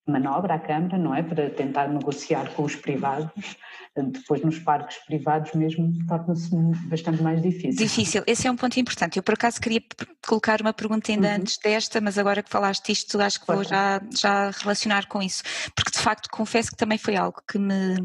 manobra 0.07 0.55
à 0.55 0.59
Câmara, 0.59 0.97
não 0.97 1.13
é? 1.13 1.21
Para 1.21 1.49
tentar 1.51 1.87
negociar 1.87 2.53
com 2.55 2.63
os 2.63 2.75
privados. 2.75 3.57
Depois, 3.95 4.41
nos 4.41 4.59
parques 4.59 4.97
privados 5.05 5.51
mesmo, 5.53 5.91
torna-se 6.07 6.49
bastante 6.87 7.21
mais 7.21 7.41
difícil. 7.41 7.85
Difícil, 7.85 8.23
esse 8.25 8.47
é 8.47 8.51
um 8.51 8.55
ponto 8.55 8.79
importante. 8.79 9.17
Eu, 9.17 9.23
por 9.23 9.33
acaso, 9.33 9.59
queria 9.59 9.81
colocar 10.25 10.61
uma 10.61 10.73
pergunta 10.73 11.11
ainda 11.11 11.27
uhum. 11.27 11.35
antes 11.35 11.57
desta, 11.57 11.99
mas 11.99 12.17
agora 12.17 12.41
que 12.41 12.49
falaste 12.49 12.91
isto, 12.91 13.19
acho 13.19 13.39
que 13.39 13.47
vou 13.47 13.63
já, 13.63 14.01
já 14.17 14.51
relacionar 14.51 15.07
com 15.07 15.21
isso. 15.21 15.43
Porque, 15.75 15.91
de 15.91 15.99
facto, 15.99 16.29
confesso 16.29 16.71
que 16.71 16.77
também 16.77 16.97
foi 16.97 17.15
algo 17.15 17.41
que 17.47 17.57
me 17.57 17.97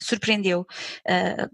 surpreendeu. 0.00 0.66
Uh, 1.06 1.48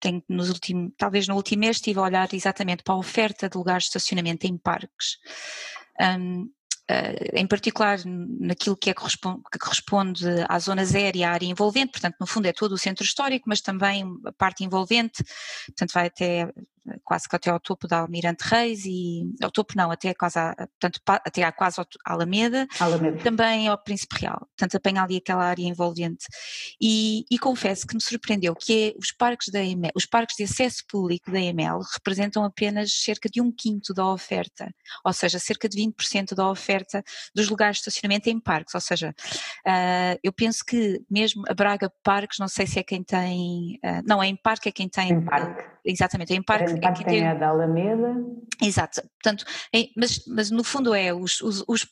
tenho 0.00 0.22
nos 0.28 0.48
últimos, 0.48 0.92
talvez 0.96 1.28
no 1.28 1.36
último 1.36 1.60
mês 1.60 1.76
estive 1.76 1.98
a 1.98 2.02
olhar 2.02 2.28
exatamente 2.32 2.82
para 2.82 2.94
a 2.94 2.98
oferta 2.98 3.48
de 3.48 3.56
lugares 3.56 3.84
de 3.84 3.88
estacionamento 3.88 4.46
em 4.46 4.56
parques. 4.56 5.18
Um, 6.00 6.50
em 7.32 7.46
particular 7.46 7.98
naquilo 8.04 8.76
que, 8.76 8.90
é 8.90 8.94
corresponde, 8.94 9.42
que 9.50 9.58
corresponde 9.58 10.24
às 10.48 10.64
zonas 10.64 10.94
aéreas, 10.94 11.28
à 11.28 11.32
área 11.32 11.46
envolvente, 11.46 11.92
portanto, 11.92 12.16
no 12.20 12.26
fundo 12.26 12.46
é 12.46 12.52
todo 12.52 12.72
o 12.72 12.78
centro 12.78 13.04
histórico, 13.04 13.48
mas 13.48 13.60
também 13.60 14.04
a 14.24 14.32
parte 14.32 14.64
envolvente, 14.64 15.22
portanto, 15.66 15.92
vai 15.92 16.06
até 16.06 16.50
quase 17.04 17.28
que 17.28 17.36
até 17.36 17.50
ao 17.50 17.60
topo 17.60 17.86
da 17.86 17.98
Almirante 17.98 18.44
Reis 18.44 18.84
e 18.84 19.22
ao 19.42 19.50
topo 19.50 19.74
não, 19.76 19.90
até 19.90 20.14
quase 20.14 20.38
a, 20.38 20.54
portanto, 20.54 21.00
até 21.06 21.42
a 21.42 21.52
quase 21.52 21.80
ao 21.80 21.86
Alameda, 22.04 22.66
Alameda, 22.78 23.18
também 23.22 23.68
ao 23.68 23.78
Príncipe 23.78 24.20
Real, 24.20 24.38
portanto 24.40 24.76
apanha 24.76 25.02
ali 25.02 25.16
aquela 25.16 25.44
área 25.44 25.62
envolvente. 25.62 26.26
E, 26.80 27.24
e, 27.30 27.38
confesso 27.38 27.86
que 27.86 27.94
me 27.94 28.02
surpreendeu 28.02 28.54
que 28.54 28.94
é, 28.94 28.98
os 28.98 29.12
parques 29.12 29.48
da 29.48 29.62
EML, 29.62 29.90
os 29.94 30.06
parques 30.06 30.36
de 30.36 30.44
acesso 30.44 30.84
público 30.88 31.30
da 31.30 31.40
EML 31.40 31.80
representam 31.92 32.44
apenas 32.44 32.92
cerca 32.92 33.28
de 33.28 33.40
um 33.40 33.52
quinto 33.52 33.92
da 33.92 34.06
oferta, 34.06 34.72
ou 35.04 35.12
seja, 35.12 35.38
cerca 35.38 35.68
de 35.68 35.78
20% 35.78 36.34
da 36.34 36.48
oferta 36.50 37.02
dos 37.34 37.48
lugares 37.48 37.76
de 37.76 37.80
estacionamento 37.80 38.28
em 38.28 38.40
parques, 38.40 38.74
ou 38.74 38.80
seja, 38.80 39.14
uh, 39.66 40.18
eu 40.22 40.32
penso 40.32 40.64
que 40.64 41.00
mesmo 41.10 41.42
a 41.48 41.54
Braga 41.54 41.90
Parques, 42.02 42.38
não 42.38 42.48
sei 42.48 42.66
se 42.66 42.78
é 42.78 42.82
quem 42.82 43.02
tem, 43.02 43.78
uh, 43.84 44.02
não, 44.06 44.22
é 44.22 44.26
em 44.26 44.36
parque 44.36 44.68
é 44.68 44.72
quem 44.72 44.88
tem, 44.88 45.10
em 45.10 45.24
parque. 45.24 45.79
Exatamente, 45.84 46.34
em 46.34 46.42
parque 46.42 46.72
em 46.72 46.80
parte 46.80 47.04
tem 47.04 47.26
a 47.26 47.34
da 47.34 47.48
Alameda. 47.48 48.14
Exato, 48.62 49.02
portanto, 49.22 49.44
é, 49.74 49.88
mas, 49.96 50.24
mas 50.26 50.50
no 50.50 50.62
fundo 50.62 50.94
é 50.94 51.12
os, 51.14 51.40
os, 51.40 51.64
os, 51.66 51.86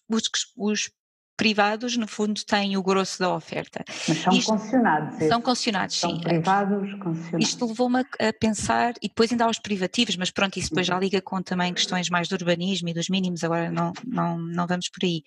os 0.57 0.91
privados, 1.39 1.97
no 1.97 2.09
fundo, 2.09 2.45
têm 2.45 2.77
o 2.77 2.83
grosso 2.83 3.21
da 3.21 3.33
oferta. 3.33 3.85
Mas 4.09 4.19
são 4.19 4.33
Isto, 4.33 4.51
concessionados. 4.51 5.29
São 5.29 5.41
concessionados, 5.41 5.97
são 6.01 6.11
sim. 6.11 6.21
privados, 6.21 6.93
concessionados. 6.99 7.49
Isto 7.49 7.67
levou-me 7.67 8.01
a, 8.01 8.33
pensar, 8.39 8.95
e 9.01 9.09
depois 9.09 9.31
ainda 9.31 9.45
há 9.45 9.49
os 9.49 9.61
privativos, 9.61 10.17
mas 10.17 10.33
pronto, 10.33 10.59
isso 10.59 10.71
depois 10.71 10.87
já 10.87 10.95
uhum. 10.95 11.01
liga 11.01 11.23
com 11.23 11.41
também 11.41 11.73
questões 11.73 12.11
mais 12.11 12.29
do 12.29 12.35
urbanismo 12.35 12.89
e 12.89 12.93
dos 12.93 13.09
mínimos, 13.09 13.45
agora 13.45 13.71
não, 13.71 13.93
não, 14.05 14.37
não 14.37 14.67
vamos 14.67 14.89
por 14.89 15.05
aí. 15.05 15.23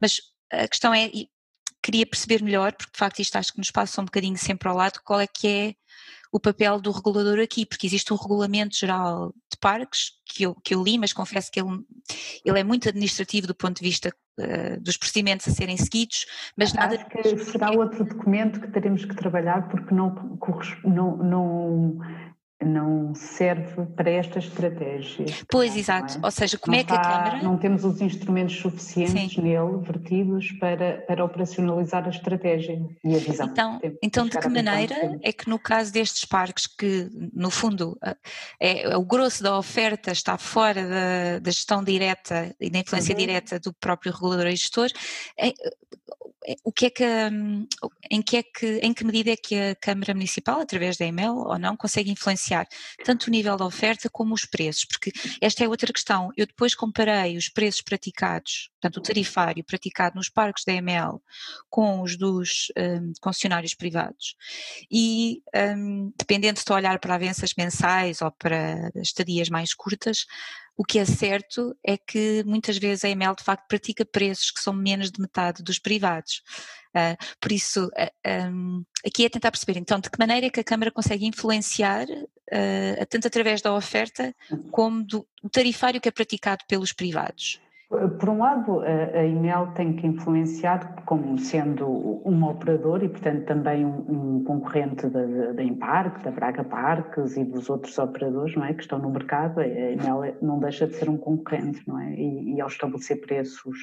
Mas 0.00 0.16
a 0.50 0.66
questão 0.66 0.94
é, 0.94 1.10
queria 1.82 2.06
perceber 2.06 2.42
melhor, 2.42 2.72
porque 2.72 2.92
de 2.92 2.98
facto 2.98 3.20
isto 3.20 3.36
acho 3.36 3.52
que 3.52 3.58
nos 3.58 3.70
passa 3.70 4.00
um 4.00 4.06
bocadinho 4.06 4.38
sempre 4.38 4.66
ao 4.66 4.74
lado, 4.74 5.00
qual 5.04 5.20
é 5.20 5.26
que 5.26 5.46
é 5.46 5.74
o 6.32 6.38
papel 6.38 6.80
do 6.80 6.92
regulador 6.92 7.40
aqui, 7.40 7.66
porque 7.66 7.86
existe 7.86 8.12
um 8.12 8.16
regulamento 8.16 8.76
geral 8.76 9.34
de 9.50 9.58
parques 9.58 10.12
que 10.24 10.44
eu, 10.44 10.54
que 10.54 10.74
eu 10.74 10.82
li, 10.82 10.96
mas 10.96 11.12
confesso 11.12 11.50
que 11.50 11.60
ele, 11.60 11.84
ele 12.44 12.58
é 12.58 12.64
muito 12.64 12.88
administrativo 12.88 13.48
do 13.48 13.54
ponto 13.54 13.78
de 13.78 13.84
vista 13.84 14.14
uh, 14.38 14.80
dos 14.80 14.96
procedimentos 14.96 15.48
a 15.48 15.50
serem 15.50 15.76
seguidos, 15.76 16.26
mas 16.56 16.72
nada... 16.72 16.94
Acho 16.94 17.06
que 17.06 17.38
será 17.44 17.72
outro 17.72 18.04
documento 18.04 18.60
que 18.60 18.68
teremos 18.68 19.04
que 19.04 19.14
trabalhar 19.16 19.68
porque 19.68 19.92
não, 19.92 20.14
não, 20.84 21.16
não 21.16 21.98
não 22.64 23.14
serve 23.14 23.86
para 23.96 24.10
estas 24.10 24.44
estratégias. 24.44 25.42
Pois, 25.48 25.74
exato. 25.74 26.18
É? 26.18 26.20
Ou 26.22 26.30
seja, 26.30 26.58
como 26.58 26.74
não 26.74 26.80
é 26.80 26.84
que 26.84 26.92
está, 26.92 27.00
a 27.00 27.22
Câmara. 27.22 27.42
Não 27.42 27.56
temos 27.56 27.84
os 27.84 28.00
instrumentos 28.00 28.56
suficientes 28.56 29.34
Sim. 29.34 29.42
nele, 29.42 29.78
vertidos, 29.82 30.52
para, 30.52 30.98
para 31.06 31.24
operacionalizar 31.24 32.04
a 32.06 32.10
estratégia 32.10 32.80
e 33.02 33.14
a 33.14 33.18
visão. 33.18 33.46
Então, 33.46 33.80
então 34.02 34.28
de 34.28 34.38
que 34.38 34.48
maneira 34.48 35.18
é 35.22 35.32
que 35.32 35.48
no 35.48 35.58
caso 35.58 35.92
destes 35.92 36.24
parques, 36.24 36.66
que 36.66 37.08
no 37.32 37.50
fundo 37.50 37.98
é, 38.60 38.90
é, 38.90 38.96
o 38.96 39.04
grosso 39.04 39.42
da 39.42 39.56
oferta 39.56 40.12
está 40.12 40.36
fora 40.36 40.86
da, 40.86 41.38
da 41.40 41.50
gestão 41.50 41.82
direta 41.82 42.54
e 42.60 42.68
da 42.68 42.78
influência 42.78 43.12
uhum. 43.12 43.18
direta 43.18 43.58
do 43.58 43.72
próprio 43.72 44.12
regulador 44.12 44.46
e 44.46 44.56
gestor, 44.56 44.88
é, 45.38 45.48
é, 45.48 45.52
o 46.64 46.72
que 46.72 46.86
é 46.86 46.90
que, 46.90 47.04
hum, 47.04 47.66
em 48.10 48.22
que 48.22 48.36
é 48.38 48.42
que, 48.42 48.78
em 48.78 48.94
que 48.94 49.04
medida 49.04 49.30
é 49.30 49.36
que 49.36 49.54
a 49.54 49.74
Câmara 49.74 50.14
Municipal, 50.14 50.60
através 50.60 50.96
da 50.96 51.04
EML 51.04 51.36
ou 51.36 51.58
não, 51.58 51.76
consegue 51.76 52.10
influenciar 52.10 52.66
tanto 53.04 53.26
o 53.26 53.30
nível 53.30 53.56
da 53.56 53.66
oferta 53.66 54.08
como 54.08 54.34
os 54.34 54.44
preços? 54.44 54.86
Porque 54.86 55.12
esta 55.40 55.64
é 55.64 55.68
outra 55.68 55.92
questão. 55.92 56.30
Eu 56.36 56.46
depois 56.46 56.74
comparei 56.74 57.36
os 57.36 57.48
preços 57.48 57.82
praticados, 57.82 58.70
portanto 58.80 58.96
o 58.96 59.02
tarifário 59.02 59.64
praticado 59.64 60.16
nos 60.16 60.28
parques 60.28 60.64
da 60.64 60.72
EML 60.72 61.22
com 61.68 62.00
os 62.00 62.16
dos 62.16 62.72
um, 62.76 63.12
concessionários 63.20 63.74
privados 63.74 64.34
e 64.90 65.42
um, 65.76 66.12
dependendo 66.18 66.54
de 66.54 66.60
estou 66.60 66.74
a 66.74 66.78
olhar 66.78 66.98
para 66.98 67.14
avanças 67.14 67.52
mensais 67.56 68.22
ou 68.22 68.30
para 68.30 68.90
estadias 68.96 69.48
mais 69.48 69.74
curtas, 69.74 70.26
o 70.80 70.82
que 70.82 70.98
é 70.98 71.04
certo 71.04 71.76
é 71.84 71.98
que 71.98 72.42
muitas 72.46 72.78
vezes 72.78 73.04
a 73.04 73.10
EML 73.10 73.36
de 73.36 73.44
facto 73.44 73.68
pratica 73.68 74.02
preços 74.02 74.50
que 74.50 74.60
são 74.60 74.72
menos 74.72 75.10
de 75.10 75.20
metade 75.20 75.62
dos 75.62 75.78
privados. 75.78 76.42
Uh, 76.96 77.22
por 77.38 77.52
isso, 77.52 77.84
uh, 77.88 78.10
ah, 78.24 78.48
um, 78.50 78.82
aqui 79.06 79.26
é 79.26 79.28
tentar 79.28 79.50
perceber 79.50 79.78
então 79.78 80.00
de 80.00 80.08
que 80.08 80.18
maneira 80.18 80.46
é 80.46 80.50
que 80.50 80.58
a 80.58 80.64
Câmara 80.64 80.90
consegue 80.90 81.26
influenciar, 81.26 82.06
uh, 82.08 83.06
tanto 83.10 83.26
através 83.26 83.60
da 83.60 83.74
oferta 83.74 84.34
como 84.70 85.04
do 85.04 85.28
tarifário 85.52 86.00
que 86.00 86.08
é 86.08 86.12
praticado 86.12 86.64
pelos 86.66 86.94
privados. 86.94 87.60
Por 87.90 88.28
um 88.28 88.38
lado, 88.38 88.82
a 88.82 89.24
IMEL 89.24 89.72
tem 89.74 89.96
que 89.96 90.06
influenciar 90.06 91.02
como 91.04 91.36
sendo 91.36 91.88
um 92.24 92.44
operador 92.44 93.02
e, 93.02 93.08
portanto, 93.08 93.46
também 93.46 93.84
um, 93.84 94.44
concorrente 94.44 95.08
da, 95.08 95.52
da 95.52 95.62
Imparque, 95.62 96.22
da 96.22 96.30
Braga 96.30 96.62
Parques 96.62 97.36
e 97.36 97.42
dos 97.42 97.68
outros 97.68 97.98
operadores 97.98 98.54
não 98.54 98.64
é, 98.64 98.74
que 98.74 98.82
estão 98.82 99.00
no 99.00 99.10
mercado. 99.10 99.58
A 99.58 99.66
IMEL 99.66 100.36
não 100.40 100.60
deixa 100.60 100.86
de 100.86 100.94
ser 100.94 101.10
um 101.10 101.16
concorrente, 101.16 101.82
não 101.88 101.98
é? 101.98 102.14
E, 102.14 102.54
e 102.54 102.60
ao 102.60 102.68
estabelecer 102.68 103.20
preços, 103.22 103.76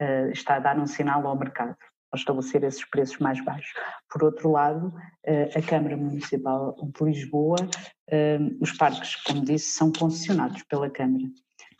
uh, 0.00 0.30
está 0.30 0.54
a 0.54 0.60
dar 0.60 0.78
um 0.78 0.86
sinal 0.86 1.26
ao 1.26 1.36
mercado, 1.36 1.76
ao 2.12 2.16
estabelecer 2.16 2.62
esses 2.62 2.84
preços 2.84 3.18
mais 3.18 3.44
baixos. 3.44 3.72
Por 4.12 4.22
outro 4.22 4.52
lado, 4.52 4.94
uh, 5.26 5.58
a 5.58 5.62
Câmara 5.62 5.96
Municipal 5.96 6.76
de 6.76 7.04
Lisboa, 7.04 7.56
uh, 7.60 8.56
os 8.60 8.70
parques, 8.72 9.16
como 9.24 9.44
disse, 9.44 9.70
são 9.70 9.92
concessionados 9.92 10.62
pela 10.62 10.88
Câmara 10.88 11.24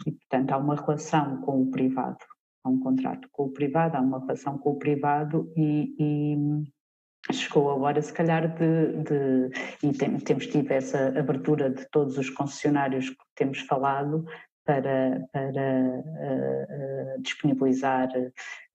e, 0.06 0.12
portanto, 0.12 0.52
há 0.52 0.56
uma 0.56 0.76
relação 0.76 1.40
com 1.42 1.62
o 1.62 1.70
privado, 1.70 2.18
há 2.64 2.68
um 2.68 2.78
contrato 2.78 3.28
com 3.32 3.44
o 3.44 3.50
privado, 3.50 3.96
há 3.96 4.00
uma 4.00 4.20
relação 4.20 4.58
com 4.58 4.70
o 4.70 4.78
privado 4.78 5.52
e, 5.56 5.94
e 5.98 7.32
chegou 7.32 7.70
a 7.70 7.74
hora, 7.74 8.02
se 8.02 8.12
calhar, 8.12 8.54
de. 8.54 9.02
de 9.02 9.50
e 9.82 9.92
tem, 9.92 10.18
temos 10.18 10.46
tido 10.46 10.70
essa 10.70 11.08
abertura 11.18 11.70
de 11.70 11.88
todos 11.90 12.18
os 12.18 12.30
concessionários 12.30 13.10
que 13.10 13.16
temos 13.34 13.60
falado 13.60 14.24
para, 14.64 15.26
para 15.32 15.50
uh, 15.50 17.16
uh, 17.16 17.22
disponibilizar 17.22 18.08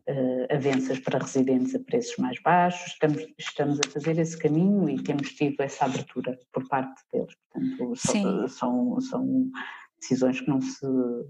uh, 0.10 0.56
avanças 0.56 1.00
para 1.00 1.20
residentes 1.20 1.76
a 1.76 1.80
preços 1.80 2.18
mais 2.18 2.40
baixos, 2.42 2.94
estamos, 2.94 3.28
estamos 3.38 3.80
a 3.80 3.90
fazer 3.90 4.18
esse 4.18 4.38
caminho 4.38 4.90
e 4.90 5.02
temos 5.02 5.34
tido 5.34 5.62
essa 5.62 5.86
abertura 5.86 6.38
por 6.52 6.68
parte 6.68 7.02
deles. 7.12 7.34
Portanto, 7.52 7.96
são, 7.96 8.48
são, 8.48 9.02
são, 9.02 9.52
decisões 10.00 10.40
que 10.40 10.50
não 10.50 10.62
se 10.62 10.86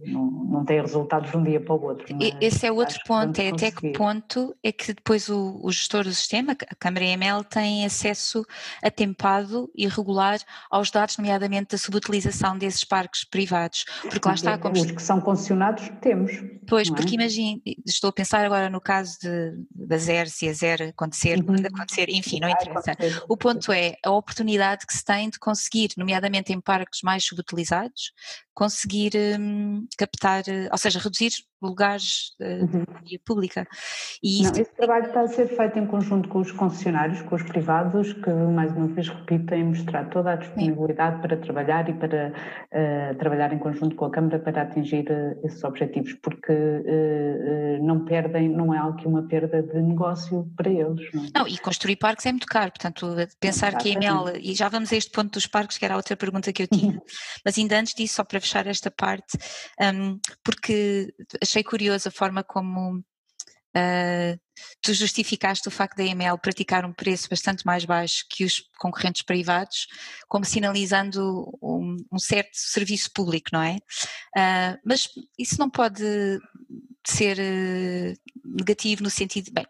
não, 0.05 0.25
não 0.25 0.65
têm 0.65 0.81
resultados 0.81 1.31
de 1.31 1.37
um 1.37 1.43
dia 1.43 1.59
para 1.59 1.73
o 1.73 1.83
outro. 1.83 2.05
Esse 2.39 2.67
é 2.67 2.71
outro 2.71 2.99
ponto, 3.05 3.39
é 3.39 3.49
até 3.49 3.71
que 3.71 3.91
ponto 3.91 4.55
é 4.63 4.71
que 4.71 4.93
depois 4.93 5.29
o, 5.29 5.59
o, 5.63 5.71
gestor 5.71 6.03
do 6.03 6.13
sistema, 6.13 6.51
a 6.51 6.75
Câmara 6.75 7.05
EML, 7.05 7.43
tem 7.43 7.85
acesso 7.85 8.45
atempado 8.81 9.69
e 9.75 9.87
regular 9.87 10.39
aos 10.69 10.91
dados, 10.91 11.17
nomeadamente 11.17 11.71
da 11.71 11.77
subutilização 11.77 12.57
desses 12.57 12.83
parques 12.83 13.23
privados, 13.23 13.85
porque 14.01 14.27
lá 14.27 14.35
está... 14.35 14.57
Como... 14.57 14.75
Os 14.75 14.91
que 14.91 15.01
são 15.01 15.19
concessionados 15.19 15.89
temos. 16.01 16.31
Pois, 16.67 16.89
é? 16.89 16.93
porque 16.93 17.15
imagine, 17.15 17.61
estou 17.85 18.09
a 18.09 18.13
pensar 18.13 18.45
agora 18.45 18.69
no 18.69 18.79
caso 18.79 19.17
de, 19.21 19.53
da 19.71 19.97
ZER, 19.97 20.29
se 20.29 20.47
a 20.47 20.53
ZER 20.53 20.89
acontecer, 20.89 21.39
uhum. 21.39 21.55
acontecer, 21.65 22.09
enfim, 22.09 22.39
não 22.39 22.49
interessa. 22.49 22.95
O 23.27 23.35
ponto 23.35 23.71
é 23.71 23.95
a 24.05 24.11
oportunidade 24.11 24.85
que 24.85 24.93
se 24.93 25.03
tem 25.03 25.29
de 25.29 25.39
conseguir, 25.39 25.89
nomeadamente 25.97 26.53
em 26.53 26.61
parques 26.61 27.01
mais 27.01 27.25
subutilizados, 27.25 28.13
conseguir 28.59 29.11
um, 29.39 29.87
captar, 29.97 30.43
eh, 30.49 30.67
ou 30.71 30.77
seja, 30.77 30.99
reduzir 30.99 31.31
lugares 31.61 32.35
uh, 32.39 32.61
uhum. 32.61 32.85
de 33.01 33.09
via 33.09 33.19
pública. 33.25 33.67
E 34.23 34.43
Não, 34.43 34.51
esse 34.51 34.73
trabalho 34.75 35.07
está 35.07 35.21
a 35.21 35.27
ser 35.27 35.47
feito 35.47 35.79
em 35.79 35.85
conjunto 35.85 36.29
com 36.29 36.39
os 36.39 36.51
concessionários, 36.51 37.21
com 37.21 37.35
os 37.35 37.43
privados, 37.43 38.13
que 38.13 38.29
mais 38.29 38.71
uma 38.75 38.87
vez 38.87 39.09
repito, 39.09 39.45
têm 39.47 39.63
mostrado 39.63 40.09
toda 40.09 40.33
a 40.33 40.35
disponibilidade 40.35 41.15
Sim. 41.15 41.21
para 41.21 41.37
trabalhar 41.37 41.89
e 41.89 41.93
para 41.93 42.33
uh, 42.33 43.17
trabalhar 43.17 43.53
em 43.53 43.59
conjunto 43.59 43.95
com 43.95 44.05
a 44.05 44.11
Câmara 44.11 44.39
para 44.39 44.61
atingir 44.61 45.05
uh, 45.09 45.45
esses 45.45 45.63
objetivos, 45.63 46.13
porque 46.13 46.53
não 47.81 48.05
perdem, 48.05 48.49
não 48.49 48.73
é 48.73 48.77
algo 48.77 48.97
que 48.97 49.07
uma 49.07 49.23
perda 49.23 49.61
de 49.61 49.81
negócio 49.81 50.49
para 50.55 50.69
eles. 50.69 51.11
Não, 51.13 51.23
é? 51.23 51.27
não 51.35 51.47
e 51.47 51.57
construir 51.57 51.95
parques 51.95 52.25
é 52.25 52.31
muito 52.31 52.47
caro, 52.47 52.71
portanto, 52.71 53.15
pensar 53.39 53.77
que 53.77 53.89
a 53.89 53.93
EML, 53.93 54.37
e 54.39 54.53
já 54.53 54.69
vamos 54.69 54.91
a 54.91 54.95
este 54.95 55.11
ponto 55.11 55.33
dos 55.33 55.47
parques, 55.47 55.77
que 55.77 55.85
era 55.85 55.93
a 55.93 55.97
outra 55.97 56.15
pergunta 56.15 56.51
que 56.51 56.63
eu 56.63 56.67
tinha, 56.67 56.93
uhum. 56.93 57.01
mas 57.45 57.57
ainda 57.57 57.79
antes 57.79 57.93
disso, 57.93 58.15
só 58.15 58.23
para 58.23 58.39
fechar 58.39 58.67
esta 58.67 58.91
parte, 58.91 59.37
um, 59.81 60.19
porque 60.43 61.13
achei 61.49 61.63
curiosa 61.63 62.09
a 62.09 62.11
forma 62.11 62.43
como 62.43 63.03
Uh, 63.69 64.35
tu 64.81 64.93
justificaste 64.95 65.67
o 65.67 65.71
facto 65.71 65.97
da 65.97 66.03
EML 66.03 66.39
praticar 66.39 66.83
um 66.85 66.91
preço 66.91 67.29
bastante 67.29 67.63
mais 67.67 67.85
baixo 67.85 68.25
que 68.27 68.43
os 68.43 68.63
concorrentes 68.79 69.21
privados, 69.21 69.85
como 70.27 70.43
sinalizando 70.43 71.55
um, 71.61 71.95
um 72.11 72.17
certo 72.17 72.49
serviço 72.53 73.11
público, 73.13 73.49
não 73.53 73.61
é? 73.61 73.75
Uh, 74.35 74.79
mas 74.83 75.07
isso 75.37 75.59
não 75.59 75.69
pode 75.69 76.03
ser 77.05 77.37
uh, 77.37 78.13
negativo 78.43 79.03
no 79.03 79.09
sentido, 79.09 79.51
bem, 79.51 79.67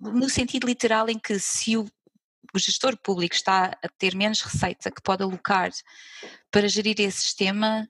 no, 0.00 0.12
no, 0.12 0.30
sentido 0.30 0.66
literal 0.66 1.08
em 1.10 1.18
que 1.18 1.38
se 1.38 1.76
o, 1.76 1.84
o 2.54 2.58
gestor 2.58 2.96
público 2.96 3.34
está 3.34 3.66
a 3.82 3.88
ter 3.98 4.14
menos 4.14 4.40
receita 4.40 4.90
que 4.90 5.02
pode 5.02 5.22
alocar 5.22 5.70
para 6.50 6.68
gerir 6.68 6.98
esse 7.00 7.20
sistema, 7.20 7.86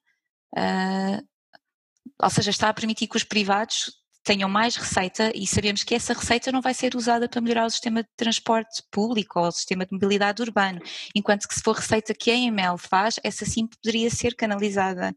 ou 2.22 2.30
seja, 2.30 2.50
está 2.50 2.68
a 2.68 2.74
permitir 2.74 3.06
que 3.06 3.16
os 3.16 3.24
privados 3.24 3.92
tenham 4.24 4.48
mais 4.48 4.74
receita 4.74 5.30
e 5.34 5.46
sabemos 5.46 5.82
que 5.84 5.94
essa 5.94 6.14
receita 6.14 6.50
não 6.50 6.62
vai 6.62 6.72
ser 6.72 6.96
usada 6.96 7.28
para 7.28 7.40
melhorar 7.42 7.66
o 7.66 7.70
sistema 7.70 8.02
de 8.02 8.08
transporte 8.16 8.82
público 8.90 9.38
ou 9.38 9.48
o 9.48 9.52
sistema 9.52 9.84
de 9.84 9.92
mobilidade 9.92 10.42
urbano, 10.42 10.80
enquanto 11.14 11.46
que 11.46 11.54
se 11.54 11.60
for 11.62 11.76
receita 11.76 12.14
que 12.14 12.30
a 12.30 12.34
EML 12.34 12.78
faz, 12.78 13.20
essa 13.22 13.44
sim 13.44 13.66
poderia 13.66 14.08
ser 14.08 14.34
canalizada. 14.34 15.14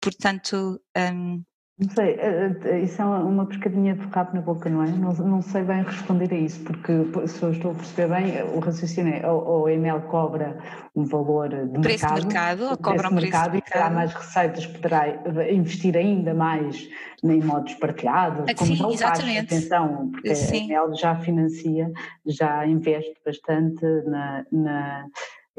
Portanto, 0.00 0.78
um, 0.96 1.42
não 1.78 1.88
sei, 1.90 2.14
eh, 2.14 2.56
eh, 2.64 2.80
isso 2.80 3.00
é 3.00 3.04
uma 3.04 3.46
pescadinha 3.46 3.94
de 3.94 4.04
rabo 4.08 4.34
na 4.34 4.40
boca, 4.40 4.68
não 4.68 4.82
é? 4.82 4.88
Não, 4.88 5.12
não 5.12 5.40
sei 5.40 5.62
bem 5.62 5.84
responder 5.84 6.32
a 6.34 6.36
isso, 6.36 6.58
porque 6.64 6.92
se 7.28 7.40
eu 7.40 7.52
estou 7.52 7.70
a 7.70 7.74
perceber 7.74 8.08
bem, 8.14 8.42
o 8.52 8.58
raciocínio 8.58 9.14
é 9.14 9.30
ou, 9.30 9.66
a 9.66 9.72
EML 9.72 10.00
cobra 10.08 10.58
um 10.96 11.04
valor 11.04 11.48
de 11.48 11.80
preço 11.80 12.04
mercado, 12.04 12.20
de 12.20 12.26
mercado, 12.26 12.62
ou 12.70 12.76
cobra 12.76 13.06
um 13.06 13.14
preço 13.14 13.22
mercado 13.22 13.56
e 13.56 13.62
terá 13.62 13.90
mais 13.90 14.12
receitas, 14.12 14.66
poderá 14.66 15.08
investir 15.52 15.96
ainda 15.96 16.34
mais 16.34 16.88
em 17.22 17.40
modos 17.40 17.74
partilhados, 17.74 18.44
ah, 18.48 18.54
como 18.56 18.74
Sim, 18.74 18.96
já 18.96 19.14
faz, 19.14 19.38
atenção, 19.38 20.10
porque 20.10 20.34
Sim. 20.34 20.74
a 20.74 20.80
EML 20.80 20.96
já 20.96 21.14
financia, 21.14 21.92
já 22.26 22.66
investe 22.66 23.14
bastante 23.24 23.84
na, 24.04 24.44
na 24.50 25.06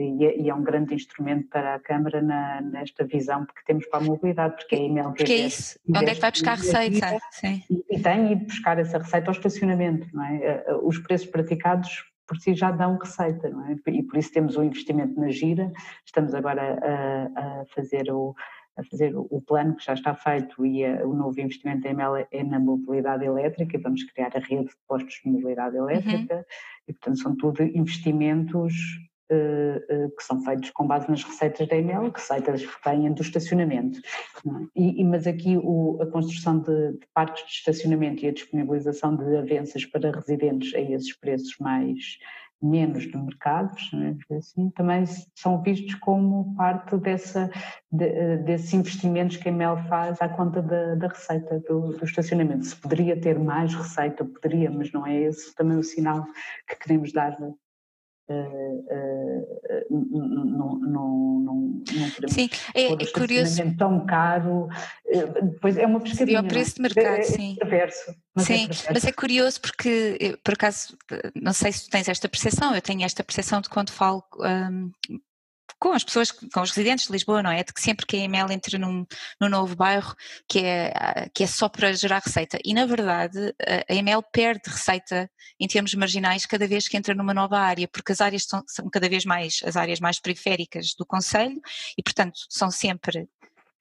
e 0.02 0.26
é, 0.26 0.40
e 0.40 0.50
é, 0.50 0.56
um 0.56 0.64
grande 0.64 0.94
instrumento 0.94 1.48
para 1.50 1.76
a 1.76 1.80
Câmara 1.80 2.22
na, 2.22 2.62
nesta 2.62 3.06
visão 3.06 3.46
que 3.46 3.66
temos 3.66 3.86
para 3.88 4.00
a 4.00 4.04
mobilidade, 4.04 4.56
porque 4.56 4.76
é 4.76 4.80
a 4.80 4.82
IML 4.82 5.14
Porque 5.14 5.34
é 5.34 5.48
isso, 5.48 5.80
onde 5.88 6.10
é 6.10 6.16
que 6.16 6.22
vai 6.22 6.32
buscar 6.32 6.58
receita? 6.58 7.20
Sim. 7.32 7.62
E, 7.70 7.96
e 7.96 8.00
tem 8.02 8.32
ido 8.32 8.46
buscar 8.46 8.80
essa 8.80 8.98
receita 8.98 9.30
ao 9.30 9.34
estacionamento, 9.34 10.08
não 10.14 10.24
é? 10.24 10.38
Eh, 10.38 10.64
eh, 10.68 10.76
os 10.82 10.98
preços 11.00 11.28
praticados 11.28 12.04
por 12.26 12.38
si 12.38 12.54
já 12.54 12.72
dão 12.72 12.98
receita, 12.98 13.50
não 13.50 13.66
é? 13.66 13.76
E 13.88 14.04
por 14.04 14.18
isso 14.18 14.32
temos 14.32 14.56
o 14.56 14.64
investimento 14.64 15.20
na 15.20 15.30
gira, 15.30 15.72
estamos 16.06 16.34
agora 16.34 16.80
a, 16.82 17.62
a 17.62 17.66
fazer 17.74 18.12
o 18.12 18.36
a 18.80 18.84
fazer 18.84 19.14
o 19.16 19.42
plano 19.42 19.76
que 19.76 19.86
já 19.86 19.94
está 19.94 20.16
feito 20.16 20.66
e 20.66 20.86
a, 20.86 21.06
o 21.06 21.14
novo 21.14 21.40
investimento 21.40 21.82
da 21.82 21.90
EML 21.90 22.28
é 22.32 22.44
na 22.44 22.60
mobilidade 22.60 23.26
elétrica 23.26 23.78
e 23.78 23.82
vamos 23.82 24.04
criar 24.04 24.32
a 24.36 24.40
rede 24.40 24.70
de 24.70 24.76
postos 24.88 25.20
de 25.24 25.30
mobilidade 25.30 25.76
elétrica 25.76 26.36
uhum. 26.36 26.44
e 26.88 26.94
portanto 26.94 27.20
são 27.20 27.36
tudo 27.36 27.62
investimentos 27.62 28.74
eh, 28.74 29.04
eh, 29.04 29.09
que 29.30 30.24
são 30.24 30.42
feitos 30.42 30.72
com 30.72 30.88
base 30.88 31.10
nas 31.10 31.24
receitas 31.24 31.68
da 31.68 31.78
EML, 31.78 32.10
receitas 32.10 32.66
que 32.66 32.90
vêm 32.90 33.12
do 33.12 33.22
estacionamento. 33.22 34.00
É? 34.48 34.52
E, 34.76 35.04
mas 35.04 35.28
aqui 35.28 35.58
o, 35.58 36.00
a 36.02 36.08
construção 36.08 36.60
de, 36.60 36.94
de, 36.94 37.08
parques 37.14 37.46
de 37.46 37.52
estacionamento 37.52 38.24
e 38.24 38.28
a 38.28 38.34
disponibilização 38.34 39.16
de 39.16 39.38
avanças 39.38 39.86
para 39.86 40.12
residentes 40.12 40.74
a 40.74 40.80
esses 40.80 41.16
preços 41.18 41.56
mais 41.60 42.18
menos 42.62 43.10
do 43.10 43.20
mercado, 43.24 43.74
é? 44.30 44.36
assim, 44.36 44.70
também 44.72 45.06
são 45.34 45.62
vistos 45.62 45.96
como 45.96 46.54
parte 46.56 46.98
dessa, 46.98 47.50
de, 47.92 48.06
eh, 48.06 48.38
desses 48.38 48.74
investimentos 48.74 49.38
que 49.38 49.48
a 49.48 49.52
EML 49.52 49.78
faz 49.88 50.22
à 50.22 50.28
conta 50.28 50.62
da, 50.62 50.96
da 50.96 51.08
receita 51.08 51.60
do, 51.70 51.94
do, 51.98 52.04
estacionamento. 52.04 52.66
Se 52.66 52.76
poderia 52.76 53.20
ter 53.20 53.40
mais 53.40 53.74
receita, 53.74 54.26
poderia, 54.26 54.70
mas 54.70 54.92
não 54.92 55.08
é 55.08 55.22
esse 55.22 55.56
também 55.56 55.78
o 55.78 55.84
sinal 55.84 56.26
que 56.68 56.76
queremos 56.76 57.14
dar 57.14 57.40
não, 59.90 60.80
não, 60.80 61.40
não, 61.40 61.84
sim, 62.28 62.50
é, 62.76 62.92
é 62.94 63.06
curioso. 63.08 63.62
tão 63.78 64.06
caro, 64.06 64.68
depois 65.42 65.78
é 65.78 65.86
uma 65.86 66.00
pesquisa. 66.00 66.26
Seria 66.26 66.42
o 66.42 66.48
preço 66.48 66.76
de 66.76 66.82
mercado, 66.82 67.08
é, 67.08 67.20
é 67.20 67.24
sim. 67.24 67.56
Perverso, 67.60 68.16
mas 68.36 68.46
sim, 68.46 68.70
é 68.88 68.94
mas 68.94 69.04
é 69.06 69.12
curioso 69.12 69.60
porque, 69.62 70.38
por 70.44 70.54
acaso, 70.54 70.98
não 71.36 71.54
sei 71.54 71.72
se 71.72 71.86
tu 71.86 71.90
tens 71.90 72.08
esta 72.08 72.30
percepção, 72.30 72.76
eu 72.76 72.82
tenho 72.82 73.04
esta 73.04 73.24
percepção 73.24 73.62
de 73.62 73.70
quando 73.70 73.92
falo 73.92 74.24
um, 74.40 74.92
com 75.80 75.94
as 75.94 76.04
pessoas, 76.04 76.32
com 76.32 76.62
os 76.62 76.72
residentes 76.72 77.08
de 77.08 77.12
Lisboa, 77.14 77.42
não 77.42 77.52
é? 77.52 77.64
De 77.64 77.74
que 77.74 77.82
sempre 77.82 78.06
que 78.06 78.18
a 78.18 78.20
EML 78.20 78.52
entra 78.52 78.78
num, 78.78 79.06
num 79.40 79.50
novo 79.50 79.76
bairro, 79.76 80.14
que 80.48 80.60
é, 80.60 81.30
que 81.34 81.44
é 81.44 81.48
só 81.48 81.70
para 81.70 81.94
gerar 81.94 82.22
receita. 82.24 82.60
E 82.64 82.74
na 82.74 82.86
verdade, 82.86 83.56
a 83.88 83.94
EML 83.94 84.22
perde 84.32 84.70
receita 84.70 85.30
em 85.60 85.68
termos 85.68 85.94
marginais 85.94 86.46
cada 86.46 86.68
vez 86.68 86.88
que 86.88 86.98
entra 86.98 87.16
numa 87.16 87.34
nova 87.34 87.58
área, 87.58 87.88
porque 87.88 88.12
as 88.12 88.22
áreas 88.22 88.44
são, 88.44 88.64
são 88.68 88.90
cada 88.90 89.08
vez 89.08 89.26
mais 89.26 89.62
as 89.66 89.76
áreas 89.76 90.00
mais 90.00 90.20
periféricas 90.20 90.94
do 90.94 91.06
Conselho 91.06 91.62
e, 91.98 92.04
portanto, 92.04 92.40
são 92.50 92.70
sempre 92.70 93.28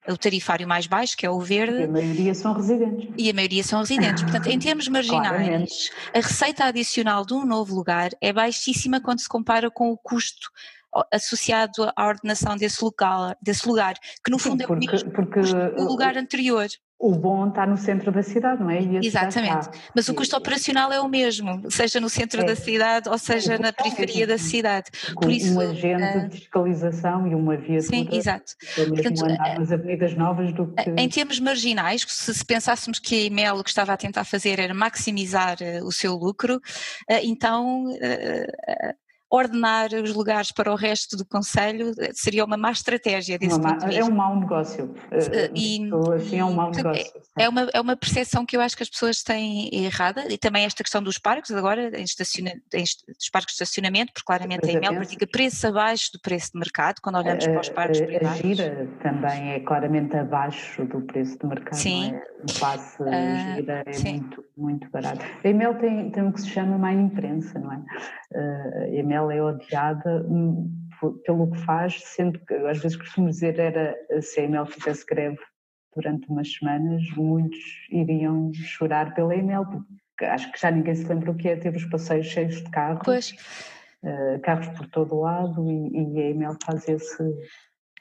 o 0.07 0.17
tarifário 0.17 0.67
mais 0.67 0.87
baixo, 0.87 1.15
que 1.15 1.25
é 1.25 1.29
o 1.29 1.39
verde. 1.39 1.81
E 1.81 1.83
a 1.83 1.87
maioria 1.87 2.33
são 2.33 2.53
residentes. 2.53 3.09
E 3.17 3.29
a 3.29 3.33
maioria 3.33 3.63
são 3.63 3.79
residentes. 3.79 4.23
Portanto, 4.23 4.47
em 4.47 4.59
termos 4.59 4.87
marginais, 4.89 5.29
Claramente. 5.29 5.91
a 6.13 6.17
receita 6.17 6.65
adicional 6.65 7.25
de 7.25 7.33
um 7.33 7.45
novo 7.45 7.75
lugar 7.75 8.11
é 8.21 8.31
baixíssima 8.31 9.01
quando 9.01 9.19
se 9.19 9.29
compara 9.29 9.69
com 9.69 9.91
o 9.91 9.97
custo 9.97 10.49
associado 11.11 11.91
à 11.95 12.07
ordenação 12.07 12.55
desse 12.55 12.83
lugar, 12.83 13.35
desse 13.41 13.67
lugar 13.67 13.95
que 14.23 14.31
no 14.31 14.39
fundo 14.39 14.65
porque, 14.65 14.95
é 14.95 14.99
o 14.99 15.11
porque 15.11 15.39
o 15.77 15.83
lugar 15.83 16.17
anterior. 16.17 16.67
O 17.01 17.15
bom 17.15 17.47
está 17.47 17.65
no 17.65 17.77
centro 17.77 18.11
da 18.11 18.21
cidade, 18.21 18.61
não 18.61 18.69
é? 18.69 18.79
Exatamente, 19.01 19.69
mas 19.95 20.09
o 20.09 20.13
custo 20.13 20.35
operacional 20.35 20.91
é 20.91 20.99
o 20.99 21.07
mesmo, 21.07 21.71
seja 21.71 21.97
no 21.97 22.09
centro 22.09 22.41
é. 22.41 22.43
da 22.43 22.57
cidade 22.57 23.07
ou 23.07 23.17
seja 23.17 23.57
na 23.57 23.71
periferia 23.71 24.27
da 24.27 24.37
cidade. 24.37 24.91
Com 25.15 25.21
Por 25.21 25.31
isso, 25.31 25.55
um 25.55 25.61
agente 25.61 26.17
uh, 26.17 26.27
de 26.27 26.37
fiscalização 26.37 27.25
e 27.25 27.33
uma 27.33 27.55
via 27.55 27.79
Sim, 27.79 28.09
exato. 28.11 28.51
É 28.77 28.85
Portanto, 28.85 29.25
nas 29.57 29.71
avenidas 29.71 30.13
novas 30.13 30.51
do 30.51 30.67
que... 30.73 30.89
Em 30.97 31.07
termos 31.07 31.39
marginais, 31.39 32.05
se, 32.05 32.33
se 32.33 32.45
pensássemos 32.45 32.99
que 32.99 33.15
a 33.15 33.25
Imel 33.27 33.55
o 33.55 33.63
que 33.63 33.69
estava 33.69 33.93
a 33.93 33.97
tentar 33.97 34.25
fazer 34.25 34.59
era 34.59 34.73
maximizar 34.73 35.55
uh, 35.61 35.85
o 35.85 35.93
seu 35.93 36.15
lucro, 36.15 36.57
uh, 36.57 37.19
então 37.23 37.85
ordenar 39.29 39.93
os 39.93 40.13
lugares 40.13 40.51
para 40.51 40.71
o 40.71 40.75
resto 40.75 41.15
do 41.15 41.23
Conselho 41.23 41.93
eh, 41.99 42.11
seria 42.13 42.43
uma 42.43 42.57
má 42.57 42.71
estratégia 42.71 43.37
uma 43.39 43.77
vista. 43.77 43.93
É 43.93 44.03
um 44.03 44.11
mau 44.11 44.39
negócio. 44.39 44.95
Eh, 45.11 45.51
e, 45.55 45.89
assim, 46.15 46.39
é 46.39 46.45
um 46.45 46.53
mau 46.53 46.71
negócio. 46.71 47.21
É 47.37 47.47
uma, 47.47 47.69
é 47.73 47.79
uma 47.79 47.95
percepção 47.95 48.45
que 48.45 48.57
eu 48.57 48.61
acho 48.61 48.75
que 48.75 48.83
as 48.83 48.89
pessoas 48.89 49.21
têm 49.21 49.69
errada 49.71 50.25
e 50.29 50.37
também 50.37 50.65
esta 50.65 50.83
questão 50.83 51.01
dos 51.03 51.19
parques 51.19 51.51
agora, 51.51 51.99
em 51.99 52.03
estaciona, 52.03 52.51
em, 52.73 52.83
dos 52.83 53.29
parques 53.31 53.55
de 53.55 53.63
estacionamento, 53.63 54.11
porque 54.13 54.25
claramente 54.25 54.67
a 54.67 54.71
EML 54.71 54.95
pratica 54.95 55.27
preço 55.27 55.67
abaixo 55.67 56.11
do 56.13 56.19
preço 56.19 56.51
de 56.53 56.59
mercado 56.59 56.95
quando 57.01 57.17
olhamos 57.17 57.45
a, 57.45 57.51
para 57.51 57.61
os 57.61 57.69
parques 57.69 58.01
a, 58.01 58.05
privados. 58.05 58.39
A 58.39 58.41
gira 58.41 58.87
também 59.03 59.51
é 59.51 59.59
claramente 59.59 60.17
abaixo 60.17 60.85
do 60.85 61.01
preço 61.01 61.37
de 61.37 61.47
mercado. 61.47 61.75
Sim. 61.75 62.15
É? 62.15 62.29
O 62.39 62.59
passe 62.59 63.01
uh, 63.01 63.55
gira 63.55 63.83
é 63.85 63.93
sim. 63.93 64.21
muito, 64.21 64.45
muito 64.57 64.89
barato. 64.89 65.23
A 65.43 65.47
EML 65.47 65.75
tem, 65.75 66.09
tem 66.09 66.27
o 66.27 66.33
que 66.33 66.41
se 66.41 66.49
chama 66.49 66.77
má 66.77 66.91
imprensa, 66.93 67.59
não 67.59 67.71
é? 67.71 67.77
Uh, 68.31 68.95
ela 69.19 69.33
é 69.33 69.41
odiada 69.41 70.25
hum, 70.27 70.71
pelo 71.25 71.51
que 71.51 71.59
faz, 71.59 72.01
sendo 72.03 72.39
que 72.39 72.53
às 72.53 72.79
vezes 72.79 72.97
costumo 72.97 73.29
dizer 73.29 73.59
era 73.59 73.95
se 74.21 74.39
a 74.39 74.43
Emel 74.43 74.65
fizesse 74.65 75.05
greve 75.05 75.39
durante 75.95 76.27
umas 76.29 76.51
semanas, 76.51 77.03
muitos 77.15 77.59
iriam 77.89 78.51
chorar 78.53 79.13
pela 79.13 79.35
Emel, 79.35 79.65
porque 79.65 80.25
acho 80.25 80.51
que 80.51 80.59
já 80.59 80.71
ninguém 80.71 80.95
se 80.95 81.05
lembra 81.05 81.31
o 81.31 81.35
que 81.35 81.49
é 81.49 81.55
ter 81.55 81.75
os 81.75 81.85
passeios 81.85 82.27
cheios 82.27 82.57
de 82.57 82.69
carros. 82.69 83.33
Uh, 84.01 84.39
carros 84.41 84.69
por 84.77 84.87
todo 84.87 85.13
o 85.13 85.21
lado 85.21 85.69
e, 85.69 86.13
e 86.15 86.21
a 86.21 86.29
Emel 86.29 86.55
faz 86.63 86.87
esse, 86.87 87.23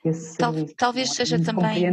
esse 0.04 0.38
Tal, 0.38 0.52
serviço, 0.52 0.76
Talvez 0.76 1.11
seja 1.11 1.42
também... 1.42 1.85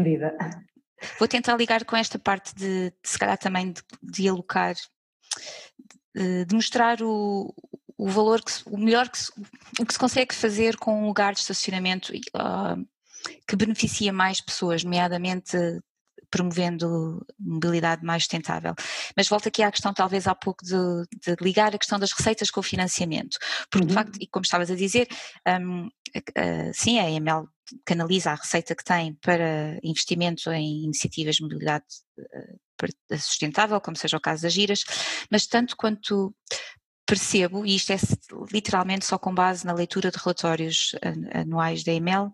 Vou 1.20 1.28
tentar 1.28 1.58
ligar 1.58 1.84
com 1.84 1.96
esta 1.96 2.18
parte 2.20 2.54
de, 2.56 2.92
de 2.92 3.10
se 3.10 3.18
calhar 3.18 3.38
também 3.38 3.72
de, 3.72 3.82
de 4.04 4.30
alocar 4.30 4.76
de 6.16 6.56
mostrar 6.56 7.02
o, 7.02 7.54
o 7.98 8.10
valor 8.10 8.44
que 8.44 8.52
o 8.66 8.78
melhor 8.78 9.10
que 9.10 9.18
se, 9.20 9.32
o 9.80 9.86
que 9.86 9.94
se 9.94 10.00
consegue 10.00 10.34
fazer 10.36 10.78
com 10.78 11.04
um 11.04 11.08
lugar 11.08 11.34
de 11.34 11.40
estacionamento 11.40 12.12
uh, 12.14 12.86
que 13.48 13.56
beneficia 13.56 14.12
mais 14.12 14.42
pessoas, 14.42 14.84
nomeadamente 14.84 15.58
promovendo 16.30 17.26
mobilidade 17.40 18.04
mais 18.04 18.24
sustentável. 18.24 18.74
Mas 19.16 19.28
volto 19.30 19.48
aqui 19.48 19.64
à 19.64 19.72
questão, 19.72 19.94
talvez 19.94 20.28
há 20.28 20.36
pouco, 20.36 20.66
de, 20.66 20.76
de 21.24 21.36
ligar 21.42 21.74
a 21.74 21.78
questão 21.78 21.98
das 21.98 22.12
receitas 22.12 22.52
com 22.52 22.60
o 22.60 22.64
financiamento, 22.64 23.38
porque 23.70 23.86
uhum. 23.86 23.88
de 23.88 23.94
facto, 23.94 24.18
e 24.20 24.28
como 24.28 24.44
estavas 24.44 24.70
a 24.70 24.76
dizer, 24.76 25.08
um, 25.48 25.88
uh, 25.88 26.72
sim, 26.74 27.00
a 27.00 27.10
EML 27.10 27.48
canaliza 27.86 28.32
a 28.32 28.36
receita 28.36 28.76
que 28.76 28.84
tem 28.84 29.14
para 29.16 29.80
investimento 29.82 30.52
em 30.52 30.84
iniciativas 30.84 31.36
de 31.36 31.44
mobilidade 31.44 31.86
uh, 32.20 33.18
sustentável, 33.18 33.80
como 33.80 33.96
seja 33.96 34.18
o 34.18 34.22
caso 34.22 34.42
das 34.42 34.54
giras, 34.54 34.84
mas 35.32 35.48
tanto 35.48 35.78
quanto 35.78 36.36
percebo, 37.06 37.66
e 37.66 37.76
isto 37.76 37.92
é 37.92 37.98
literalmente 38.52 39.06
só 39.06 39.18
com 39.18 39.34
base 39.34 39.66
na 39.66 39.74
leitura 39.74 40.10
de 40.10 40.18
relatórios 40.18 40.96
anuais 41.34 41.84
da 41.84 41.94
EML, 41.94 42.32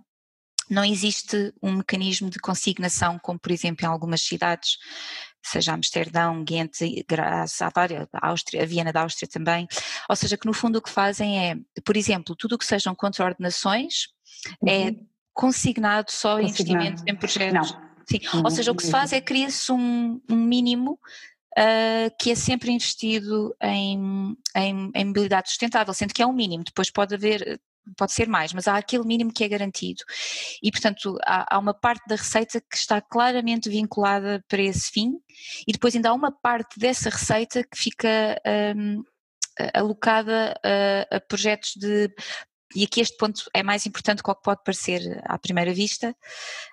não 0.69 0.85
existe 0.85 1.53
um 1.61 1.73
mecanismo 1.73 2.29
de 2.29 2.39
consignação, 2.39 3.19
como 3.19 3.37
por 3.37 3.51
exemplo 3.51 3.85
em 3.85 3.89
algumas 3.89 4.21
cidades, 4.21 4.77
seja 5.43 5.73
Amsterdão, 5.73 6.43
Ghent, 6.45 6.77
Graz, 7.07 7.61
a 7.61 7.71
Áustria, 8.21 8.63
a 8.63 8.65
Viena 8.65 8.93
da 8.93 9.01
Áustria 9.01 9.27
também, 9.27 9.67
ou 10.07 10.15
seja, 10.15 10.37
que 10.37 10.47
no 10.47 10.53
fundo 10.53 10.77
o 10.77 10.81
que 10.81 10.89
fazem 10.89 11.49
é, 11.49 11.57
por 11.83 11.97
exemplo, 11.97 12.35
tudo 12.35 12.55
o 12.55 12.57
que 12.57 12.65
sejam 12.65 12.95
contraordenações 12.95 14.07
é 14.65 14.77
uhum. 14.77 14.87
é 14.87 14.95
consignado 15.33 16.11
só 16.11 16.39
consignado. 16.39 16.85
investimento 16.85 17.03
em 17.05 17.15
projetos. 17.15 17.71
Não. 17.73 17.91
Sim. 18.05 18.19
Ou 18.43 18.51
seja, 18.51 18.71
o 18.71 18.75
que 18.75 18.83
se 18.83 18.91
faz 18.91 19.13
é 19.13 19.21
cria-se 19.21 19.71
um, 19.71 20.21
um 20.29 20.35
mínimo 20.35 20.99
Uh, 21.57 22.09
que 22.17 22.31
é 22.31 22.35
sempre 22.35 22.71
investido 22.71 23.53
em, 23.61 24.37
em, 24.55 24.91
em, 24.95 25.05
mobilidade 25.05 25.49
sustentável, 25.49 25.93
sendo 25.93 26.13
que 26.13 26.21
é 26.21 26.25
um 26.25 26.31
mínimo, 26.31 26.63
depois 26.63 26.89
pode 26.89 27.13
haver, 27.13 27.59
pode 27.97 28.13
ser 28.13 28.25
mais, 28.25 28.53
mas 28.53 28.69
há 28.69 28.77
aquele 28.77 29.03
mínimo 29.03 29.33
que 29.33 29.43
é 29.43 29.49
garantido. 29.49 30.01
E, 30.63 30.71
portanto, 30.71 31.17
há, 31.25 31.55
há 31.55 31.59
uma 31.59 31.73
parte 31.73 32.07
da 32.07 32.15
receita 32.15 32.61
que 32.61 32.77
está 32.77 33.01
claramente 33.01 33.69
vinculada 33.69 34.41
para 34.47 34.61
esse 34.61 34.89
fim, 34.91 35.15
e 35.67 35.73
depois 35.73 35.93
ainda 35.93 36.11
há 36.11 36.13
uma 36.13 36.31
parte 36.31 36.79
dessa 36.79 37.09
receita 37.09 37.63
que 37.63 37.77
fica 37.77 38.41
um, 38.75 39.03
alocada 39.73 40.57
a, 40.63 41.17
a 41.17 41.19
projetos 41.19 41.73
de 41.75 42.09
e 42.73 42.85
aqui 42.85 43.01
este 43.01 43.17
ponto 43.17 43.43
é 43.53 43.61
mais 43.61 43.85
importante 43.85 44.19
do 44.19 44.23
que 44.23 44.41
pode 44.41 44.63
parecer 44.63 45.21
à 45.25 45.37
primeira 45.37 45.73
vista, 45.73 46.11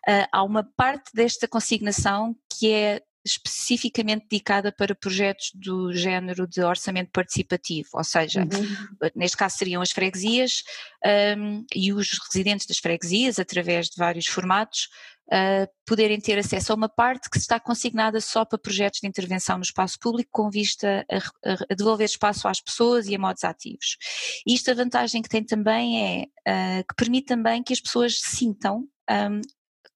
uh, 0.08 0.28
há 0.30 0.44
uma 0.44 0.62
parte 0.62 1.10
desta 1.12 1.48
consignação 1.48 2.36
que 2.48 2.72
é 2.72 3.02
especificamente 3.28 4.26
dedicada 4.28 4.72
para 4.72 4.94
projetos 4.94 5.50
do 5.54 5.92
género 5.92 6.46
de 6.46 6.62
orçamento 6.62 7.10
participativo, 7.12 7.88
ou 7.94 8.04
seja, 8.04 8.42
uhum. 8.42 9.10
neste 9.14 9.36
caso 9.36 9.56
seriam 9.56 9.82
as 9.82 9.90
freguesias 9.90 10.62
um, 11.36 11.64
e 11.74 11.92
os 11.92 12.18
residentes 12.30 12.66
das 12.66 12.78
freguesias, 12.78 13.38
através 13.38 13.88
de 13.88 13.96
vários 13.96 14.26
formatos, 14.26 14.88
uh, 15.28 15.68
poderem 15.86 16.20
ter 16.20 16.38
acesso 16.38 16.72
a 16.72 16.76
uma 16.76 16.88
parte 16.88 17.30
que 17.30 17.38
está 17.38 17.60
consignada 17.60 18.20
só 18.20 18.44
para 18.44 18.58
projetos 18.58 19.00
de 19.00 19.06
intervenção 19.06 19.56
no 19.56 19.62
espaço 19.62 19.98
público 19.98 20.30
com 20.32 20.50
vista 20.50 21.04
a, 21.10 21.72
a 21.72 21.74
devolver 21.74 22.06
espaço 22.06 22.48
às 22.48 22.60
pessoas 22.60 23.06
e 23.06 23.14
a 23.14 23.18
modos 23.18 23.44
ativos. 23.44 23.96
Isto 24.46 24.70
a 24.70 24.74
vantagem 24.74 25.22
que 25.22 25.28
tem 25.28 25.44
também 25.44 26.28
é 26.46 26.80
uh, 26.80 26.84
que 26.88 26.94
permite 26.96 27.26
também 27.26 27.62
que 27.62 27.72
as 27.72 27.80
pessoas 27.80 28.18
sintam 28.18 28.88
um, 29.10 29.40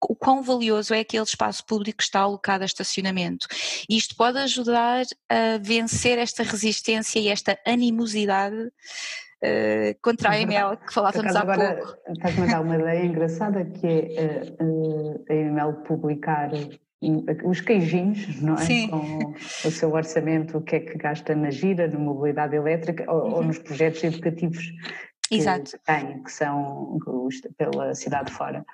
o 0.08 0.16
quão 0.16 0.42
valioso 0.42 0.94
é 0.94 1.00
aquele 1.00 1.24
espaço 1.24 1.64
público 1.64 1.98
que 1.98 2.04
está 2.04 2.20
alocado 2.20 2.62
a 2.62 2.66
estacionamento. 2.66 3.46
Isto 3.88 4.16
pode 4.16 4.38
ajudar 4.38 5.04
a 5.28 5.58
vencer 5.60 6.18
esta 6.18 6.42
resistência 6.42 7.18
e 7.18 7.28
esta 7.28 7.58
animosidade 7.66 8.56
uh, 8.56 10.00
contra 10.02 10.30
a 10.30 10.40
EML 10.40 10.76
que 10.86 10.92
falávamos 10.92 11.34
há 11.34 11.40
agora, 11.40 11.76
pouco. 11.76 11.98
Estás-me 12.12 12.44
a 12.44 12.52
dar 12.52 12.60
uma 12.60 12.76
ideia 12.76 13.04
engraçada 13.04 13.64
que 13.64 13.86
é 13.86 14.54
uh, 14.60 15.24
a 15.28 15.34
EML 15.34 15.72
publicar 15.84 16.50
os 17.44 17.60
queijinhos, 17.60 18.40
não 18.40 18.54
é? 18.54 18.58
Sim. 18.58 18.88
Com 18.88 19.34
o 19.64 19.70
seu 19.70 19.92
orçamento, 19.92 20.58
o 20.58 20.62
que 20.62 20.76
é 20.76 20.80
que 20.80 20.96
gasta 20.96 21.34
na 21.34 21.50
gira, 21.50 21.88
na 21.88 21.98
mobilidade 21.98 22.54
elétrica 22.54 23.10
ou, 23.10 23.24
uhum. 23.24 23.34
ou 23.34 23.44
nos 23.44 23.58
projetos 23.58 24.04
educativos 24.04 24.72
que 25.28 25.36
Exato. 25.36 25.78
tem, 25.84 26.22
que 26.22 26.30
são 26.30 26.98
pela 27.56 27.94
cidade 27.94 28.30
fora, 28.30 28.64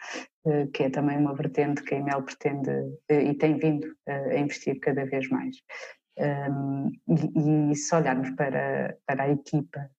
que 0.72 0.84
é 0.84 0.90
também 0.90 1.18
uma 1.18 1.34
vertente 1.34 1.82
que 1.82 1.94
a 1.94 1.98
EMEL 1.98 2.22
pretende 2.22 2.70
eh, 3.08 3.22
e 3.22 3.34
tem 3.34 3.58
vindo 3.58 3.86
a 4.06 4.36
investir 4.36 4.78
cada 4.80 5.04
vez 5.04 5.28
mais. 5.28 5.56
e, 7.08 7.74
se 7.76 7.94
olharmos 7.94 8.30
para, 8.30 8.96
para 9.06 9.24
a 9.24 9.30
equipa 9.30 9.90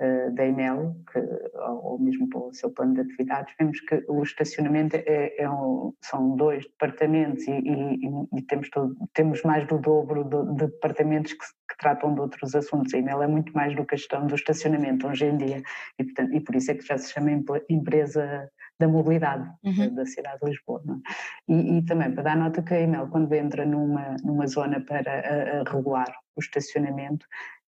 eh, 0.00 0.30
da 0.30 0.44
EMEL, 0.44 0.96
que, 1.12 1.20
ou 1.56 2.00
mesmo 2.00 2.28
para 2.28 2.40
o 2.40 2.52
seu 2.52 2.68
plano 2.70 2.94
de 2.94 3.02
atividades, 3.02 3.54
vemos 3.56 3.78
que 3.80 4.04
o 4.08 4.24
estacionamento 4.24 4.96
é, 4.96 5.40
é 5.40 5.48
um, 5.48 5.94
são 6.02 6.34
dois 6.34 6.64
departamentos 6.64 7.46
e, 7.46 7.52
e, 7.52 8.00
e 8.36 8.42
temos, 8.42 8.68
todo, 8.70 8.96
temos 9.12 9.42
mais 9.44 9.64
do 9.68 9.78
dobro 9.78 10.24
de, 10.24 10.56
de 10.56 10.66
departamentos 10.66 11.32
que, 11.34 11.44
que, 11.74 11.78
tratam 11.78 12.14
de 12.14 12.20
outros 12.20 12.54
assuntos. 12.54 12.94
A 12.94 12.98
EMEL 12.98 13.22
é 13.22 13.26
muito 13.26 13.52
mais 13.52 13.74
do 13.74 13.84
que 13.84 13.94
a 13.94 13.98
questão 13.98 14.26
do 14.26 14.34
estacionamento 14.34 15.06
hoje 15.06 15.26
em 15.26 15.36
dia 15.36 15.62
e, 15.98 16.04
portanto, 16.04 16.34
e 16.34 16.40
por 16.40 16.54
isso 16.54 16.70
é 16.70 16.74
que 16.74 16.86
já 16.86 16.96
se 16.96 17.12
chama 17.12 17.30
empresa 17.68 18.48
da 18.78 18.88
mobilidade 18.88 19.48
uhum. 19.62 19.94
da 19.94 20.04
cidade 20.04 20.38
de 20.42 20.50
Lisboa. 20.50 20.82
É? 20.88 21.52
E, 21.52 21.78
e, 21.78 21.84
também 21.84 22.12
para 22.12 22.22
dar 22.22 22.36
nota 22.36 22.62
que 22.62 22.74
a 22.74 22.80
EMEL, 22.80 23.08
quando 23.08 23.32
entra 23.32 23.64
numa, 23.64 24.16
numa 24.24 24.46
zona 24.46 24.80
para 24.80 25.12
a, 25.12 25.60
a 25.60 25.70
regular 25.70 26.12
o 26.36 26.40
estacionamento, 26.40 27.26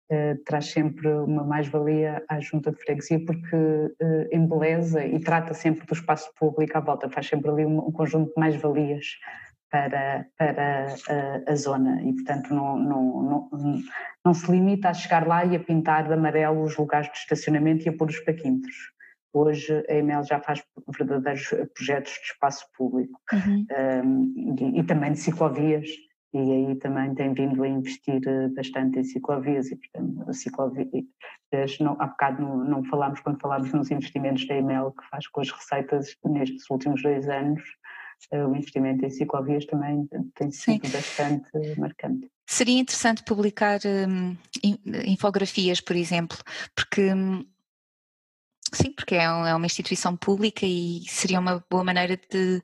Uh, 0.08 0.40
traz 0.44 0.66
sempre 0.66 1.08
uma 1.08 1.42
mais-valia 1.42 2.22
à 2.28 2.38
junta 2.38 2.70
de 2.70 2.78
freguesia 2.78 3.18
porque 3.24 3.56
uh, 3.56 4.28
embeleza 4.30 5.04
e 5.04 5.18
trata 5.18 5.52
sempre 5.52 5.84
do 5.84 5.94
espaço 5.94 6.30
público 6.38 6.78
à 6.78 6.80
volta, 6.80 7.10
faz 7.10 7.26
sempre 7.26 7.50
ali 7.50 7.66
um, 7.66 7.78
um 7.78 7.90
conjunto 7.90 8.28
de 8.28 8.40
mais-valias 8.40 9.04
para, 9.76 10.26
para 10.38 10.86
uh, 10.86 11.52
a 11.52 11.54
zona 11.54 12.02
e 12.02 12.14
portanto 12.14 12.54
não, 12.54 12.78
não, 12.78 13.22
não, 13.22 13.80
não, 14.24 14.34
se 14.34 14.50
limita 14.50 14.88
a 14.88 14.94
chegar 14.94 15.26
lá 15.26 15.44
e 15.44 15.54
a 15.54 15.60
pintar 15.60 16.06
de 16.06 16.14
amarelo 16.14 16.62
os 16.62 16.78
lugares 16.78 17.12
de 17.12 17.18
estacionamento 17.18 17.84
e 17.84 17.90
a 17.90 17.92
pôr 17.92 18.08
os 18.08 18.18
paquímetros. 18.20 18.74
Hoje 19.34 19.84
a 19.90 19.94
EML 19.94 20.24
já 20.24 20.40
faz 20.40 20.64
verdadeiros 20.98 21.50
projetos 21.74 22.12
de 22.12 22.32
espaço 22.32 22.64
público 22.74 23.20
uhum. 23.30 23.66
um, 24.02 24.56
e, 24.58 24.80
e 24.80 24.82
também 24.82 25.12
de 25.12 25.18
ciclovias 25.18 25.86
e 26.32 26.38
aí 26.38 26.74
também 26.76 27.14
tem 27.14 27.32
vindo 27.32 27.62
a 27.62 27.68
investir 27.68 28.20
eh, 28.26 28.48
bastante 28.48 28.98
em 28.98 29.04
ciclovias 29.04 29.70
e, 29.70 29.76
portanto, 29.76 30.34
ciclovias, 30.34 31.78
não, 31.80 31.96
há 31.98 32.06
bocado 32.06 32.42
não, 32.42 32.64
não 32.64 32.84
falámos, 32.84 33.20
quando 33.20 33.40
falámos 33.40 33.72
nos 33.72 33.90
investimentos 33.90 34.46
da 34.46 34.56
EML 34.56 34.92
que 34.92 35.08
faz 35.08 35.26
com 35.28 35.40
as 35.40 35.50
receitas 35.50 36.16
nestes 36.24 36.68
últimos 36.68 37.02
dois 37.02 37.28
anos, 37.28 37.62
eh, 37.62 37.85
o 38.32 38.56
investimento 38.56 39.04
em 39.04 39.10
ciclovias 39.10 39.64
também 39.66 40.08
tem 40.34 40.50
sido 40.50 40.86
Sim. 40.86 40.92
bastante 40.92 41.78
marcante. 41.78 42.30
Seria 42.46 42.80
interessante 42.80 43.24
publicar 43.24 43.80
hum, 44.08 44.36
infografias, 45.04 45.80
por 45.80 45.96
exemplo, 45.96 46.38
porque 46.74 47.12
hum, 47.12 47.44
Sim, 48.72 48.92
porque 48.92 49.14
é, 49.14 49.24
é, 49.24 49.54
uma 49.54 49.66
instituição 49.66 50.16
pública 50.16 50.66
e 50.66 51.02
seria 51.06 51.38
uma 51.38 51.64
boa 51.70 51.84
maneira 51.84 52.16
de 52.16 52.60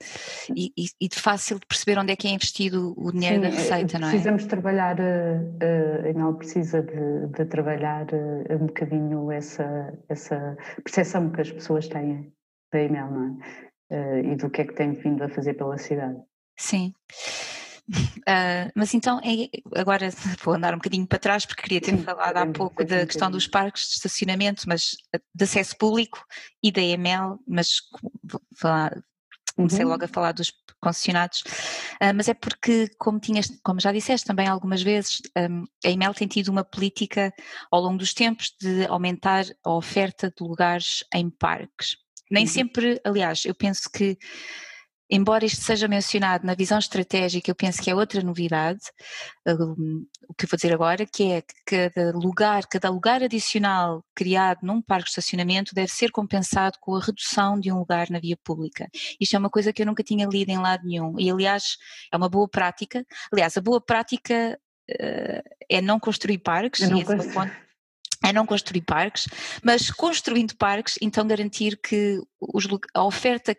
e, 0.55 0.73
e, 1.01 1.09
de 1.09 1.19
fácil 1.19 1.61
de 1.61 1.67
perceber 1.67 1.99
onde 1.99 2.13
é 2.13 2.17
que 2.17 2.27
é 2.27 2.33
investido 2.33 2.93
o 2.97 3.13
dinheiro 3.13 3.37
Sim, 3.37 3.41
da 3.43 3.49
receita, 3.49 3.99
não 3.99 4.09
é? 4.09 4.11
Precisamos 4.11 4.45
trabalhar, 4.47 4.99
uh, 4.99 6.05
a 6.05 6.09
Enal 6.09 6.35
precisa 6.35 6.83
de, 6.83 7.29
de 7.29 7.45
trabalhar 7.45 8.07
um 8.51 8.67
bocadinho 8.67 9.31
essa, 9.31 9.97
essa 10.09 10.57
percepção 10.83 11.31
que 11.31 11.41
as 11.41 11.53
pessoas 11.53 11.87
têm 11.87 12.33
da 12.73 12.81
Enel, 12.81 13.11
não 13.11 13.41
é? 13.41 13.72
Uh, 13.93 14.33
e 14.33 14.37
do 14.37 14.49
que 14.49 14.63
é 14.63 14.65
que 14.65 14.73
tem 14.73 14.93
vindo 14.93 15.23
a 15.23 15.29
fazer 15.29 15.53
pela 15.53 15.77
cidade. 15.77 16.17
Sim. 16.59 16.95
Uh, 17.91 18.71
mas 18.75 18.95
então, 18.95 19.21
é, 19.21 19.51
agora 19.79 20.09
vou 20.43 20.55
andar 20.55 20.73
um 20.73 20.79
bocadinho 20.79 21.07
para 21.07 21.19
trás, 21.19 21.45
porque 21.45 21.63
queria 21.63 21.81
ter 21.81 21.99
falado 21.99 22.37
há 22.39 22.47
pouco 22.47 22.85
da 22.85 23.05
questão 23.05 23.31
dos 23.31 23.47
parques 23.47 23.89
de 23.89 23.95
estacionamento, 23.97 24.63
mas 24.67 24.93
ah, 25.15 25.21
de 25.35 25.45
acesso 25.45 25.77
público 25.77 26.25
e 26.63 26.73
da 26.73 26.81
EML, 26.81 27.39
mas 27.47 27.81
falar, 28.57 28.97
comecei 29.57 29.85
uhum. 29.85 29.91
logo 29.91 30.05
a 30.05 30.09
falar 30.09 30.33
dos 30.33 30.53
concessionados, 30.81 31.43
uh, 32.03 32.15
mas 32.15 32.29
é 32.29 32.35
porque, 32.35 32.89
como, 32.99 33.21
tinhas, 33.21 33.49
como 33.63 33.81
já 33.81 33.93
disseste 33.93 34.27
também 34.27 34.49
algumas 34.49 34.83
vezes, 34.83 35.21
um, 35.37 35.65
a 35.85 35.91
EML 35.91 36.15
tem 36.15 36.27
tido 36.27 36.49
uma 36.49 36.65
política 36.65 37.33
ao 37.71 37.81
longo 37.81 37.99
dos 37.99 38.15
tempos 38.15 38.55
de 38.61 38.87
aumentar 38.87 39.45
a 39.65 39.71
oferta 39.71 40.29
de 40.29 40.43
lugares 40.43 41.05
em 41.15 41.31
parques. 41.31 41.97
Nem 42.33 42.45
uhum. 42.45 42.51
sempre, 42.51 43.01
aliás, 43.05 43.45
eu 43.45 43.55
penso 43.55 43.91
que 43.93 44.17
embora 45.13 45.45
isto 45.45 45.63
seja 45.63 45.87
mencionado 45.87 46.47
na 46.47 46.55
visão 46.55 46.79
estratégica, 46.79 47.51
eu 47.51 47.55
penso 47.55 47.83
que 47.83 47.91
é 47.91 47.95
outra 47.95 48.23
novidade, 48.23 48.81
um, 49.47 50.07
o 50.27 50.33
que 50.33 50.47
eu 50.47 50.49
vou 50.49 50.57
dizer 50.57 50.73
agora, 50.73 51.05
que 51.05 51.31
é 51.31 51.43
que 51.43 51.55
cada 51.67 52.13
lugar, 52.13 52.67
cada 52.67 52.89
lugar 52.89 53.23
adicional 53.23 54.03
criado 54.15 54.61
num 54.63 54.81
parque 54.81 55.05
de 55.05 55.11
estacionamento 55.11 55.75
deve 55.75 55.93
ser 55.93 56.11
compensado 56.11 56.79
com 56.81 56.97
a 56.97 57.01
redução 57.01 57.61
de 57.61 57.71
um 57.71 57.79
lugar 57.79 58.09
na 58.09 58.19
via 58.19 58.39
pública. 58.43 58.89
Isto 59.21 59.37
é 59.37 59.39
uma 59.39 59.51
coisa 59.51 59.71
que 59.71 59.83
eu 59.83 59.87
nunca 59.87 60.03
tinha 60.03 60.27
lido 60.27 60.49
em 60.49 60.59
lado 60.59 60.87
nenhum 60.87 61.21
e 61.21 61.31
aliás 61.31 61.77
é 62.11 62.17
uma 62.17 62.31
boa 62.31 62.49
prática, 62.49 63.05
aliás 63.31 63.55
a 63.59 63.61
boa 63.61 63.83
prática 63.83 64.59
uh, 64.91 65.43
é 65.69 65.83
não 65.83 66.01
construir 66.01 66.39
parques, 66.39 66.89
não 66.89 66.99
é, 66.99 67.05
é 68.25 68.33
não 68.33 68.47
construir 68.47 68.83
parques, 68.83 69.27
mas 69.63 69.91
construindo 69.91 70.57
parques, 70.57 70.99
então 71.01 71.27
garantir 71.27 71.77
que 71.77 72.21
os, 72.41 72.67
a 72.95 73.05
oferta 73.05 73.57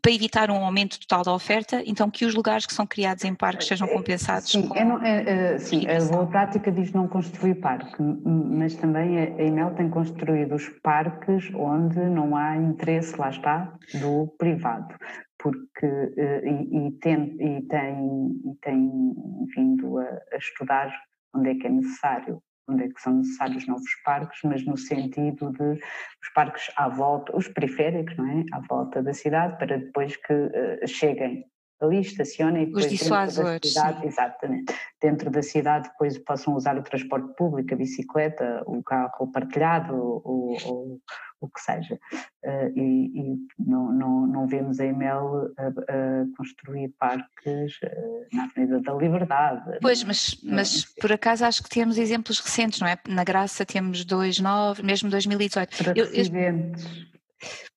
para 0.00 0.12
evitar 0.12 0.50
um 0.50 0.64
aumento 0.64 0.98
total 1.00 1.22
da 1.22 1.34
oferta, 1.34 1.82
então 1.84 2.10
que 2.10 2.24
os 2.24 2.34
lugares 2.34 2.64
que 2.64 2.72
são 2.72 2.86
criados 2.86 3.24
em 3.24 3.34
parques 3.34 3.66
sejam 3.66 3.86
é, 3.86 3.92
compensados 3.92 4.50
sim, 4.50 4.66
com 4.66 4.84
não, 4.84 5.02
é, 5.02 5.54
é, 5.54 5.58
sim, 5.58 5.86
a 5.86 6.02
boa 6.04 6.26
prática 6.26 6.72
diz 6.72 6.92
não 6.92 7.06
construir 7.06 7.56
parque, 7.56 8.02
mas 8.24 8.74
também 8.74 9.18
a 9.18 9.42
EMEL 9.42 9.74
tem 9.74 9.90
construído 9.90 10.54
os 10.54 10.66
parques 10.82 11.50
onde 11.54 11.98
não 11.98 12.34
há 12.34 12.56
interesse, 12.56 13.18
lá 13.18 13.28
está, 13.28 13.72
do 14.00 14.28
privado 14.38 14.94
porque 15.42 15.86
eh, 16.16 16.42
e, 16.44 16.86
e, 16.86 16.92
tem, 17.00 17.36
e, 17.40 17.62
tem, 17.62 18.40
e 18.44 18.54
tem 18.62 19.14
vindo 19.56 19.98
a, 19.98 20.04
a 20.04 20.36
estudar 20.36 20.88
onde 21.34 21.50
é 21.50 21.54
que 21.56 21.66
é 21.66 21.70
necessário 21.70 22.40
onde 22.68 22.84
é 22.84 22.88
que 22.88 23.00
são 23.00 23.14
necessários 23.14 23.66
novos 23.66 23.94
parques, 24.04 24.40
mas 24.44 24.64
no 24.64 24.76
sentido 24.76 25.50
de 25.52 25.72
os 25.72 26.28
parques 26.34 26.70
à 26.76 26.88
volta, 26.88 27.36
os 27.36 27.48
periféricos, 27.48 28.16
não 28.16 28.28
é? 28.28 28.44
À 28.52 28.60
volta 28.60 29.02
da 29.02 29.12
cidade, 29.12 29.58
para 29.58 29.78
depois 29.78 30.16
que 30.16 30.32
uh, 30.32 30.86
cheguem 30.86 31.44
ali, 31.82 32.00
estacionem 32.00 32.64
e 32.64 32.66
depois 32.66 32.86
Os 32.86 32.90
dissuasores. 32.90 33.72
Cidade, 33.72 34.06
exatamente. 34.06 34.74
Dentro 35.00 35.30
da 35.30 35.42
cidade 35.42 35.88
depois 35.88 36.18
possam 36.18 36.54
usar 36.54 36.78
o 36.78 36.82
transporte 36.82 37.34
público, 37.36 37.72
a 37.74 37.76
bicicleta, 37.76 38.62
o 38.66 38.82
carro 38.82 39.30
partilhado, 39.32 39.94
ou, 39.94 40.56
ou 40.64 41.00
o 41.42 41.48
que 41.48 41.60
seja. 41.60 41.98
Uh, 42.44 42.78
e, 42.78 43.20
e 43.20 43.36
não, 43.58 43.92
não, 43.92 44.26
não, 44.26 44.46
vemos 44.46 44.78
a 44.78 44.86
EML 44.86 45.52
a, 45.58 45.66
a 45.66 46.36
construir 46.36 46.88
parques 46.98 47.78
uh, 47.82 48.26
na 48.32 48.44
Avenida 48.44 48.80
da 48.80 48.94
Liberdade. 48.94 49.78
Pois, 49.80 50.04
mas, 50.04 50.40
mas 50.44 50.84
por 51.00 51.12
acaso 51.12 51.44
acho 51.44 51.62
que 51.62 51.68
temos 51.68 51.98
exemplos 51.98 52.38
recentes, 52.38 52.80
não 52.80 52.86
é? 52.86 52.96
Na 53.08 53.24
Graça 53.24 53.66
temos 53.66 54.04
dois 54.04 54.38
novos, 54.38 54.82
mesmo 54.82 55.10
2018. 55.10 55.76
Para 55.76 55.92
eu. 55.96 56.06
Eu, 56.06 56.24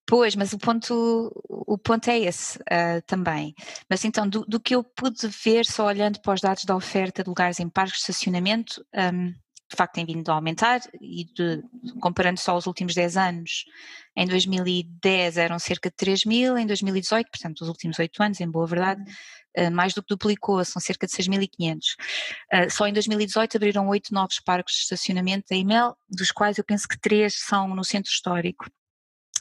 Pois, 0.08 0.36
mas 0.36 0.53
o 0.53 0.60
ponto, 0.60 1.32
o 1.49 1.78
ponto 1.80 2.08
é 2.10 2.20
esse 2.20 2.60
uh, 2.60 3.01
também. 3.08 3.56
Mas 3.89 4.06
então, 4.06 4.28
do, 4.30 4.45
do, 4.45 4.60
que 4.60 4.76
eu 4.76 4.84
pude 4.84 5.28
ver 5.43 5.66
só 5.66 5.88
olhando 5.88 6.20
para 6.22 6.36
os 6.36 6.41
dados 6.41 6.64
da 6.64 6.76
oferta 6.76 7.24
de 7.24 7.30
lugares 7.30 7.60
em 7.60 7.68
parques 7.68 7.95
de 7.95 8.01
estacionamento, 8.01 8.86
um, 8.93 9.30
de 9.32 9.76
facto 9.76 9.95
tem 9.95 10.06
vindo 10.06 10.30
a 10.30 10.36
aumentar 10.36 10.80
e 11.01 11.26
de, 11.26 11.64
comparando 11.99 12.39
só 12.39 12.56
os 12.56 12.68
últimos 12.68 12.93
10 12.93 13.18
anos, 13.18 13.66
em 14.16 14.28
2010 14.28 15.38
eram 15.38 15.58
cerca 15.58 15.89
de 15.89 15.95
3 15.95 16.24
mil, 16.26 16.56
em 16.56 16.68
2018, 16.68 17.28
portanto 17.32 17.62
os 17.62 17.68
últimos 17.68 17.97
8 17.97 18.22
anos, 18.22 18.39
em 18.39 18.49
boa 18.49 18.68
verdade, 18.68 19.01
uh, 19.58 19.72
mais 19.72 19.95
do 19.95 20.03
que 20.03 20.10
duplicou, 20.10 20.64
são 20.64 20.80
cerca 20.80 21.08
de 21.08 21.14
6.500. 21.14 21.80
Uh, 22.53 22.70
só 22.70 22.86
em 22.88 22.93
2018 22.93 23.58
abriram 23.58 23.88
8 23.88 24.14
novos 24.14 24.39
parques 24.39 24.76
de 24.76 24.82
estacionamento 24.82 25.45
da 25.49 25.56
EMEL, 25.56 25.97
dos 26.08 26.32
quais 26.32 26.60
eu 26.60 26.64
penso 26.64 26.88
que 26.88 26.99
3 26.99 27.34
são 27.34 27.70
no 27.70 27.84
centro 27.84 28.12
histórico 28.12 28.66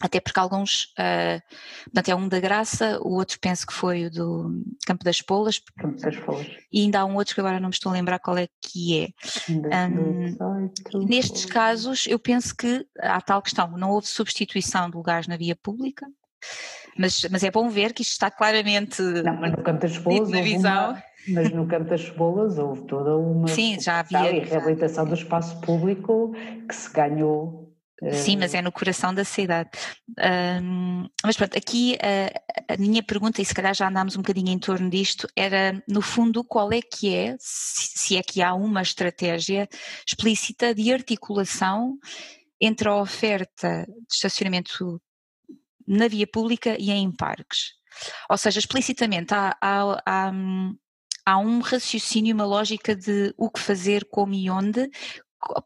até 0.00 0.20
porque 0.20 0.40
alguns, 0.40 0.92
uh, 0.98 1.40
portanto 1.84 2.08
é 2.08 2.14
um 2.14 2.28
da 2.28 2.40
Graça, 2.40 2.98
o 3.00 3.14
outro 3.14 3.38
penso 3.40 3.66
que 3.66 3.72
foi 3.72 4.06
o 4.06 4.10
do 4.10 4.62
Campo 4.86 5.04
das 5.04 5.22
Polas, 5.22 5.60
Campo 5.78 6.00
das 6.00 6.16
Polas. 6.16 6.46
e 6.72 6.82
ainda 6.82 7.00
há 7.00 7.04
um 7.04 7.14
outro 7.14 7.34
que 7.34 7.40
agora 7.40 7.60
não 7.60 7.68
me 7.68 7.74
estou 7.74 7.90
a 7.90 7.94
lembrar 7.94 8.18
qual 8.18 8.36
é 8.36 8.48
que 8.60 9.00
é. 9.00 9.08
Um, 9.50 11.06
nestes 11.06 11.44
casos 11.44 12.06
eu 12.08 12.18
penso 12.18 12.54
que 12.56 12.84
há 13.00 13.20
tal 13.20 13.40
questão, 13.40 13.70
não 13.76 13.90
houve 13.90 14.06
substituição 14.08 14.90
de 14.90 14.96
lugares 14.96 15.28
na 15.28 15.36
via 15.36 15.54
pública, 15.54 16.06
mas, 16.98 17.24
mas 17.30 17.42
é 17.44 17.50
bom 17.50 17.68
ver 17.68 17.92
que 17.92 18.02
isto 18.02 18.12
está 18.12 18.30
claramente 18.30 19.00
não, 19.00 19.40
mas 19.40 19.52
no 19.52 19.62
Campo 19.62 19.80
das 19.80 19.98
Polas 19.98 20.28
na 20.28 20.42
visão. 20.42 20.90
Uma, 20.90 21.02
mas 21.28 21.50
no 21.50 21.66
Campo 21.66 21.88
das 21.88 22.02
Cebolas 22.02 22.58
houve 22.58 22.82
toda 22.82 23.16
uma 23.16 23.48
Sim, 23.48 23.80
já 23.80 24.00
havia, 24.00 24.30
e 24.30 24.40
reabilitação 24.40 25.06
do 25.06 25.14
espaço 25.14 25.58
público 25.60 26.34
que 26.68 26.74
se 26.74 26.92
ganhou 26.92 27.63
Sim, 28.12 28.36
mas 28.38 28.54
é 28.54 28.60
no 28.60 28.72
coração 28.72 29.14
da 29.14 29.24
cidade. 29.24 29.70
Um, 30.62 31.08
mas 31.24 31.36
pronto, 31.36 31.56
aqui 31.56 31.96
a, 32.02 32.74
a, 32.74 32.76
minha 32.76 33.02
pergunta, 33.02 33.40
e 33.40 33.44
se 33.44 33.54
calhar 33.54 33.74
já 33.74 33.88
andámos 33.88 34.16
um 34.16 34.22
bocadinho 34.22 34.50
em 34.50 34.58
torno 34.58 34.90
disto, 34.90 35.28
era 35.36 35.82
no 35.88 36.02
fundo 36.02 36.42
qual 36.42 36.72
é 36.72 36.80
que 36.82 37.14
é, 37.14 37.36
se, 37.38 38.16
é 38.16 38.22
que 38.22 38.42
há 38.42 38.52
uma 38.52 38.82
estratégia 38.82 39.68
explícita 40.06 40.74
de 40.74 40.92
articulação 40.92 41.96
entre 42.60 42.88
a 42.88 42.96
oferta 42.96 43.86
de 43.86 44.14
estacionamento 44.14 45.00
na 45.86 46.08
via 46.08 46.26
pública 46.26 46.76
e 46.78 46.90
em 46.90 47.12
parques. 47.12 47.74
Ou 48.28 48.36
seja, 48.36 48.58
explicitamente 48.58 49.32
há, 49.32 49.56
há, 49.60 50.02
há, 50.04 50.32
há 51.26 51.38
um 51.38 51.60
raciocínio, 51.60 52.34
uma 52.34 52.44
lógica 52.44 52.94
de 52.94 53.32
o 53.36 53.50
que 53.50 53.60
fazer, 53.60 54.04
como 54.10 54.34
e 54.34 54.50
onde, 54.50 54.90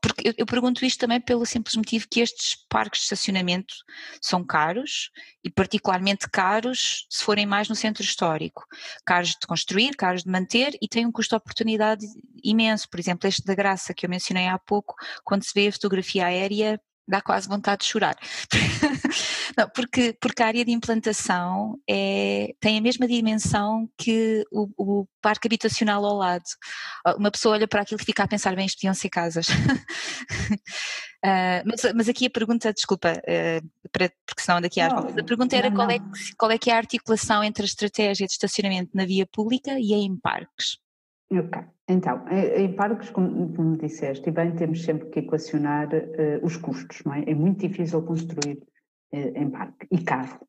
porque 0.00 0.34
eu, 0.36 0.46
pergunto 0.46 0.84
isto 0.84 0.98
também 0.98 1.20
pelo 1.20 1.46
simples 1.46 1.76
motivo 1.76 2.06
que 2.10 2.20
estes 2.20 2.56
parques 2.68 3.00
de 3.00 3.04
estacionamento 3.04 3.74
são 4.20 4.44
caros 4.44 5.10
e 5.44 5.50
particularmente 5.50 6.28
caros 6.28 7.06
se 7.08 7.22
forem 7.22 7.46
mais 7.46 7.68
no 7.68 7.74
centro 7.74 8.02
histórico. 8.02 8.66
Caros 9.04 9.30
de 9.30 9.46
construir, 9.46 9.94
caros 9.96 10.24
de 10.24 10.30
manter 10.30 10.76
e 10.82 10.88
têm 10.88 11.06
um 11.06 11.12
custo 11.12 11.30
de 11.30 11.36
oportunidade 11.36 12.06
imenso. 12.42 12.88
Por 12.90 12.98
exemplo, 12.98 13.28
este 13.28 13.44
da 13.44 13.54
Graça 13.54 13.94
que 13.94 14.04
eu 14.04 14.10
mencionei 14.10 14.48
há 14.48 14.58
pouco, 14.58 14.94
quando 15.24 15.44
se 15.44 15.52
vê 15.54 15.68
a 15.68 15.72
fotografia 15.72 16.26
aérea, 16.26 16.80
dá 17.08 17.22
quase 17.22 17.48
vontade 17.48 17.80
de 17.80 17.86
chorar. 17.86 18.16
Não, 19.56 19.68
porque, 19.70 20.14
porque 20.20 20.42
a 20.42 20.46
área 20.46 20.64
de 20.64 20.70
implantação 20.70 21.80
é, 21.88 22.54
tem 22.60 22.78
a 22.78 22.82
mesma 22.82 23.08
dimensão 23.08 23.88
que 23.96 24.44
o, 24.52 24.68
o, 24.76 25.08
parque 25.20 25.48
habitacional 25.48 26.04
ao 26.04 26.16
lado. 26.16 26.44
Ah, 27.04 27.16
uma 27.16 27.30
pessoa 27.30 27.54
olha 27.54 27.66
para 27.66 27.82
aquilo 27.82 28.00
e 28.00 28.04
fica 28.04 28.22
a 28.22 28.28
pensar, 28.28 28.54
bem, 28.54 28.66
isto 28.66 28.76
podiam 28.76 28.94
ser 28.94 29.08
casas. 29.08 29.48
uh, 29.48 29.54
mas, 31.66 31.92
mas, 31.94 32.08
aqui 32.08 32.26
a 32.26 32.30
pergunta, 32.30 32.72
desculpa, 32.72 33.12
uh, 33.12 33.88
para, 33.90 34.12
porque 34.26 34.42
senão 34.42 34.60
daqui 34.60 34.80
às 34.80 34.92
voltas, 34.92 35.16
a 35.16 35.24
pergunta 35.24 35.56
era 35.56 35.70
não, 35.70 35.76
qual, 35.76 35.90
É, 35.90 35.98
qual 36.36 36.50
é 36.52 36.58
que 36.58 36.70
é 36.70 36.74
a 36.74 36.78
articulação 36.78 37.42
entre 37.42 37.62
a 37.62 37.66
estratégia 37.66 38.26
de 38.26 38.32
estacionamento 38.32 38.90
na 38.94 39.04
via 39.06 39.26
pública 39.26 39.72
e 39.78 39.92
em 39.92 40.16
parques? 40.16 40.78
Ok, 41.30 41.62
então, 41.88 42.24
em 42.28 42.74
parques, 42.74 43.10
como, 43.10 43.54
como 43.54 43.76
disseste, 43.76 44.28
e 44.28 44.32
bem, 44.32 44.54
temos 44.56 44.82
sempre 44.82 45.10
que 45.10 45.20
equacionar 45.20 45.88
uh, 45.88 46.42
os 46.42 46.56
custos, 46.56 47.02
não 47.04 47.12
é? 47.12 47.22
É 47.26 47.34
muito 47.34 47.68
difícil 47.68 48.02
construir 48.02 48.58
uh, 49.12 49.16
em 49.16 49.50
parque, 49.50 49.86
e 49.90 50.02
caro, 50.02 50.40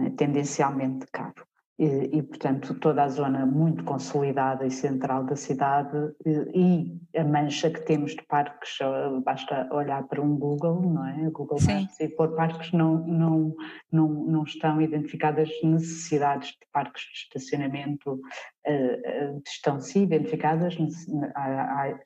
é? 0.00 0.10
tendencialmente 0.10 1.06
caro 1.12 1.46
e, 1.76 2.22
portanto, 2.22 2.74
toda 2.74 3.02
a 3.02 3.08
zona 3.08 3.44
muito 3.44 3.82
consolidada 3.82 4.64
e 4.64 4.70
central 4.70 5.24
da 5.24 5.34
cidade 5.34 6.14
e, 6.24 6.96
a 7.16 7.24
mancha 7.24 7.68
que 7.68 7.80
temos 7.80 8.12
de 8.12 8.22
parques, 8.22 8.78
basta 9.24 9.68
olhar 9.72 10.04
para 10.04 10.22
um 10.22 10.36
Google, 10.36 10.82
não 10.82 11.04
é? 11.04 11.30
Google 11.30 11.58
Maps 11.66 11.98
e 11.98 12.08
por 12.08 12.36
parques 12.36 12.70
não, 12.70 13.04
não, 13.06 13.56
não, 13.90 14.08
não 14.08 14.44
estão 14.44 14.80
identificadas 14.80 15.50
necessidades 15.64 16.50
de 16.50 16.66
parques 16.72 17.02
de 17.02 17.18
estacionamento, 17.38 18.12
uh, 18.12 19.42
estão 19.44 19.80
sim 19.80 20.04
identificadas, 20.04 20.76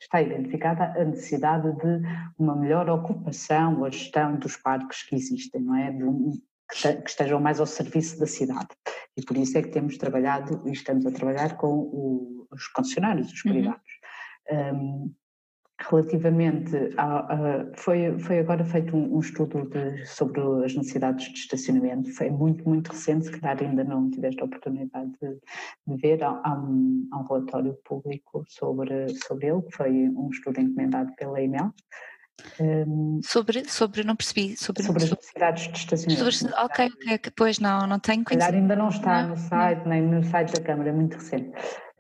está 0.00 0.22
identificada 0.22 0.94
a 0.98 1.04
necessidade 1.04 1.70
de 1.76 2.00
uma 2.38 2.56
melhor 2.56 2.88
ocupação, 2.88 3.84
a 3.84 3.90
gestão 3.90 4.36
dos 4.36 4.56
parques 4.56 5.02
que 5.02 5.14
existem, 5.14 5.60
não 5.60 5.76
é? 5.76 5.90
De, 5.90 6.04
que 6.70 7.10
estejam 7.10 7.40
mais 7.40 7.60
ao 7.60 7.66
serviço 7.66 8.18
da 8.18 8.26
cidade. 8.26 8.68
E 9.18 9.22
por 9.22 9.36
isso 9.36 9.58
é 9.58 9.62
que 9.62 9.70
temos 9.70 9.98
trabalhado 9.98 10.62
e 10.64 10.70
estamos 10.70 11.04
a 11.04 11.10
trabalhar 11.10 11.56
com 11.56 11.66
o, 11.66 12.46
os 12.52 12.68
concessionários, 12.68 13.32
os 13.32 13.44
uhum. 13.44 13.52
privados. 13.52 13.82
Uhum. 14.48 15.04
Um, 15.04 15.14
relativamente 15.80 16.76
a, 16.96 17.18
a, 17.18 17.76
foi, 17.76 18.16
foi 18.18 18.38
agora 18.38 18.64
feito 18.64 18.96
um, 18.96 19.16
um 19.16 19.20
estudo 19.20 19.68
de, 19.68 20.04
sobre 20.06 20.40
as 20.64 20.74
necessidades 20.74 21.32
de 21.32 21.38
estacionamento, 21.38 22.12
foi 22.14 22.30
muito, 22.30 22.68
muito 22.68 22.88
recente, 22.88 23.26
se 23.26 23.40
calhar 23.40 23.60
ainda 23.60 23.84
não 23.84 24.10
tiveste 24.10 24.40
a 24.40 24.44
oportunidade 24.44 25.12
de, 25.20 25.38
de 25.86 26.00
ver, 26.00 26.22
há, 26.22 26.40
há, 26.44 26.54
um, 26.54 27.08
há, 27.12 27.18
um, 27.18 27.26
relatório 27.26 27.76
público 27.84 28.44
sobre, 28.48 29.08
sobre 29.26 29.48
ele, 29.48 29.62
que 29.62 29.72
foi 29.76 30.08
um 30.08 30.28
estudo 30.30 30.60
encomendado 30.60 31.12
pela 31.16 31.40
EMEL, 31.40 31.72
um, 32.61 33.20
sobre, 33.22 33.68
sobre, 33.68 34.05
não 34.05 34.16
percebi. 34.16 34.57
Sobre, 34.57 34.82
sobre 34.82 35.05
as 35.05 35.11
necessidades 35.11 35.68
de 35.68 35.78
estacionamento. 35.78 36.64
Ok, 36.64 36.91
ok, 37.14 37.32
pois 37.36 37.59
não, 37.59 37.86
não 37.86 37.99
tenho 37.99 38.24
conhecimento. 38.24 38.55
ainda 38.55 38.76
não 38.76 38.89
está 38.89 39.22
não, 39.22 39.30
no 39.30 39.36
site, 39.36 39.80
não. 39.80 39.89
nem 39.89 40.03
no 40.03 40.22
site 40.24 40.53
da 40.55 40.62
Câmara, 40.62 40.91
é 40.91 40.93
muito 40.93 41.14
recente. 41.14 41.51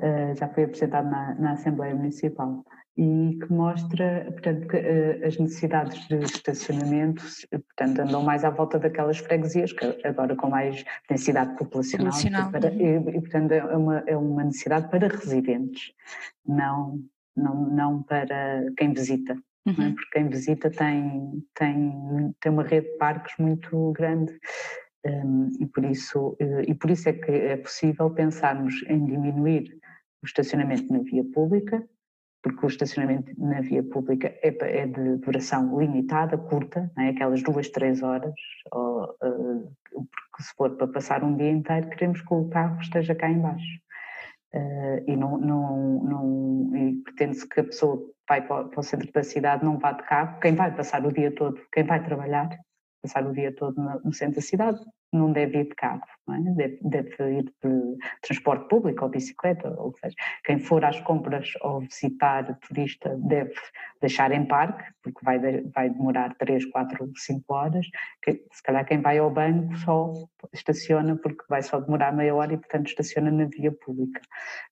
Uh, 0.00 0.34
já 0.36 0.48
foi 0.48 0.64
apresentado 0.64 1.10
na, 1.10 1.34
na, 1.34 1.52
Assembleia 1.52 1.94
Municipal 1.94 2.64
e 2.96 3.36
que 3.40 3.52
mostra, 3.52 4.26
portanto, 4.30 4.68
que, 4.68 4.76
uh, 4.76 5.26
as 5.26 5.38
necessidades 5.38 6.06
de 6.06 6.18
estacionamento, 6.18 7.22
portanto, 7.50 8.00
andam 8.00 8.22
mais 8.22 8.44
à 8.44 8.50
volta 8.50 8.78
daquelas 8.78 9.18
freguesias, 9.18 9.72
que 9.72 9.84
agora 10.04 10.36
com 10.36 10.48
mais 10.48 10.84
densidade 11.08 11.56
populacional, 11.56 12.12
populacional. 12.12 12.50
Para, 12.52 12.72
e, 12.72 12.96
e, 12.96 13.20
portanto, 13.20 13.52
é 13.52 13.76
uma, 13.76 14.04
é 14.06 14.16
uma 14.16 14.44
necessidade 14.44 14.88
para 14.88 15.08
residentes, 15.08 15.92
não, 16.46 17.00
não, 17.36 17.68
não 17.68 18.02
para 18.04 18.66
quem 18.76 18.92
visita. 18.92 19.36
É? 19.68 19.82
uhum. 19.82 19.94
porque 19.94 20.10
quem 20.12 20.28
visita 20.28 20.70
tem, 20.70 21.44
tem, 21.54 22.34
tem 22.40 22.52
uma 22.52 22.62
rede 22.62 22.88
de 22.90 22.96
parques 22.96 23.34
muito 23.38 23.92
grande. 23.92 24.32
Um, 25.06 25.48
e, 25.60 25.66
por 25.66 25.84
isso, 25.84 26.36
eh, 26.40 26.64
e 26.66 26.74
por 26.74 26.90
isso 26.90 27.08
é 27.08 27.12
que 27.12 27.30
é 27.30 27.56
possível 27.56 28.10
pensarmos 28.10 28.82
em 28.88 29.04
diminuir 29.04 29.78
o 30.22 30.26
estacionamento 30.26 30.92
na 30.92 30.98
via 30.98 31.24
pública, 31.32 31.88
porque 32.42 32.66
o 32.66 32.68
estacionamento 32.68 33.32
na 33.38 33.60
via 33.60 33.82
pública 33.82 34.28
é, 34.42 34.48
é 34.82 34.86
de 34.86 35.16
duração 35.18 35.78
limitada, 35.78 36.36
curta, 36.36 36.90
é? 36.98 37.10
aquelas 37.10 37.42
duas, 37.42 37.68
três 37.68 38.02
horas, 38.02 38.34
ou, 38.72 39.04
uh, 39.22 39.74
porque 39.92 40.42
se 40.42 40.54
for 40.56 40.76
para 40.76 40.88
passar 40.88 41.22
um 41.22 41.36
dia 41.36 41.50
inteiro, 41.50 41.88
queremos 41.90 42.20
que 42.20 42.34
o 42.34 42.48
carro 42.48 42.80
esteja 42.80 43.14
cá 43.14 43.30
embaixo. 43.30 43.78
Uh, 44.52 45.04
e 45.06 45.16
não, 45.16 45.38
não, 45.38 46.04
não 46.04 47.02
pretende-se 47.04 47.46
que 47.48 47.60
a 47.60 47.64
pessoa 47.64 48.02
vai 48.28 48.46
para, 48.46 48.68
o 48.78 48.82
centro 48.82 49.10
da 49.10 49.22
cidade 49.22 49.64
não 49.64 49.78
vá 49.78 49.92
de 49.92 50.02
carro, 50.02 50.38
quem 50.40 50.54
vai 50.54 50.74
passar 50.74 51.04
o 51.04 51.12
dia 51.12 51.34
todo, 51.34 51.60
quem 51.72 51.84
vai 51.84 52.02
trabalhar, 52.04 52.48
passar 53.02 53.26
o 53.26 53.32
dia 53.32 53.54
todo 53.54 53.74
no 54.04 54.12
centro 54.12 54.36
da 54.36 54.42
cidade, 54.42 54.78
não 55.12 55.32
deve 55.32 55.60
ir 55.60 55.68
de 55.68 55.74
carro, 55.74 56.02
é? 56.30 56.40
deve, 56.54 56.78
deve, 56.82 57.38
ir 57.38 57.44
de 57.44 57.96
transporte 58.22 58.68
público 58.68 59.04
ou 59.04 59.10
bicicleta, 59.10 59.68
ou 59.78 59.94
seja, 59.94 60.14
quem 60.44 60.58
for 60.58 60.84
às 60.84 61.00
compras 61.00 61.50
ou 61.62 61.80
visitar 61.80 62.58
turista 62.60 63.16
deve 63.16 63.54
deixar 64.00 64.32
em 64.32 64.44
parque, 64.44 64.84
porque 65.02 65.24
vai, 65.24 65.38
vai 65.74 65.90
demorar 65.90 66.34
3, 66.36 66.66
4, 66.66 67.10
5 67.16 67.54
horas, 67.54 67.86
que, 68.22 68.44
se 68.52 68.62
calhar 68.62 68.84
quem 68.84 69.00
vai 69.00 69.18
ao 69.18 69.30
banco 69.30 69.76
só 69.78 70.12
estaciona 70.52 71.16
porque 71.16 71.44
vai 71.48 71.62
só 71.62 71.80
demorar 71.80 72.12
meia 72.12 72.34
hora 72.34 72.52
e 72.54 72.58
portanto 72.58 72.88
estaciona 72.88 73.30
na 73.30 73.46
via 73.46 73.72
pública. 73.72 74.20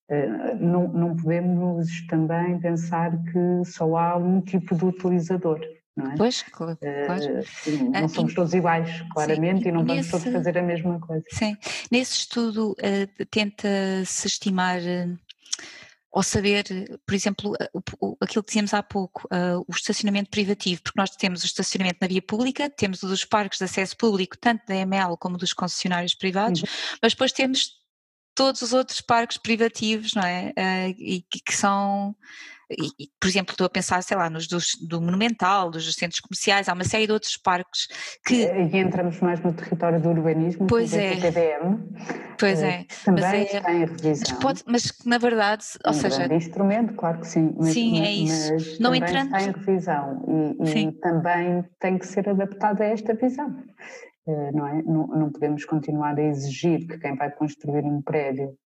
Uh, 0.09 0.55
não, 0.61 0.89
não 0.89 1.17
podemos 1.17 2.07
também 2.07 2.61
pensar 2.61 3.11
que 3.25 3.65
só 3.65 3.97
há 3.97 4.17
um 4.17 4.41
tipo 4.41 4.75
de 4.75 4.85
utilizador, 4.85 5.61
não 5.97 6.13
é? 6.13 6.17
Pois, 6.17 6.43
claro. 6.43 6.79
Uh, 6.83 7.91
não 7.91 8.09
somos 8.09 8.35
todos 8.35 8.53
iguais, 8.53 9.03
claramente, 9.13 9.63
sim, 9.63 9.69
e 9.71 9.73
não 9.73 9.85
vamos 9.85 10.11
todos 10.11 10.31
fazer 10.31 10.59
a 10.59 10.63
mesma 10.63 11.01
coisa. 11.01 11.25
Sim, 11.31 11.57
nesse 11.91 12.19
estudo 12.19 12.73
uh, 12.73 13.27
tenta-se 13.31 14.27
estimar 14.27 14.79
uh, 14.79 15.19
ou 16.13 16.23
saber, 16.23 16.65
por 17.07 17.15
exemplo, 17.15 17.55
aquilo 18.21 18.43
que 18.43 18.49
dizíamos 18.49 18.73
há 18.73 18.83
pouco, 18.83 19.29
o 19.69 19.71
estacionamento 19.71 20.31
privativo, 20.31 20.81
porque 20.83 20.99
nós 20.99 21.11
temos 21.11 21.43
o 21.43 21.45
estacionamento 21.45 21.99
na 22.01 22.07
via 22.07 22.23
pública, 22.23 22.71
temos 22.71 23.03
o 23.03 23.07
dos 23.07 23.27
parques 23.27 23.59
de 23.59 23.65
acesso 23.67 23.95
público, 23.99 24.35
tanto 24.39 24.65
da 24.67 24.75
EML 24.75 25.19
como 25.19 25.37
dos 25.37 25.53
concessionários 25.53 26.15
privados, 26.15 26.63
uhum. 26.63 26.69
mas 27.03 27.13
depois 27.13 27.33
temos 27.33 27.73
todos 28.35 28.63
os 28.63 28.73
outros 28.73 29.03
parques 29.03 29.37
privativos, 29.37 30.15
não 30.15 30.23
é? 30.23 30.55
e 30.99 31.21
que 31.21 31.55
são 31.55 32.17
e, 32.71 33.09
por 33.21 33.29
exemplo, 33.29 33.53
estou 33.53 33.67
a 33.67 33.71
pensar, 33.71 34.03
sei 34.03 34.17
lá, 34.17 34.29
nos 34.29 34.49
dos, 34.49 34.73
do 34.89 35.01
Monumental, 35.01 35.71
dos 35.71 35.95
centros 35.95 36.21
comerciais, 36.21 36.69
há 36.69 36.73
uma 36.73 36.85
série 36.85 37.07
de 37.07 37.13
outros 37.13 37.37
parques 37.37 37.87
que. 38.27 38.45
E 38.45 38.77
entramos 38.79 39.21
mais 39.21 39.41
no 39.41 39.53
território 39.53 40.01
do 40.01 40.09
urbanismo, 40.09 40.67
pois 40.67 40.93
é. 40.93 41.15
do 41.15 41.21
PDM. 41.23 41.79
Pois 42.39 42.63
é. 42.63 42.85
Também 43.05 43.25
mas 43.25 43.35
é, 43.35 43.43
está 43.43 43.73
em 43.73 43.85
revisão. 43.85 44.25
Mas, 44.29 44.43
pode, 44.43 44.63
mas 44.67 44.93
na 45.05 45.19
verdade, 45.19 45.65
ou 45.85 45.91
um 45.91 45.95
seja. 45.95 46.29
Um 46.29 46.35
instrumento, 46.35 46.95
claro 46.95 47.21
que 47.21 47.27
sim. 47.29 47.55
Mas, 47.57 47.73
sim, 47.73 48.01
é 48.01 48.11
isso. 48.11 48.53
Mas 48.53 48.79
não 48.79 48.95
entrando. 48.95 49.35
Está 49.37 49.43
em 49.43 49.53
revisão 49.53 50.57
e, 50.61 50.81
e 50.81 50.93
também 50.93 51.65
tem 51.81 51.99
que 51.99 52.07
ser 52.07 52.29
adaptado 52.29 52.83
a 52.83 52.87
esta 52.87 53.15
visão. 53.15 53.57
Eh, 54.27 54.53
não, 54.53 54.67
é? 54.67 54.83
não, 54.83 55.07
não 55.07 55.31
podemos 55.31 55.65
continuar 55.65 56.19
a 56.19 56.23
exigir 56.23 56.87
que 56.87 56.99
quem 56.99 57.15
vai 57.15 57.31
construir 57.31 57.85
um 57.85 58.03
prédio 58.03 58.57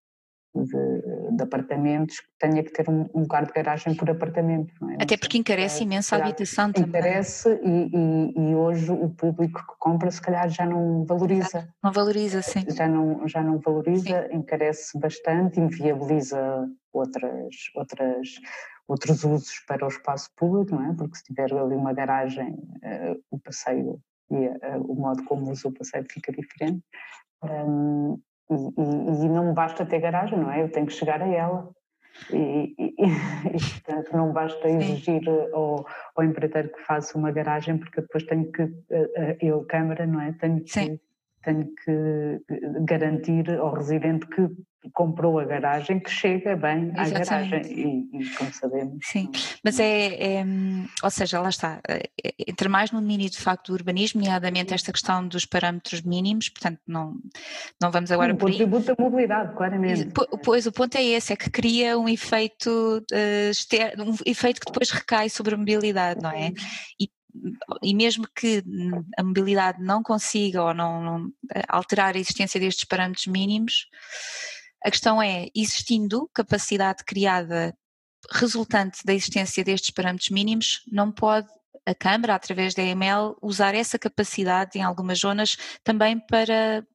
de, 0.54 1.36
de, 1.36 1.42
apartamentos 1.42 2.16
tenha 2.38 2.62
que 2.62 2.72
ter 2.72 2.88
um, 2.88 3.08
um, 3.14 3.20
lugar 3.20 3.46
de 3.46 3.52
garagem 3.52 3.94
por 3.94 4.10
apartamento. 4.10 4.72
É? 4.90 5.02
Até 5.02 5.16
porque 5.16 5.38
encarece 5.38 5.80
é, 5.80 5.84
imenso 5.84 6.14
a 6.14 6.18
habitação 6.18 6.72
também. 6.72 6.88
Encarece 6.88 7.60
e, 7.62 7.90
e, 7.94 8.50
e, 8.50 8.54
hoje 8.54 8.90
o 8.90 9.10
público 9.10 9.60
que 9.60 9.78
compra 9.78 10.10
se 10.10 10.20
calhar 10.20 10.48
já 10.48 10.66
não 10.66 11.04
valoriza. 11.04 11.68
Não 11.82 11.92
valoriza, 11.92 12.42
sim. 12.42 12.64
Já 12.68 12.88
não, 12.88 13.26
já 13.28 13.42
não 13.42 13.58
valoriza, 13.58 14.28
sim. 14.28 14.36
encarece 14.36 14.98
bastante, 14.98 15.60
inviabiliza 15.60 16.68
outras, 16.92 17.54
outras, 17.74 18.28
outros 18.88 19.22
usos 19.22 19.60
para 19.68 19.84
o 19.84 19.88
espaço 19.88 20.30
público, 20.36 20.74
não 20.74 20.90
é? 20.90 20.94
Porque 20.94 21.16
se 21.16 21.24
tiver 21.24 21.52
ali 21.52 21.76
uma 21.76 21.92
garagem, 21.92 22.54
uh, 22.54 23.22
o 23.30 23.38
passeio 23.38 24.00
e 24.30 24.46
uh, 24.46 24.82
o 24.88 24.94
modo 24.94 25.24
como 25.24 25.50
usa 25.50 25.68
o 25.68 25.72
passeio 25.72 26.04
fica 26.10 26.32
diferente. 26.32 26.82
Um, 27.42 28.20
e, 28.50 28.54
e, 28.54 29.24
e, 29.24 29.28
não 29.28 29.54
basta 29.54 29.86
ter 29.86 30.00
garagem, 30.00 30.38
não 30.38 30.50
é? 30.50 30.62
Eu 30.62 30.70
tenho 30.70 30.86
que 30.86 30.92
chegar 30.92 31.22
a 31.22 31.28
ela. 31.28 31.70
E, 32.32 32.74
e, 32.78 32.94
e 32.98 33.58
portanto, 33.84 34.16
não 34.16 34.32
basta 34.32 34.68
exigir 34.68 35.22
ao, 35.52 35.86
ao 36.16 36.24
empreiteiro 36.24 36.70
que 36.70 36.80
faça 36.82 37.16
uma 37.16 37.30
garagem, 37.30 37.78
porque 37.78 38.00
depois 38.00 38.24
tenho 38.24 38.50
que, 38.50 38.62
eh, 38.62 39.10
eh, 39.16 39.36
eu, 39.40 39.64
Câmara, 39.64 40.06
não 40.06 40.20
é? 40.20 40.32
Tenho 40.32 40.60
que, 40.60 41.00
tenho 41.42 41.66
que 41.84 42.40
garantir 42.84 43.50
ao 43.58 43.74
residente 43.74 44.26
que 44.26 44.48
comprou 44.94 45.38
a 45.38 45.44
garagem 45.44 46.00
que 46.00 46.10
chega 46.10 46.56
bem 46.56 46.92
à 46.96 47.02
Exatamente. 47.02 47.50
garagem 47.50 48.08
e, 48.12 48.22
e, 48.22 48.30
como 48.30 48.52
sabemos. 48.52 48.98
Sim, 49.02 49.30
mas 49.62 49.78
é, 49.78 50.38
é, 50.38 50.44
ou 51.02 51.10
seja, 51.10 51.40
lá 51.40 51.50
está, 51.50 51.80
é, 51.86 52.08
é, 52.24 52.34
entra 52.48 52.68
mais 52.68 52.90
no 52.90 53.00
domínio 53.00 53.28
de 53.28 53.38
facto 53.38 53.68
do 53.68 53.72
urbanismo, 53.74 54.20
nomeadamente 54.20 54.72
esta 54.72 54.90
questão 54.90 55.26
dos 55.26 55.44
parâmetros 55.44 56.00
mínimos, 56.02 56.48
portanto 56.48 56.80
não, 56.86 57.14
não 57.80 57.90
vamos 57.90 58.10
agora 58.10 58.32
um 58.32 58.36
por 58.36 58.50
contributo 58.50 58.94
da 58.94 59.02
mobilidade, 59.02 59.54
claramente. 59.54 60.12
Pois, 60.42 60.66
o 60.66 60.72
ponto 60.72 60.96
é 60.96 61.04
esse, 61.04 61.32
é 61.32 61.36
que 61.36 61.50
cria 61.50 61.98
um 61.98 62.08
efeito 62.08 63.04
uh, 63.12 63.50
externo, 63.50 64.12
um 64.12 64.14
efeito 64.24 64.60
que 64.60 64.66
depois 64.66 64.90
recai 64.90 65.28
sobre 65.28 65.54
a 65.54 65.58
mobilidade, 65.58 66.22
não 66.22 66.30
é? 66.30 66.52
E 66.98 67.08
e 67.82 67.94
mesmo 67.94 68.26
que 68.34 68.62
a 69.18 69.22
mobilidade 69.22 69.82
não 69.82 70.02
consiga 70.02 70.62
ou 70.62 70.74
não, 70.74 71.02
não, 71.02 71.32
alterar 71.68 72.14
a 72.16 72.18
existência 72.18 72.60
destes 72.60 72.84
parâmetros 72.84 73.26
mínimos, 73.26 73.86
a 74.84 74.90
questão 74.90 75.22
é, 75.22 75.48
existindo 75.54 76.28
capacidade 76.32 77.04
criada 77.04 77.74
resultante 78.32 79.04
da 79.04 79.14
existência 79.14 79.64
destes 79.64 79.90
parâmetros 79.90 80.30
mínimos, 80.30 80.82
não 80.90 81.10
pode 81.10 81.48
a 81.86 81.94
Câmara, 81.94 82.34
através 82.34 82.74
da 82.74 82.82
EML, 82.82 83.36
usar 83.40 83.74
essa 83.74 83.98
capacidade 83.98 84.78
em 84.78 84.82
algumas 84.82 85.18
zonas 85.18 85.56
também 85.82 86.18
para, 86.18 86.86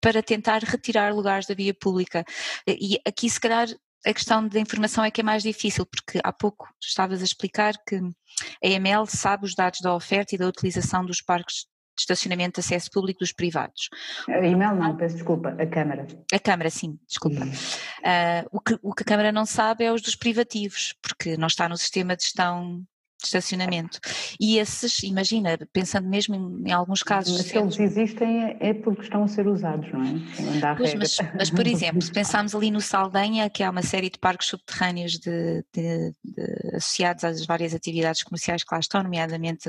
para 0.00 0.22
tentar 0.22 0.62
retirar 0.62 1.14
lugares 1.14 1.46
da 1.46 1.54
via 1.54 1.74
pública. 1.74 2.24
E 2.66 3.00
aqui, 3.06 3.28
se 3.28 3.40
calhar, 3.40 3.68
a 4.06 4.12
questão 4.12 4.46
da 4.46 4.60
informação 4.60 5.04
é 5.04 5.10
que 5.10 5.20
é 5.20 5.24
mais 5.24 5.42
difícil, 5.42 5.86
porque 5.86 6.20
há 6.22 6.32
pouco 6.32 6.68
estavas 6.82 7.20
a 7.20 7.24
explicar 7.24 7.74
que 7.86 7.96
a 7.96 8.66
EML 8.66 9.06
sabe 9.06 9.46
os 9.46 9.54
dados 9.54 9.80
da 9.80 9.94
oferta 9.94 10.34
e 10.34 10.38
da 10.38 10.46
utilização 10.46 11.04
dos 11.04 11.20
parques 11.20 11.66
de 11.96 12.00
estacionamento 12.00 12.60
de 12.60 12.66
acesso 12.66 12.90
público 12.90 13.20
dos 13.20 13.32
privados. 13.32 13.88
A 14.28 14.44
IMEL 14.44 14.74
não, 14.74 14.96
peço 14.96 15.14
desculpa, 15.14 15.50
a 15.50 15.66
Câmara. 15.66 16.06
A 16.32 16.38
Câmara, 16.38 16.68
sim, 16.68 16.98
desculpa. 17.08 17.44
Uh, 17.44 18.48
o, 18.50 18.60
que, 18.60 18.78
o 18.82 18.92
que 18.92 19.02
a 19.04 19.06
Câmara 19.06 19.30
não 19.30 19.46
sabe 19.46 19.84
é 19.84 19.92
os 19.92 20.02
dos 20.02 20.16
privativos, 20.16 20.94
porque 21.00 21.36
não 21.36 21.46
está 21.46 21.68
no 21.68 21.76
sistema 21.76 22.16
de 22.16 22.24
gestão 22.24 22.84
de 23.24 23.36
estacionamento. 23.36 23.98
E 24.38 24.58
esses, 24.58 25.02
imagina, 25.02 25.58
pensando 25.72 26.08
mesmo 26.08 26.34
em, 26.34 26.68
em 26.68 26.72
alguns 26.72 27.02
casos. 27.02 27.36
Mas 27.36 27.46
se 27.46 27.58
eles 27.58 27.80
existem 27.80 28.56
é 28.60 28.74
porque 28.74 29.02
estão 29.02 29.24
a 29.24 29.28
ser 29.28 29.46
usados, 29.46 29.90
não 29.92 30.02
é? 30.02 30.76
Pois, 30.76 30.94
mas, 30.94 31.16
mas, 31.36 31.50
por 31.50 31.66
exemplo, 31.66 32.00
se 32.02 32.10
pensarmos 32.12 32.54
ali 32.54 32.70
no 32.70 32.80
Saldanha, 32.80 33.48
que 33.50 33.62
há 33.62 33.70
uma 33.70 33.82
série 33.82 34.10
de 34.10 34.18
parques 34.18 34.48
subterrâneos 34.48 35.12
de, 35.12 35.64
de, 35.72 36.14
de, 36.22 36.76
associados 36.76 37.24
às 37.24 37.44
várias 37.46 37.74
atividades 37.74 38.22
comerciais 38.22 38.62
que 38.62 38.74
lá 38.74 38.80
estão, 38.80 39.02
nomeadamente 39.02 39.68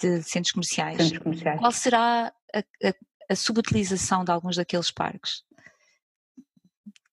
de, 0.00 0.22
centros 0.22 0.52
comerciais. 0.52 0.96
Centros 0.96 1.22
comerciais. 1.22 1.58
Qual 1.58 1.72
será 1.72 2.32
a, 2.54 2.58
a, 2.58 2.94
a 3.30 3.36
subutilização 3.36 4.24
de 4.24 4.30
alguns 4.30 4.56
daqueles 4.56 4.90
parques? 4.90 5.42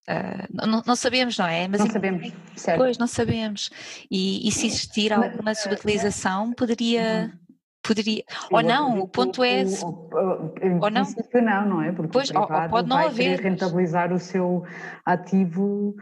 Uh, 0.10 0.68
não, 0.68 0.82
não, 0.86 0.96
sabemos, 0.96 1.38
não 1.38 1.48
é? 1.48 1.68
Mas 1.68 1.82
não 1.82 1.90
sabemos, 1.90 2.32
certo. 2.56 2.78
Pois, 2.78 2.98
não 2.98 3.08
sabemos. 3.08 3.70
E, 4.10 4.48
e 4.48 4.52
se 4.52 4.68
existir 4.68 5.12
alguma 5.12 5.54
subutilização, 5.54 6.54
poderia. 6.54 7.32
Uhum. 7.34 7.48
Poderia, 7.84 8.24
ou 8.52 8.62
não, 8.62 9.00
o 9.00 9.08
ponto 9.08 9.42
é. 9.46 9.64
ou 9.82 10.90
não? 10.92 11.06
não, 11.42 11.70
não 11.70 11.82
é? 11.82 11.94
Porque 11.94 12.12
pois, 12.12 12.30
ou, 12.32 12.46
pode 12.46 12.90
não 12.90 12.98
vai 12.98 13.06
haver. 13.06 13.40
rentabilizar 13.40 14.12
o 14.12 14.20
seu 14.20 14.66
ativo 15.06 15.96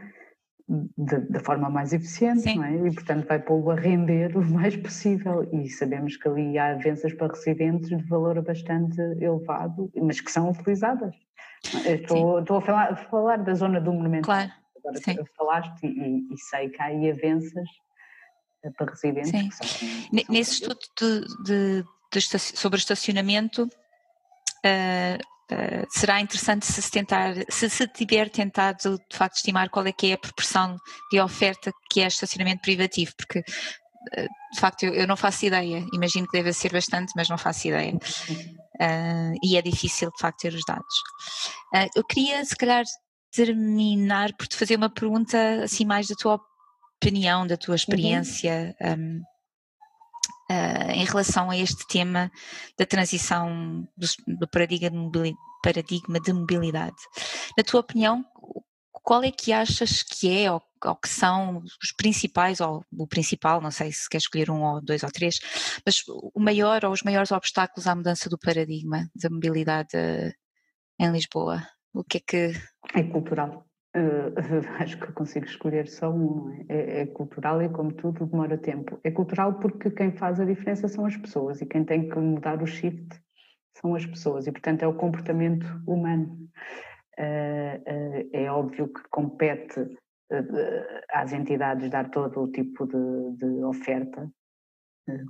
da 0.97 1.39
forma 1.41 1.69
mais 1.69 1.93
eficiente, 1.93 2.41
Sim. 2.41 2.55
não 2.55 2.63
é? 2.63 2.87
E, 2.87 2.93
portanto, 2.93 3.27
vai 3.27 3.39
pô-lo 3.39 3.69
a 3.69 3.75
render 3.75 4.35
o 4.35 4.43
mais 4.43 4.75
possível. 4.75 5.47
E 5.53 5.69
sabemos 5.69 6.17
que 6.17 6.27
ali 6.27 6.57
há 6.57 6.71
avanças 6.71 7.13
para 7.13 7.27
residentes 7.27 7.89
de 7.89 8.03
valor 8.07 8.41
bastante 8.41 8.99
elevado, 8.99 9.91
mas 9.95 10.19
que 10.19 10.31
são 10.31 10.49
utilizadas. 10.49 11.15
Estou, 11.85 12.39
estou 12.39 12.57
a, 12.57 12.61
falar, 12.61 12.91
a, 12.91 12.95
falar, 12.95 13.37
da 13.37 13.53
zona 13.53 13.81
do 13.81 13.91
monumento. 13.91 14.25
Claro. 14.25 14.51
Agora 14.77 14.97
Sim. 14.97 15.15
falaste 15.35 15.83
e, 15.83 16.33
e, 16.33 16.37
sei 16.37 16.69
que 16.69 16.81
há 16.81 16.85
aí 16.85 17.09
avanças 17.09 17.67
eh, 18.63 18.69
para 18.77 18.91
residentes. 18.91 19.31
Sim. 19.31 19.49
São, 19.51 20.25
Nesse 20.29 20.53
estudo 20.53 20.79
de, 20.99 21.21
de, 21.43 21.85
de, 22.11 22.39
sobre 22.39 22.77
estacionamento, 22.77 23.63
uh, 23.63 25.17
uh, 25.51 25.85
será 25.89 26.21
interessante 26.21 26.67
se, 26.67 26.91
tentar, 26.91 27.33
se 27.49 27.69
se 27.69 27.87
tiver 27.87 28.29
tentado 28.29 28.99
de 29.09 29.17
facto 29.17 29.37
estimar 29.37 29.69
qual 29.69 29.87
é 29.87 29.91
que 29.91 30.11
é 30.11 30.13
a 30.13 30.17
proporção 30.19 30.77
de 31.11 31.19
oferta 31.19 31.71
que 31.89 32.01
é 32.01 32.07
estacionamento 32.07 32.61
privativo, 32.61 33.11
porque 33.17 33.43
de 34.53 34.59
facto 34.59 34.83
eu, 34.83 34.93
eu, 34.93 35.07
não 35.07 35.17
faço 35.17 35.47
ideia, 35.47 35.83
imagino 35.91 36.27
que 36.27 36.37
deve 36.37 36.53
ser 36.53 36.71
bastante, 36.71 37.11
mas 37.15 37.27
não 37.27 37.39
faço 37.39 37.67
ideia. 37.67 37.97
Uh, 38.75 39.37
e 39.43 39.57
é 39.57 39.61
difícil 39.61 40.11
de 40.11 40.19
facto 40.19 40.41
ter 40.41 40.53
os 40.53 40.63
dados. 40.67 40.95
Uh, 41.73 41.89
eu 41.95 42.03
queria 42.03 42.43
se 42.43 42.55
calhar 42.55 42.83
terminar 43.31 44.33
por 44.33 44.47
te 44.47 44.55
fazer 44.55 44.75
uma 44.75 44.89
pergunta 44.89 45.63
assim 45.63 45.85
mais 45.85 46.07
da 46.07 46.15
tua 46.15 46.39
opinião, 46.97 47.45
da 47.45 47.57
tua 47.57 47.73
uhum. 47.73 47.75
experiência 47.75 48.75
uhum. 48.81 48.93
um, 48.93 49.21
uh, 50.51 50.91
em 50.91 51.05
relação 51.05 51.49
a 51.49 51.57
este 51.57 51.85
tema 51.87 52.31
da 52.77 52.85
transição 52.85 53.87
do, 53.95 54.07
do 54.39 54.47
paradigma, 54.47 55.09
de 55.11 55.33
paradigma 55.63 56.19
de 56.19 56.33
mobilidade. 56.33 56.95
Na 57.57 57.63
tua 57.63 57.81
opinião, 57.81 58.23
qual 59.03 59.23
é 59.23 59.31
que 59.31 59.51
achas 59.51 60.03
que 60.03 60.29
é 60.29 60.51
ou, 60.51 60.61
ou, 60.83 60.95
que 60.95 61.09
são 61.09 61.63
os 61.81 61.91
principais, 61.95 62.59
ou 62.59 62.83
o 62.91 63.07
principal, 63.07 63.61
não 63.61 63.71
sei 63.71 63.91
se 63.91 64.09
quer 64.09 64.17
escolher 64.17 64.49
um 64.49 64.63
ou 64.63 64.81
dois 64.81 65.03
ou 65.03 65.11
três, 65.11 65.39
mas 65.85 66.03
o 66.07 66.39
maior 66.39 66.83
ou 66.85 66.91
os 66.91 67.03
maiores 67.03 67.31
obstáculos 67.31 67.87
à 67.87 67.95
mudança 67.95 68.29
do 68.29 68.37
paradigma 68.37 69.09
da 69.15 69.29
mobilidade 69.29 69.97
em 70.99 71.11
Lisboa? 71.11 71.61
O 71.93 72.03
que 72.03 72.17
é 72.17 72.21
que. 72.25 72.51
É 72.93 73.03
cultural. 73.03 73.65
Uh, 73.95 74.35
acho 74.83 74.99
que 74.99 75.11
consigo 75.13 75.45
escolher 75.45 75.87
só 75.87 76.11
um. 76.11 76.65
É? 76.67 76.75
é? 76.75 77.01
é, 77.01 77.05
cultural 77.05 77.61
e, 77.61 77.69
como 77.69 77.93
tudo, 77.93 78.25
demora 78.25 78.57
tempo. 78.57 78.99
É 79.03 79.11
cultural 79.11 79.53
porque 79.59 79.89
quem 79.91 80.11
faz 80.11 80.39
a 80.39 80.45
diferença 80.45 80.87
são 80.87 81.05
as 81.05 81.15
pessoas 81.15 81.61
e 81.61 81.65
quem 81.65 81.85
tem 81.85 82.09
que 82.09 82.19
mudar 82.19 82.61
o 82.61 82.67
shift 82.67 83.07
são 83.73 83.95
as 83.95 84.05
pessoas 84.05 84.47
e, 84.47 84.51
portanto, 84.51 84.83
é 84.83 84.87
o 84.87 84.93
comportamento 84.93 85.65
humano. 85.87 86.37
Uh, 87.17 87.77
uh, 87.79 88.29
é 88.33 88.51
óbvio 88.51 88.87
que 88.87 89.01
compete 89.09 89.97
às 91.13 91.31
entidades 91.31 91.89
dar 91.89 92.09
todo 92.09 92.41
o 92.41 92.51
tipo 92.51 92.85
de, 92.87 93.37
de 93.37 93.63
oferta 93.63 94.29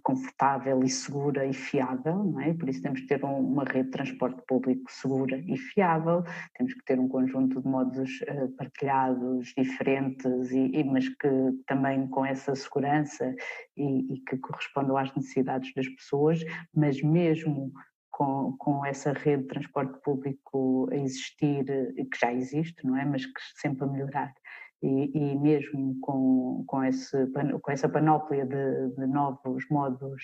confortável 0.03 0.81
e 0.83 0.89
segura 0.89 1.45
e 1.45 1.53
fiável, 1.53 2.23
não 2.23 2.39
é? 2.39 2.53
Por 2.53 2.69
isso 2.69 2.81
temos 2.81 3.01
que 3.01 3.07
ter 3.07 3.23
um, 3.25 3.39
uma 3.39 3.65
rede 3.65 3.85
de 3.85 3.91
transporte 3.91 4.41
público 4.47 4.89
segura 4.89 5.37
e 5.37 5.57
fiável, 5.57 6.23
temos 6.55 6.73
que 6.73 6.85
ter 6.85 6.97
um 6.97 7.09
conjunto 7.09 7.61
de 7.61 7.67
modos 7.67 8.09
partilhados, 8.57 9.53
diferentes, 9.57 10.51
e, 10.51 10.81
mas 10.85 11.09
que 11.09 11.27
também 11.67 12.07
com 12.07 12.25
essa 12.25 12.55
segurança 12.55 13.35
e, 13.75 14.13
e, 14.13 14.21
que 14.21 14.37
correspondam 14.37 14.95
às 14.95 15.13
necessidades 15.13 15.73
das 15.73 15.89
pessoas, 15.89 16.39
mas 16.73 17.01
mesmo 17.01 17.73
com, 18.15 18.55
com 18.57 18.85
essa 18.85 19.11
rede 19.11 19.43
de 19.43 19.49
transporte 19.49 19.99
público 20.01 20.87
a 20.89 20.95
existir, 20.95 21.65
que 21.65 22.17
já 22.17 22.31
existe, 22.31 22.85
não 22.85 22.95
é? 22.97 23.03
Mas 23.03 23.25
que 23.25 23.41
sempre 23.59 23.83
a 23.83 23.87
melhorar 23.87 24.33
e, 24.81 25.11
e 25.13 25.35
mesmo 25.39 25.99
com, 25.99 26.63
com, 26.65 26.83
esse, 26.83 27.27
com 27.61 27.71
essa 27.71 27.89
panóplia 27.89 28.45
de, 28.45 28.95
de 28.95 29.07
novos 29.07 29.65
modos 29.69 30.23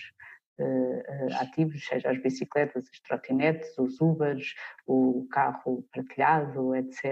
uh, 0.60 1.36
ativos, 1.42 1.86
seja 1.86 2.12
as 2.12 2.22
bicicletas, 2.22 2.86
as 2.90 3.00
trotinetes, 3.02 3.78
os 3.78 4.00
Ubers, 4.00 4.54
o 4.88 5.28
carro 5.32 5.86
partilhado, 5.94 6.76
etc., 6.76 7.04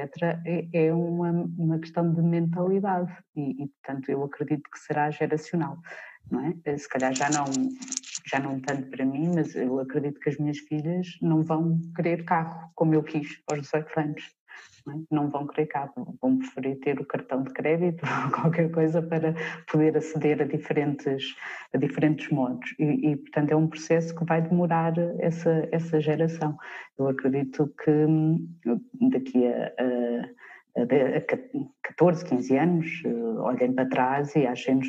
é, 0.45 0.67
é 0.71 0.93
uma, 0.93 1.31
uma 1.57 1.79
questão 1.79 2.13
de 2.13 2.21
mentalidade 2.21 3.11
e, 3.35 3.63
e, 3.63 3.67
portanto, 3.67 4.09
eu 4.09 4.23
acredito 4.23 4.69
que 4.71 4.79
será 4.79 5.09
geracional. 5.09 5.77
Não 6.31 6.45
é? 6.45 6.53
Eh, 6.65 6.77
se 6.77 6.87
calhar 6.87 7.13
já 7.13 7.29
não, 7.29 7.45
já 8.27 8.39
não 8.39 8.59
tanto 8.59 8.89
para 8.89 9.05
mim, 9.05 9.31
mas 9.33 9.55
eu 9.55 9.79
acredito 9.79 10.19
que 10.19 10.29
as 10.29 10.37
minhas 10.37 10.59
filhas 10.59 11.07
não 11.21 11.41
vão 11.43 11.79
querer 11.95 12.23
carro 12.25 12.71
como 12.75 12.93
eu 12.93 13.03
quis 13.03 13.41
aos 13.47 13.61
18 13.61 13.99
anos 13.99 14.39
não 15.11 15.29
vão 15.29 15.45
querer 15.47 15.67
carro, 15.67 16.17
vão 16.21 16.37
preferir 16.37 16.79
ter 16.79 16.99
o 16.99 17.05
cartão 17.05 17.43
de 17.43 17.53
crédito 17.53 18.03
ou 18.25 18.31
qualquer 18.31 18.71
coisa 18.71 19.01
para 19.01 19.33
poder 19.71 19.97
aceder 19.97 20.41
a 20.41 20.45
diferentes, 20.45 21.35
a 21.73 21.77
diferentes 21.77 22.29
modos. 22.29 22.73
E, 22.79 23.11
e, 23.11 23.15
portanto, 23.17 23.51
é 23.51 23.55
um 23.55 23.67
processo 23.67 24.15
que 24.15 24.25
vai 24.25 24.41
demorar 24.41 24.93
essa, 25.19 25.67
essa 25.71 25.99
geração. 25.99 26.57
Eu 26.97 27.07
acredito 27.07 27.71
que 27.83 27.91
hum, 27.91 28.47
daqui 29.11 29.47
a, 29.47 29.73
a, 29.79 30.29
a 30.83 31.87
14, 31.89 32.25
15 32.25 32.57
anos, 32.57 33.01
eh, 33.05 33.09
olhem 33.39 33.73
para 33.73 33.89
trás 33.89 34.35
e 34.35 34.45
achem-nos 34.45 34.87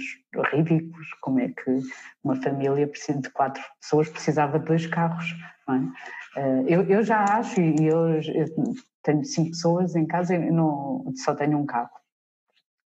ridículos 0.53 1.09
como 1.21 1.41
é 1.41 1.49
que 1.49 1.81
uma 2.23 2.37
família 2.37 2.87
de 2.87 3.31
quatro 3.31 3.63
pessoas 3.81 4.09
precisava 4.09 4.59
de 4.59 4.67
dois 4.67 4.87
carros. 4.87 5.35
É? 5.69 6.41
Eh, 6.41 6.65
eu, 6.69 6.83
eu, 6.83 7.03
já 7.03 7.25
acho, 7.25 7.61
e 7.61 7.87
eu, 7.87 8.21
eu 8.21 8.47
tenho 9.03 9.25
cinco 9.25 9.51
pessoas 9.51 9.97
em 9.97 10.07
casa 10.07 10.35
e 10.35 10.51
não, 10.51 11.05
só 11.17 11.35
tenho 11.35 11.59
um 11.59 11.67
carro. 11.67 11.91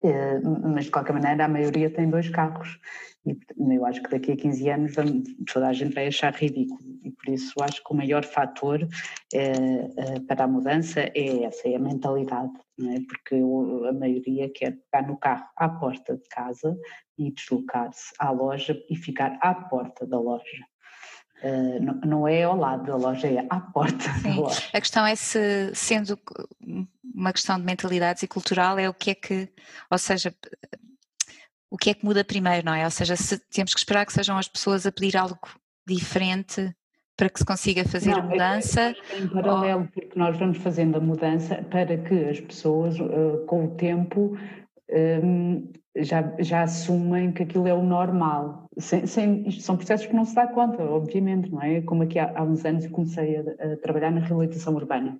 É, 0.04 0.38
mas 0.40 0.84
de 0.84 0.90
qualquer 0.90 1.14
maneira 1.14 1.46
a 1.46 1.48
maioria 1.48 1.90
tem 1.90 2.08
dois 2.08 2.28
carros 2.28 2.78
eu 3.58 3.84
acho 3.86 4.02
que 4.02 4.10
daqui 4.10 4.32
a 4.32 4.36
15 4.36 4.70
anos 4.70 4.92
toda 5.52 5.68
a 5.68 5.72
gente 5.72 5.94
vai 5.94 6.06
achar 6.06 6.32
ridículo 6.34 6.80
e 7.02 7.10
por 7.10 7.28
isso 7.28 7.52
acho 7.62 7.82
que 7.82 7.92
o 7.92 7.96
maior 7.96 8.24
fator 8.24 8.86
é, 9.32 9.50
é, 9.96 10.20
para 10.26 10.44
a 10.44 10.48
mudança 10.48 11.00
é 11.00 11.44
essa, 11.44 11.68
é 11.68 11.76
a 11.76 11.78
mentalidade, 11.78 12.52
não 12.78 12.92
é? 12.92 13.00
porque 13.00 13.36
a 13.88 13.92
maioria 13.92 14.50
quer 14.52 14.78
pegar 14.90 15.06
no 15.06 15.16
carro 15.16 15.46
à 15.56 15.68
porta 15.68 16.16
de 16.16 16.28
casa 16.28 16.76
e 17.18 17.32
deslocar-se 17.32 18.12
à 18.18 18.30
loja 18.30 18.80
e 18.88 18.96
ficar 18.96 19.38
à 19.40 19.54
porta 19.54 20.06
da 20.06 20.18
loja. 20.18 20.64
Uh, 21.42 22.06
não, 22.06 22.26
é 22.26 22.44
ao 22.44 22.56
lado 22.56 22.86
da 22.86 22.96
loja, 22.96 23.28
é 23.28 23.46
à 23.50 23.60
porta 23.60 24.04
Sim. 24.22 24.22
da 24.22 24.40
loja. 24.40 24.62
A 24.72 24.80
questão 24.80 25.06
é 25.06 25.14
se, 25.14 25.70
sendo 25.74 26.18
uma 27.14 27.32
questão 27.32 27.58
de 27.58 27.64
mentalidades 27.64 28.22
e 28.22 28.28
cultural, 28.28 28.78
é 28.78 28.88
o 28.88 28.94
que 28.94 29.10
é 29.10 29.14
que, 29.14 29.48
ou 29.90 29.98
seja, 29.98 30.34
o 31.70 31.76
que 31.76 31.90
é 31.90 31.94
que 31.94 32.04
muda 32.04 32.24
primeiro, 32.24 32.64
não 32.64 32.74
é? 32.74 32.84
Ou 32.84 32.90
seja, 32.90 33.16
se 33.16 33.38
temos 33.50 33.74
que 33.74 33.80
esperar 33.80 34.06
que 34.06 34.12
sejam 34.12 34.36
as 34.38 34.48
pessoas 34.48 34.86
a 34.86 34.92
pedir 34.92 35.16
algo 35.16 35.38
diferente 35.86 36.74
para 37.16 37.30
que 37.30 37.38
se 37.38 37.44
consiga 37.46 37.84
fazer 37.84 38.10
não, 38.10 38.18
a 38.18 38.22
mudança? 38.22 38.80
É, 38.80 38.94
é 39.14 39.18
em 39.20 39.28
paralelo, 39.28 39.82
ou... 39.82 39.88
porque 39.88 40.18
nós 40.18 40.36
vamos 40.38 40.58
fazendo 40.58 40.96
a 40.96 41.00
mudança 41.00 41.56
para 41.70 41.96
que 41.96 42.14
as 42.24 42.40
pessoas, 42.40 42.98
uh, 43.00 43.44
com 43.46 43.66
o 43.66 43.70
tempo, 43.74 44.36
um, 45.24 45.72
já, 45.96 46.34
já 46.38 46.62
assumem 46.62 47.32
que 47.32 47.42
aquilo 47.42 47.66
é 47.66 47.74
o 47.74 47.82
normal. 47.82 48.68
Sem, 48.78 49.06
sem, 49.06 49.48
isto 49.48 49.62
são 49.62 49.76
processos 49.76 50.06
que 50.06 50.14
não 50.14 50.24
se 50.24 50.34
dá 50.34 50.46
conta, 50.46 50.82
obviamente, 50.82 51.50
não 51.50 51.62
é? 51.62 51.80
Como 51.80 52.02
aqui 52.02 52.18
há, 52.18 52.32
há 52.36 52.42
uns 52.42 52.64
anos 52.64 52.84
eu 52.84 52.90
comecei 52.90 53.36
a, 53.38 53.72
a, 53.72 53.76
trabalhar 53.78 54.10
na 54.10 54.20
reabilitação 54.20 54.74
urbana 54.74 55.18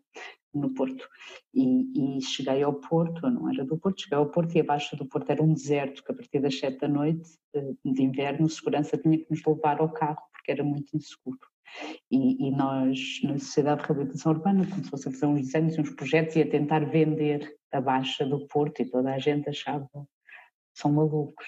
no 0.57 0.75
Porto 0.75 1.09
e, 1.55 2.19
e, 2.19 2.23
cheguei 2.23 2.63
ao 2.63 2.75
Porto, 2.75 3.29
não 3.31 3.51
era 3.51 3.65
do 3.65 3.79
Porto, 3.79 4.03
cheguei 4.03 4.19
ao 4.19 4.31
Porto 4.31 4.55
e 4.55 4.61
abaixo 4.61 4.97
do 4.97 5.07
Porto 5.07 5.31
era 5.31 5.43
um 5.43 5.53
deserto 5.53 6.03
que 6.03 6.13
a 6.13 6.15
partir 6.15 6.41
das 6.41 6.59
sete 6.59 6.79
da 6.81 6.89
noite 6.89 7.29
eh, 7.55 7.73
de 7.85 8.03
inverno, 8.03 8.49
segurança 8.49 8.97
tinha 8.97 9.19
que 9.19 9.27
nos 9.31 9.45
levar 9.45 9.81
ao 9.81 9.93
carro 9.93 10.23
porque 10.33 10.53
era 10.53 10.65
muito 10.65 10.97
inseguro. 10.97 11.39
E, 12.11 12.49
e, 12.49 12.51
nós, 12.53 13.21
na 13.25 13.39
Sociedade 13.39 13.83
de 13.83 13.89
Reabilitação 13.89 14.33
Urbana, 14.33 14.67
começou-se 14.67 15.09
a 15.09 15.13
fazer 15.13 15.27
uns 15.27 15.43
desenhos, 15.43 15.79
uns 15.79 15.91
projetos 15.91 16.37
e 16.37 16.43
a 16.43 16.49
tentar 16.49 16.85
vender 16.85 17.57
a 17.73 17.81
Baixa 17.81 18.25
do 18.25 18.47
Porto 18.47 18.81
e 18.81 18.91
toda 18.91 19.13
a 19.13 19.19
gente 19.19 19.49
achava 19.49 19.89
são 20.77 20.93
malucos. 20.93 21.47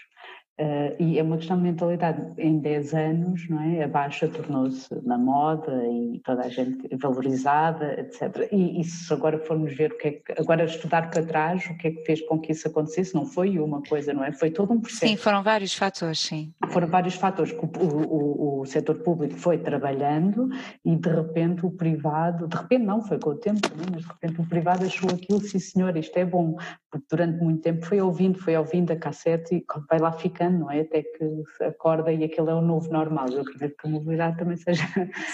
Uh, 0.61 0.95
e 0.99 1.19
é 1.19 1.23
uma 1.23 1.37
questão 1.37 1.57
de 1.57 1.63
mentalidade. 1.63 2.21
Em 2.37 2.59
10 2.59 2.95
anos, 2.95 3.49
não 3.49 3.61
é? 3.61 3.85
a 3.85 3.89
baixa 3.89 4.27
tornou-se 4.27 4.93
na 5.05 5.17
moda 5.17 5.87
e 5.87 6.21
toda 6.25 6.43
a 6.43 6.49
gente 6.49 6.89
valorizada, 6.97 8.01
etc. 8.01 8.49
E, 8.51 8.81
e, 8.81 8.85
se 8.85 9.13
agora 9.13 9.39
formos 9.39 9.73
ver 9.77 9.93
o 9.93 9.99
que 9.99 10.09
é 10.09 10.11
que, 10.13 10.33
agora 10.37 10.65
estudar 10.65 11.11
para 11.11 11.23
trás, 11.23 11.65
o 11.67 11.77
que 11.77 11.89
é 11.89 11.91
que 11.93 12.05
fez 12.05 12.21
com 12.23 12.41
que 12.41 12.53
isso 12.53 12.67
acontecesse, 12.67 13.15
não 13.15 13.25
foi 13.25 13.59
uma 13.59 13.83
coisa, 13.83 14.13
não 14.13 14.25
é? 14.25 14.33
Foi 14.33 14.51
todo 14.51 14.73
um 14.73 14.81
processo. 14.81 15.07
Sim, 15.07 15.17
foram 15.17 15.43
vários 15.43 15.75
fatores, 15.75 16.19
sim. 16.19 16.53
Foram 16.71 16.89
vários 16.89 17.15
fatores 17.15 17.53
que 17.53 17.65
o, 17.65 17.69
o, 17.69 18.61
o 18.61 18.67
setor 18.67 18.97
público 18.97 19.35
foi 19.35 19.59
trabalhando 19.59 20.49
e 20.85 20.97
de 20.97 21.09
repente 21.09 21.65
o 21.65 21.71
privado, 21.71 22.49
de 22.49 22.57
repente 22.57 22.85
não, 22.85 23.01
foi 23.01 23.19
com 23.19 23.31
o 23.31 23.35
tempo, 23.35 23.61
é? 23.69 23.91
mas 23.93 24.03
de 24.03 24.09
repente 24.09 24.41
o 24.41 24.47
privado 24.47 24.85
achou 24.85 25.11
aquilo, 25.11 25.41
sim 25.41 25.59
senhor, 25.59 25.97
isto 25.97 26.17
é 26.17 26.25
bom, 26.25 26.57
porque 26.91 27.07
durante 27.11 27.43
muito 27.43 27.63
tempo 27.63 27.85
foi 27.85 28.01
ouvindo, 28.01 28.39
foi 28.39 28.57
ouvindo 28.57 28.93
a 28.93 28.97
cassete 28.97 29.55
e 29.55 29.65
vai 29.89 29.99
lá 29.99 30.13
ficando, 30.13 30.48
não 30.51 30.71
é? 30.71 30.81
Até 30.81 31.03
que 31.03 31.43
se 31.57 31.65
acorda 31.65 32.13
e 32.13 32.25
aquilo 32.25 32.51
é 32.51 32.55
o 32.55 32.61
novo 32.61 32.91
normal. 32.91 33.29
Eu 33.29 33.43
acredito 33.43 33.77
que 33.77 33.87
a 33.87 33.91
mobilidade 33.91 34.39
também 34.39 34.57
seja, 34.57 34.85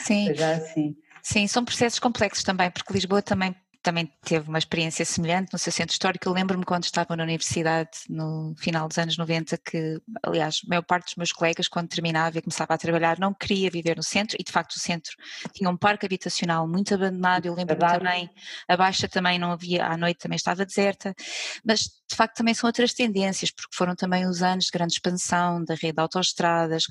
seja 0.05 0.53
assim. 0.53 0.97
Sim, 1.23 1.47
são 1.47 1.65
processos 1.65 1.99
complexos 1.99 2.45
também, 2.45 2.71
porque 2.71 2.93
Lisboa 2.93 3.23
também 3.23 3.55
também 3.85 4.11
teve 4.25 4.49
uma 4.49 4.59
experiência 4.59 5.05
semelhante 5.05 5.53
no 5.53 5.59
seu 5.59 5.71
centro 5.71 5.93
histórico. 5.93 6.27
Eu 6.27 6.33
lembro-me 6.33 6.65
quando 6.65 6.85
estava 6.85 7.15
na 7.15 7.23
universidade, 7.23 7.91
no 8.09 8.55
final 8.59 8.89
dos 8.89 8.99
anos 8.99 9.17
90, 9.17 9.59
que, 9.59 10.01
aliás, 10.23 10.63
a 10.65 10.69
maior 10.69 10.83
parte 10.83 11.05
dos 11.05 11.17
meus 11.17 11.33
colegas, 11.33 11.69
quando 11.69 11.89
terminava 11.89 12.39
e 12.39 12.43
começava 12.43 12.75
a 12.75 12.79
trabalhar, 12.79 13.19
não 13.19 13.35
queria 13.35 13.71
viver 13.71 13.97
no 13.97 14.03
centro, 14.03 14.37
e 14.41 14.43
de 14.43 14.51
facto 14.51 14.77
o 14.77 14.81
centro 14.81 15.13
tinha 15.53 15.69
um 15.69 15.77
parque 15.77 16.07
habitacional 16.07 16.67
muito 16.67 16.95
abandonado. 16.95 17.47
Eu 17.47 17.55
lembro-me 17.55 17.87
também, 17.87 18.31
a 18.67 18.77
Baixa 18.77 19.07
também 19.07 19.39
não 19.39 19.53
havia, 19.53 19.87
à 19.87 19.97
noite 19.97 20.19
também 20.19 20.37
estava 20.37 20.65
deserta, 20.65 21.15
mas 21.63 21.81
de 21.81 22.17
facto 22.17 22.37
também 22.37 22.55
são 22.55 22.69
outras 22.69 22.95
tendências, 22.95 23.51
porque 23.51 23.77
foram 23.77 23.95
também 23.95 24.27
os 24.27 24.43
anos 24.43 24.67
de 24.67 24.71
grande 24.71 24.95
expansão 24.95 25.63
da 25.65 25.75
rede 25.75 25.95
de 25.95 26.01
autoestradas, 26.01 26.85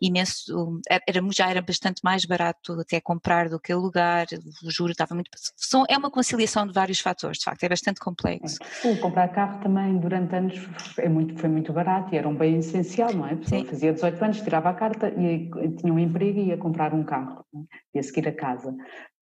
imenso, 0.00 0.80
era, 0.88 1.02
já 1.32 1.50
era 1.50 1.62
bastante 1.62 2.00
mais 2.04 2.24
barato 2.24 2.72
até 2.80 3.00
comprar 3.00 3.48
do 3.48 3.60
que 3.60 3.72
alugar, 3.72 4.26
o 4.64 4.70
juro 4.70 4.92
estava 4.92 5.14
muito. 5.14 5.30
São, 5.56 5.84
é 5.88 5.96
uma 5.96 6.09
uma 6.10 6.12
conciliação 6.12 6.66
de 6.66 6.72
vários 6.72 6.98
fatores, 6.98 7.38
de 7.38 7.44
facto, 7.44 7.62
é 7.62 7.68
bastante 7.68 8.00
complexo. 8.00 8.58
O 8.84 8.96
comprar 8.98 9.28
carro 9.28 9.60
também 9.60 9.96
durante 9.98 10.34
anos 10.34 10.68
é 10.98 11.08
muito, 11.08 11.38
foi 11.38 11.48
muito 11.48 11.72
barato 11.72 12.12
e 12.12 12.18
era 12.18 12.28
um 12.28 12.34
bem 12.34 12.58
essencial, 12.58 13.14
não 13.14 13.26
é? 13.26 13.32
A 13.32 13.36
pessoa 13.36 13.60
Sim. 13.60 13.66
fazia 13.66 13.92
18 13.92 14.24
anos, 14.24 14.40
tirava 14.40 14.70
a 14.70 14.74
carta 14.74 15.08
e 15.08 15.48
tinha 15.76 15.92
um 15.92 15.98
emprego 15.98 16.40
e 16.40 16.48
ia 16.48 16.58
comprar 16.58 16.92
um 16.92 17.04
carro, 17.04 17.44
é? 17.54 17.98
ia 17.98 18.02
seguir 18.02 18.28
a 18.28 18.32
casa. 18.32 18.74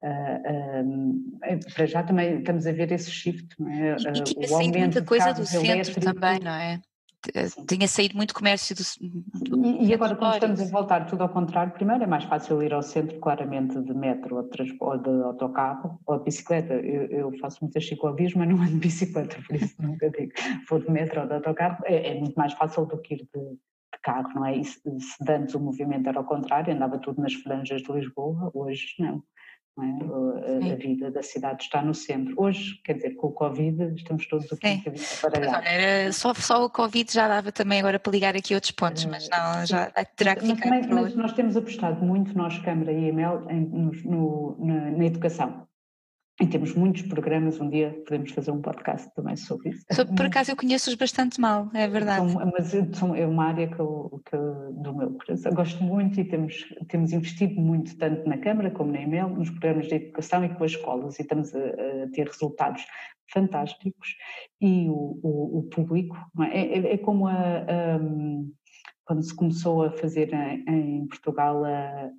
Uh, 0.03 1.18
uh, 1.51 1.74
para 1.74 1.86
já 1.86 2.03
também 2.03 2.39
estamos 2.39 2.66
a 2.66 2.72
ver 2.72 2.91
esse 2.93 3.11
shift, 3.11 3.49
não 3.59 3.68
é? 3.68 3.97
Uh, 3.97 4.41
e, 4.41 4.47
e 4.47 4.51
o 4.51 4.55
aumento 4.55 4.78
muita 4.78 5.03
coisa 5.03 5.32
do 5.34 5.45
centro 5.45 6.01
também, 6.01 6.41
não 6.41 6.53
é? 6.53 6.80
Tinha 7.66 7.89
saído 7.89 8.16
muito 8.16 8.33
comércio 8.33 8.77
do, 8.77 8.83
do 9.51 9.66
e, 9.66 9.93
agora 9.93 10.14
quando 10.14 10.35
estamos 10.35 10.61
a 10.61 10.66
voltar 10.66 11.07
tudo 11.07 11.23
ao 11.23 11.29
contrário, 11.29 11.73
primeiro 11.73 12.05
é 12.05 12.07
mais 12.07 12.25
fácil 12.25 12.62
ir 12.62 12.73
ao 12.73 12.83
centro 12.83 13.19
claramente 13.19 13.81
de 13.81 13.93
metro 13.93 14.37
ou 14.37 14.43
de, 14.43 14.77
ou 14.79 14.99
de 14.99 15.23
autocarro 15.25 16.01
ou 16.07 16.19
de 16.19 16.25
bicicleta. 16.25 16.75
Eu, 16.75 17.07
eu 17.07 17.39
faço 17.39 17.59
muitas 17.62 17.87
ciclovias, 17.87 18.35
mas 18.35 18.49
não 18.49 18.57
ando 18.57 18.71
de 18.71 18.77
bicicleta, 18.77 19.37
por 19.47 19.57
isso 19.57 19.75
nunca 19.83 20.11
digo 20.11 20.33
vou 20.69 20.79
de 20.79 20.91
metro 20.91 21.21
ou 21.21 21.27
de 21.27 21.35
autocarro, 21.35 21.83
é, 21.85 22.12
é 22.12 22.21
muito 22.21 22.35
mais 22.37 22.53
fácil 22.53 22.87
do 22.87 22.99
que 22.99 23.14
ir 23.14 23.19
de, 23.19 23.51
de 23.51 24.01
carro, 24.03 24.29
não 24.35 24.47
é? 24.47 24.57
E 24.57 24.64
se, 24.64 24.81
se 24.81 25.33
antes 25.33 25.55
o 25.55 25.61
movimento 25.61 26.09
era 26.09 26.19
ao 26.19 26.25
contrário, 26.25 26.73
andava 26.73 26.99
tudo 26.99 27.21
nas 27.21 27.35
franjas 27.35 27.83
de 27.83 27.93
Lisboa, 27.93 28.51
hoje 28.55 28.95
não. 28.99 29.23
É? 29.81 30.72
A, 30.72 30.76
vida 30.76 31.11
da 31.11 31.22
cidade 31.22 31.64
está 31.64 31.83
no 31.83 31.95
centro. 31.95 32.35
Hoje, 32.37 32.81
quer 32.85 32.95
dizer, 32.95 33.14
com 33.14 33.29
o 33.29 33.33
Covid, 33.33 33.95
estamos 33.95 34.26
todos 34.26 34.53
aqui 34.53 34.66
um 34.66 34.76
bocadinho 34.79 35.05
para 35.20 36.12
só, 36.12 36.35
só 36.35 36.64
o 36.64 36.70
Covid 36.70 37.12
já 37.12 37.29
dava 37.29 37.53
também 37.53 37.79
agora 37.79 37.99
para 37.99 38.12
ligar 38.12 38.37
aqui 38.37 38.55
outros 38.55 38.72
pontos, 38.72 39.05
mas 39.05 39.29
não, 39.29 39.66
já 39.66 39.91
terá 40.16 40.35
que 40.35 40.47
ficar. 40.47 40.70
Mas, 40.70 40.87
mas 40.87 41.14
nós 41.14 41.33
temos 41.33 41.57
apostado 41.57 42.05
muito, 42.05 42.37
nós, 42.37 42.59
Câmara 42.59 42.93
e 42.93 43.09
EML, 43.09 43.47
em, 43.51 43.61
no, 43.66 43.93
no, 44.05 44.57
na, 44.66 44.91
na 44.91 45.05
educação. 45.05 45.66
E 46.41 46.47
temos 46.47 46.72
muitos 46.72 47.03
programas, 47.03 47.61
um 47.61 47.68
dia 47.68 48.01
podemos 48.07 48.30
fazer 48.30 48.53
um 48.53 48.61
podcast 48.61 49.12
também 49.14 49.34
sobre 49.36 49.70
isso. 49.70 49.84
por 50.16 50.26
acaso 50.26 50.53
eu 50.53 50.57
conheço-os 50.57 50.95
bastante 50.95 51.41
mal, 51.41 51.68
é 51.74 51.89
verdade. 51.89 52.30
São, 52.30 52.53
mas 52.53 52.97
são, 52.97 53.14
é 53.14 53.26
uma 53.26 53.47
área 53.47 53.66
que 53.66 53.80
eu, 53.80 54.22
que 54.24 54.36
do 54.36 54.95
meu 54.95 55.11
coração 55.14 55.53
gosto 55.53 55.82
muito 55.82 56.20
e 56.20 56.24
temos, 56.24 56.64
temos 56.86 57.12
investido 57.12 57.61
muito, 57.61 57.97
tanto 57.99 58.28
na 58.28 58.39
Câmara 58.39 58.70
como 58.70 58.93
na 58.93 59.01
EMEL, 59.01 59.30
nos 59.30 59.51
programas 59.51 59.89
de 59.89 59.97
educação 59.97 60.45
e 60.45 60.49
com 60.51 60.62
as 60.62 60.70
escolas, 60.70 61.18
e 61.18 61.22
estamos 61.22 61.53
a, 61.53 61.59
a 61.59 62.09
ter 62.12 62.28
resultados 62.28 62.86
fantásticos. 63.32 64.14
E 64.61 64.89
o, 64.89 65.18
o, 65.20 65.59
o 65.59 65.62
público, 65.64 66.16
é? 66.53 66.61
É, 66.61 66.95
é? 66.95 66.99
como 66.99 67.26
a, 67.26 67.32
a 67.32 67.99
quando 69.09 69.23
se 69.23 69.35
começou 69.35 69.85
a 69.85 69.91
fazer 69.91 70.31
em, 70.35 70.65
em 70.69 71.07
Portugal 71.07 71.65
a, 71.65 72.11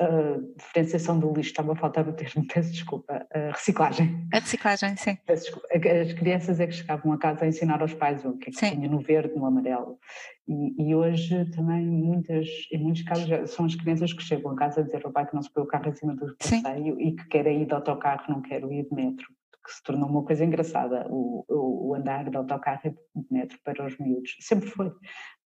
a, 0.00 0.38
diferenciação 0.56 1.18
do 1.18 1.32
lixo, 1.32 1.50
estava 1.50 1.72
a 1.72 1.76
faltar 1.76 2.08
o 2.08 2.12
termo, 2.12 2.46
peço 2.54 2.70
desculpa, 2.70 3.26
a 3.34 3.50
reciclagem. 3.50 4.28
A 4.32 4.38
reciclagem, 4.38 4.96
sim. 4.96 5.18
Desculpa, 5.26 5.66
as 5.74 6.12
crianças 6.12 6.60
é 6.60 6.68
que 6.68 6.74
chegavam 6.74 7.12
a 7.12 7.18
casa 7.18 7.44
a 7.44 7.48
ensinar 7.48 7.82
aos 7.82 7.94
pais 7.94 8.24
o 8.24 8.38
que 8.38 8.48
é 8.48 8.52
que 8.52 8.58
sim. 8.58 8.70
tinha 8.76 8.88
no 8.88 9.00
verde, 9.00 9.34
no 9.34 9.44
amarelo. 9.44 9.98
E, 10.46 10.88
e, 10.88 10.94
hoje 10.94 11.44
também 11.50 11.84
muitas, 11.84 12.46
em 12.72 12.78
muitos 12.78 13.02
casos 13.02 13.50
são 13.50 13.66
as 13.66 13.74
crianças 13.74 14.12
que 14.12 14.22
chegam 14.22 14.52
a 14.52 14.56
casa 14.56 14.80
a 14.80 14.84
dizer 14.84 15.04
ao 15.04 15.10
pai 15.10 15.26
que 15.26 15.34
não 15.34 15.42
se 15.42 15.52
põe 15.52 15.64
o 15.64 15.66
carro 15.66 15.88
em 15.88 15.94
cima 15.96 16.14
do 16.14 16.36
passeio 16.36 17.00
e 17.00 17.16
que 17.16 17.24
querem 17.26 17.62
ir 17.62 17.66
de 17.66 17.74
autocarro, 17.74 18.22
não 18.28 18.40
querem 18.40 18.78
ir 18.78 18.88
de 18.88 18.94
metro 18.94 19.26
que 19.68 19.74
se 19.74 19.82
tornou 19.82 20.08
uma 20.08 20.24
coisa 20.24 20.46
engraçada, 20.46 21.06
o, 21.10 21.44
o, 21.46 21.94
andar 21.94 22.30
de 22.30 22.36
autocarro 22.38 22.80
e 22.86 22.94
metro 23.30 23.58
para 23.62 23.86
os 23.86 23.98
miúdos. 23.98 24.34
Sempre 24.40 24.70
foi, 24.70 24.90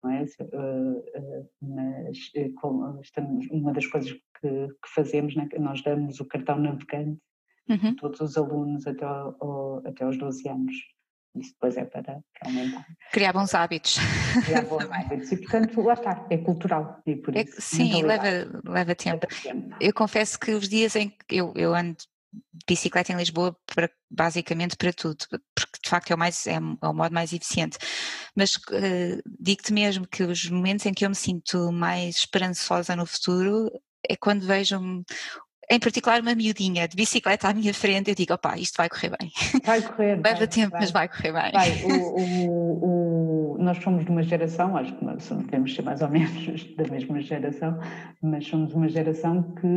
não 0.04 0.12
é? 0.12 0.24
Eh, 0.24 1.04
eh, 1.16 1.44
mas 1.60 2.18
eh, 2.36 2.52
estamos, 3.02 3.48
uma 3.50 3.74
das 3.74 3.88
coisas 3.88 4.12
que, 4.12 4.50
que 4.50 4.90
fazemos, 4.94 5.36
né, 5.36 5.50
nós 5.58 5.82
damos 5.82 6.20
o 6.20 6.26
cartão 6.26 6.60
navegante 6.60 7.20
uhum. 7.68 7.90
a 7.90 7.96
todos 7.96 8.22
os 8.22 8.38
alunos 8.38 8.86
até, 8.86 9.06
ao, 9.06 9.82
até 9.88 10.04
aos 10.04 10.18
12 10.20 10.48
anos. 10.48 10.76
Isso 11.36 11.54
depois 11.54 11.78
é 11.78 11.86
para, 11.86 12.04
para 12.04 12.50
aumentar. 12.50 12.86
Criar 13.12 13.34
bons 13.34 13.56
hábitos. 13.56 13.98
Criar 14.46 14.66
bons 14.66 14.86
hábitos. 14.92 15.32
E, 15.32 15.38
portanto, 15.38 15.82
lá 15.82 15.94
está, 15.94 16.28
é 16.30 16.38
cultural. 16.38 17.02
E 17.08 17.16
por 17.16 17.36
é, 17.36 17.42
isso, 17.42 17.60
sim, 17.60 18.04
leva, 18.04 18.62
leva 18.66 18.94
tempo. 18.94 19.26
leva, 19.26 19.42
tempo. 19.42 19.76
Eu 19.80 19.94
confesso 19.94 20.38
que 20.38 20.52
os 20.52 20.68
dias 20.68 20.96
em 20.96 21.10
que 21.10 21.38
eu, 21.38 21.54
eu 21.56 21.74
ando 21.74 22.04
bicicleta 22.68 23.12
em 23.12 23.18
Lisboa 23.18 23.56
para, 23.66 23.90
basicamente 24.10 24.76
para 24.76 24.94
tudo, 24.94 25.18
porque 25.56 25.80
de 25.84 25.90
facto 25.90 26.12
é 26.12 26.16
o, 26.16 26.18
mais, 26.18 26.48
é, 26.48 26.56
é 26.56 26.88
o 26.88 26.94
modo 26.94 27.14
mais 27.14 27.34
eficiente. 27.34 27.78
Mas 28.36 28.56
uh, 28.56 29.22
digo-te 29.40 29.74
mesmo 29.74 30.08
que 30.08 30.24
os 30.24 30.50
momentos 30.50 30.86
em 30.86 30.94
que 30.94 31.06
eu 31.06 31.10
me 31.10 31.16
sinto 31.16 31.72
mais 31.72 32.18
esperançosa 32.18 32.96
no 32.96 33.06
futuro 33.06 33.72
é 34.08 34.16
quando 34.16 34.46
vejo 34.46 34.80
em 35.72 35.80
particular 35.80 36.22
uma 36.22 36.36
miudinha 36.36 36.86
de 36.86 36.98
bicicleta 36.98 37.48
à 37.48 37.54
minha 37.54 37.74
frente, 37.74 38.10
eu 38.10 38.16
digo, 38.16 38.34
opá, 38.34 38.58
isto 38.58 38.76
vai 38.76 38.90
correr 38.90 39.16
bem. 39.18 39.32
Vai 39.64 39.82
correr. 39.82 40.16
Leva 40.22 40.40
vai, 40.40 40.48
tempo, 40.48 40.72
vai. 40.72 40.82
mas 40.82 40.92
vai 40.92 41.08
correr 41.08 41.32
bem. 41.32 41.52
Vai. 41.54 41.84
O, 41.84 41.94
o, 41.94 42.86
o, 42.86 43.01
nós 43.60 43.78
somos 43.78 44.06
de 44.06 44.12
uma 44.12 44.24
geração, 44.24 44.76
acho 44.78 44.94
que 44.96 45.04
nós 45.06 45.30
devemos 45.30 45.76
ser 45.76 45.82
mais 45.82 46.02
ou 46.02 46.10
menos 46.10 46.76
da 46.76 46.84
mesma 46.90 47.22
geração, 47.22 47.80
mas 48.22 48.46
somos 48.48 48.74
uma 48.74 48.90
geração 48.90 49.56
que 49.56 49.68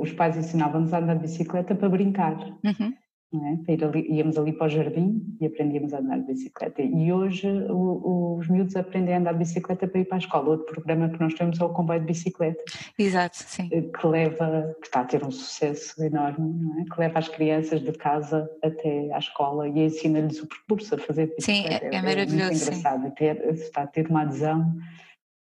os 0.00 0.12
pais 0.12 0.36
ensinavam-nos 0.36 0.92
a 0.92 0.98
andar 0.98 1.14
de 1.14 1.22
bicicleta 1.22 1.74
para 1.74 1.88
brincar. 1.88 2.36
Uhum. 2.64 2.94
É? 3.30 3.84
Ali, 3.84 4.06
íamos 4.10 4.38
ali 4.38 4.54
para 4.54 4.66
o 4.66 4.70
jardim 4.70 5.36
e 5.38 5.44
aprendíamos 5.44 5.92
a 5.92 5.98
andar 5.98 6.18
de 6.20 6.32
bicicleta. 6.32 6.80
E 6.80 7.12
hoje 7.12 7.46
o, 7.68 8.36
os 8.38 8.48
miúdos 8.48 8.74
aprendem 8.74 9.14
a 9.14 9.18
andar 9.18 9.32
de 9.32 9.40
bicicleta 9.40 9.86
para 9.86 10.00
ir 10.00 10.06
para 10.06 10.16
a 10.16 10.18
escola. 10.18 10.48
Outro 10.48 10.72
programa 10.72 11.10
que 11.10 11.20
nós 11.20 11.34
temos 11.34 11.60
é 11.60 11.64
o 11.64 11.68
comboio 11.68 12.00
de 12.00 12.06
bicicleta. 12.06 12.62
Exato, 12.98 13.36
sim. 13.36 13.68
Eh, 13.70 13.82
que 13.82 14.06
leva, 14.06 14.74
que 14.80 14.86
está 14.86 15.00
a 15.00 15.04
ter 15.04 15.22
um 15.22 15.30
sucesso 15.30 16.02
enorme, 16.02 16.80
é? 16.80 16.84
que 16.84 16.98
leva 16.98 17.18
as 17.18 17.28
crianças 17.28 17.82
de 17.82 17.92
casa 17.92 18.50
até 18.62 19.12
à 19.12 19.18
escola 19.18 19.68
e 19.68 19.78
ensina-lhes 19.78 20.42
o 20.42 20.46
percurso 20.46 20.94
a 20.94 20.98
fazer 20.98 21.26
bicicleta. 21.36 21.80
Sim, 21.80 21.90
é, 21.92 21.96
é 21.96 22.02
maravilhoso. 22.02 22.34
É 22.34 22.44
muito 22.46 22.62
engraçado. 22.62 23.02
Sim. 23.02 23.10
Ter, 23.10 23.52
está 23.52 23.82
a 23.82 23.86
ter 23.86 24.08
uma 24.08 24.22
adesão 24.22 24.74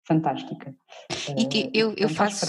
fantástica. 0.07 0.73
E 1.37 1.61
eh, 1.61 1.69
eu, 1.73 1.93
eu 1.97 2.09
faço, 2.09 2.45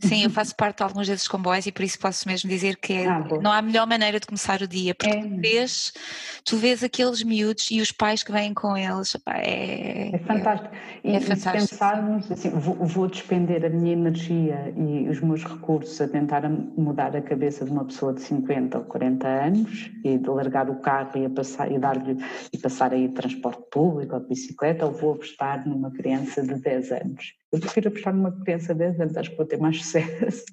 sim, 0.00 0.24
eu 0.24 0.30
faço 0.30 0.54
parte 0.54 0.78
de 0.78 0.82
alguns 0.82 1.06
desses 1.06 1.26
comboios 1.26 1.66
e 1.66 1.72
por 1.72 1.82
isso 1.82 1.98
posso 1.98 2.28
mesmo 2.28 2.48
dizer 2.48 2.76
que 2.76 2.92
é, 2.92 3.06
ah, 3.06 3.24
não 3.42 3.50
há 3.50 3.60
melhor 3.60 3.86
maneira 3.86 4.20
de 4.20 4.26
começar 4.26 4.60
o 4.62 4.68
dia, 4.68 4.94
porque 4.94 5.16
é. 5.16 5.22
tu, 5.22 5.36
vês, 5.40 5.92
tu 6.44 6.56
vês 6.56 6.82
aqueles 6.82 7.22
miúdos 7.22 7.70
e 7.70 7.80
os 7.80 7.90
pais 7.90 8.22
que 8.22 8.32
vêm 8.32 8.54
com 8.54 8.76
eles, 8.76 9.16
é, 9.26 10.14
é 10.14 10.18
fantástico. 10.18 10.74
E, 11.02 11.14
é 11.14 11.20
fantástico. 11.20 11.60
se 11.60 11.68
pensarmos, 11.68 12.30
assim, 12.32 12.50
vou, 12.50 12.74
vou, 12.76 13.06
despender 13.08 13.64
a 13.64 13.68
minha 13.68 13.92
energia 13.92 14.72
e 14.76 15.08
os 15.08 15.20
meus 15.20 15.44
recursos 15.44 16.00
a 16.00 16.08
tentar 16.08 16.48
mudar 16.48 17.16
a 17.16 17.22
cabeça 17.22 17.64
de 17.64 17.70
uma 17.70 17.84
pessoa 17.84 18.12
de 18.12 18.20
50 18.20 18.78
ou 18.78 18.84
40 18.84 19.26
anos 19.26 19.90
e 20.04 20.18
de 20.18 20.28
largar 20.28 20.68
o 20.70 20.76
carro 20.76 21.10
e, 21.16 21.24
a 21.24 21.30
passar, 21.30 21.70
e, 21.70 21.78
dar 21.78 21.96
e 22.52 22.58
passar 22.58 22.92
a 22.92 22.96
ir 22.96 23.08
de 23.08 23.14
transporte 23.14 23.62
público 23.70 24.14
ou 24.14 24.20
de 24.20 24.28
bicicleta, 24.28 24.86
ou 24.86 24.92
vou 24.92 25.14
apostar 25.14 25.66
numa 25.68 25.90
criança 25.90 26.42
de 26.42 26.54
10 26.54 26.92
anos. 26.92 27.36
Eu 27.56 27.60
prefiro 27.60 27.88
apostar 27.88 28.14
numa 28.14 28.32
criança 28.32 28.74
de 28.74 28.80
10 28.80 29.00
anos, 29.00 29.16
acho 29.16 29.30
que 29.30 29.36
vou 29.36 29.46
ter 29.46 29.58
mais 29.58 29.78
sucesso. 29.82 30.44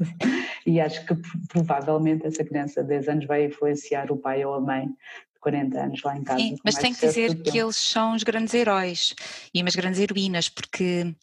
e 0.65 0.79
acho 0.79 1.05
que 1.05 1.15
provavelmente 1.49 2.25
essa 2.25 2.43
criança 2.43 2.81
de 2.81 2.89
10 2.89 3.09
anos 3.09 3.25
vai 3.25 3.45
influenciar 3.45 4.11
o 4.11 4.17
pai 4.17 4.45
ou 4.45 4.53
a 4.53 4.61
mãe 4.61 4.87
de 4.87 5.39
40 5.41 5.79
anos 5.79 6.01
lá 6.03 6.17
em 6.17 6.23
casa. 6.23 6.39
Sim, 6.39 6.57
mas 6.63 6.75
tem 6.75 6.93
que 6.93 7.05
dizer 7.05 7.41
que 7.43 7.57
eles 7.57 7.75
são 7.75 8.15
os 8.15 8.23
grandes 8.23 8.53
heróis 8.53 9.13
e 9.53 9.61
umas 9.61 9.75
grandes 9.75 9.99
heroínas, 9.99 10.47
porque 10.47 11.13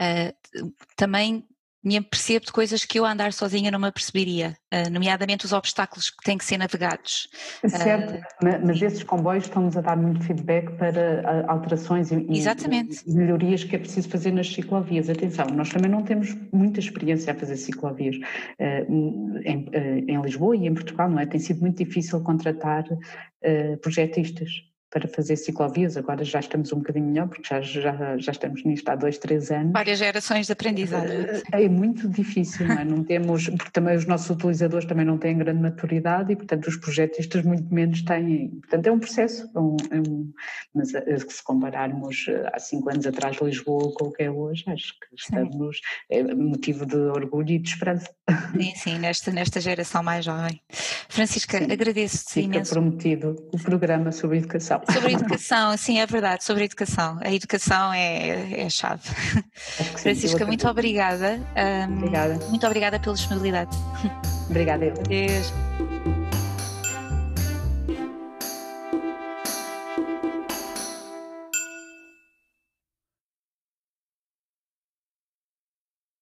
uh, 0.00 0.72
também 0.96 1.44
me 1.82 1.96
apercebo 1.96 2.46
de 2.46 2.52
coisas 2.52 2.84
que 2.84 2.98
eu 2.98 3.04
a 3.04 3.12
andar 3.12 3.32
sozinha 3.32 3.70
não 3.70 3.78
me 3.78 3.88
aperceberia, 3.88 4.56
uh, 4.72 4.90
nomeadamente 4.90 5.44
os 5.44 5.52
obstáculos 5.52 6.10
que 6.10 6.22
têm 6.24 6.38
que 6.38 6.44
ser 6.44 6.56
navegados. 6.56 7.28
Certo, 7.66 8.14
uh, 8.14 8.66
mas 8.66 8.80
esses 8.80 9.02
comboios 9.02 9.44
estão-nos 9.44 9.76
a 9.76 9.80
dar 9.80 9.96
muito 9.96 10.24
feedback 10.24 10.70
para 10.76 11.22
ah, 11.26 11.52
alterações 11.52 12.12
e, 12.12 12.26
Exatamente. 12.30 13.02
e, 13.06 13.12
melhorias 13.12 13.64
que 13.64 13.74
é 13.74 13.78
preciso 13.78 14.08
fazer 14.08 14.32
nas 14.32 14.48
ciclovias. 14.48 15.10
Atenção, 15.10 15.46
nós 15.46 15.70
também 15.70 15.90
não 15.90 16.02
temos 16.02 16.36
muita 16.52 16.78
experiência 16.78 17.32
a 17.32 17.34
fazer 17.34 17.56
ciclovias 17.56 18.16
em, 19.44 19.68
em, 20.08 20.22
Lisboa 20.22 20.56
e 20.56 20.66
em 20.66 20.74
Portugal, 20.74 21.10
não 21.10 21.18
é? 21.18 21.26
Tem 21.26 21.40
sido 21.40 21.60
muito 21.60 21.84
difícil 21.84 22.20
contratar 22.22 22.84
projetistas 23.80 24.71
para 24.92 25.08
fazer 25.08 25.36
ciclovias, 25.36 25.96
agora 25.96 26.22
já 26.22 26.38
estamos 26.38 26.70
um 26.70 26.76
bocadinho 26.76 27.06
melhor, 27.06 27.26
porque 27.26 27.48
já, 27.48 27.62
já, 27.62 28.18
já 28.18 28.30
estamos 28.30 28.62
nisto 28.62 28.86
há 28.90 28.94
dois, 28.94 29.16
três 29.16 29.50
anos. 29.50 29.72
Várias 29.72 29.98
gerações 29.98 30.46
de 30.46 30.52
aprendizagem. 30.52 31.16
É, 31.50 31.64
é 31.64 31.68
muito 31.68 32.06
difícil, 32.10 32.68
não 32.68 32.78
é? 32.78 32.84
Não 32.84 33.02
temos, 33.02 33.48
porque 33.48 33.70
também 33.72 33.96
os 33.96 34.04
nossos 34.04 34.28
utilizadores 34.28 34.86
também 34.86 35.06
não 35.06 35.16
têm 35.16 35.38
grande 35.38 35.62
maturidade 35.62 36.32
e, 36.32 36.36
portanto, 36.36 36.66
os 36.66 36.76
projetistas 36.76 37.42
muito 37.42 37.72
menos 37.72 38.02
têm. 38.02 38.50
Portanto, 38.60 38.86
é 38.86 38.92
um 38.92 38.98
processo, 38.98 39.50
é 39.54 39.58
um, 39.58 39.76
é 39.90 39.98
um, 39.98 40.30
mas 40.74 40.94
eh, 40.94 41.18
se 41.26 41.42
compararmos 41.42 42.26
eh, 42.28 42.50
há 42.52 42.58
cinco 42.58 42.90
anos 42.90 43.06
atrás 43.06 43.38
Lisboa 43.40 43.94
com 43.94 44.08
o 44.08 44.12
que 44.12 44.24
é 44.24 44.30
hoje, 44.30 44.64
acho 44.66 44.92
que 45.00 45.06
estamos, 45.16 45.80
é 46.10 46.22
motivo 46.22 46.84
de 46.84 46.96
orgulho 46.96 47.52
e 47.52 47.58
de 47.58 47.70
esperança. 47.70 48.10
Sim, 48.52 48.72
sim, 48.76 48.98
nesta, 48.98 49.30
nesta 49.30 49.58
geração 49.58 50.02
mais 50.02 50.26
jovem. 50.26 50.60
Francisca, 51.08 51.56
agradeço-te 51.56 52.40
imenso. 52.40 52.72
prometido 52.72 53.36
o 53.52 53.58
programa 53.58 54.12
sobre 54.12 54.38
educação. 54.38 54.81
Sobre 54.90 55.08
a 55.08 55.12
educação, 55.12 55.76
sim, 55.76 55.98
é 56.00 56.06
verdade, 56.06 56.44
sobre 56.44 56.62
a 56.62 56.66
educação. 56.66 57.18
A 57.20 57.32
educação 57.32 57.92
é, 57.92 58.62
é 58.62 58.66
a 58.66 58.70
chave. 58.70 59.02
Francisca, 59.96 60.44
muito 60.44 60.66
obrigada. 60.68 61.40
Um, 61.88 61.98
obrigada. 61.98 62.34
Muito 62.48 62.66
obrigada 62.66 62.98
pela 62.98 63.14
disponibilidade. 63.14 63.76
Obrigada, 64.48 64.84
eu. 64.84 64.92
Adeus. 64.92 65.52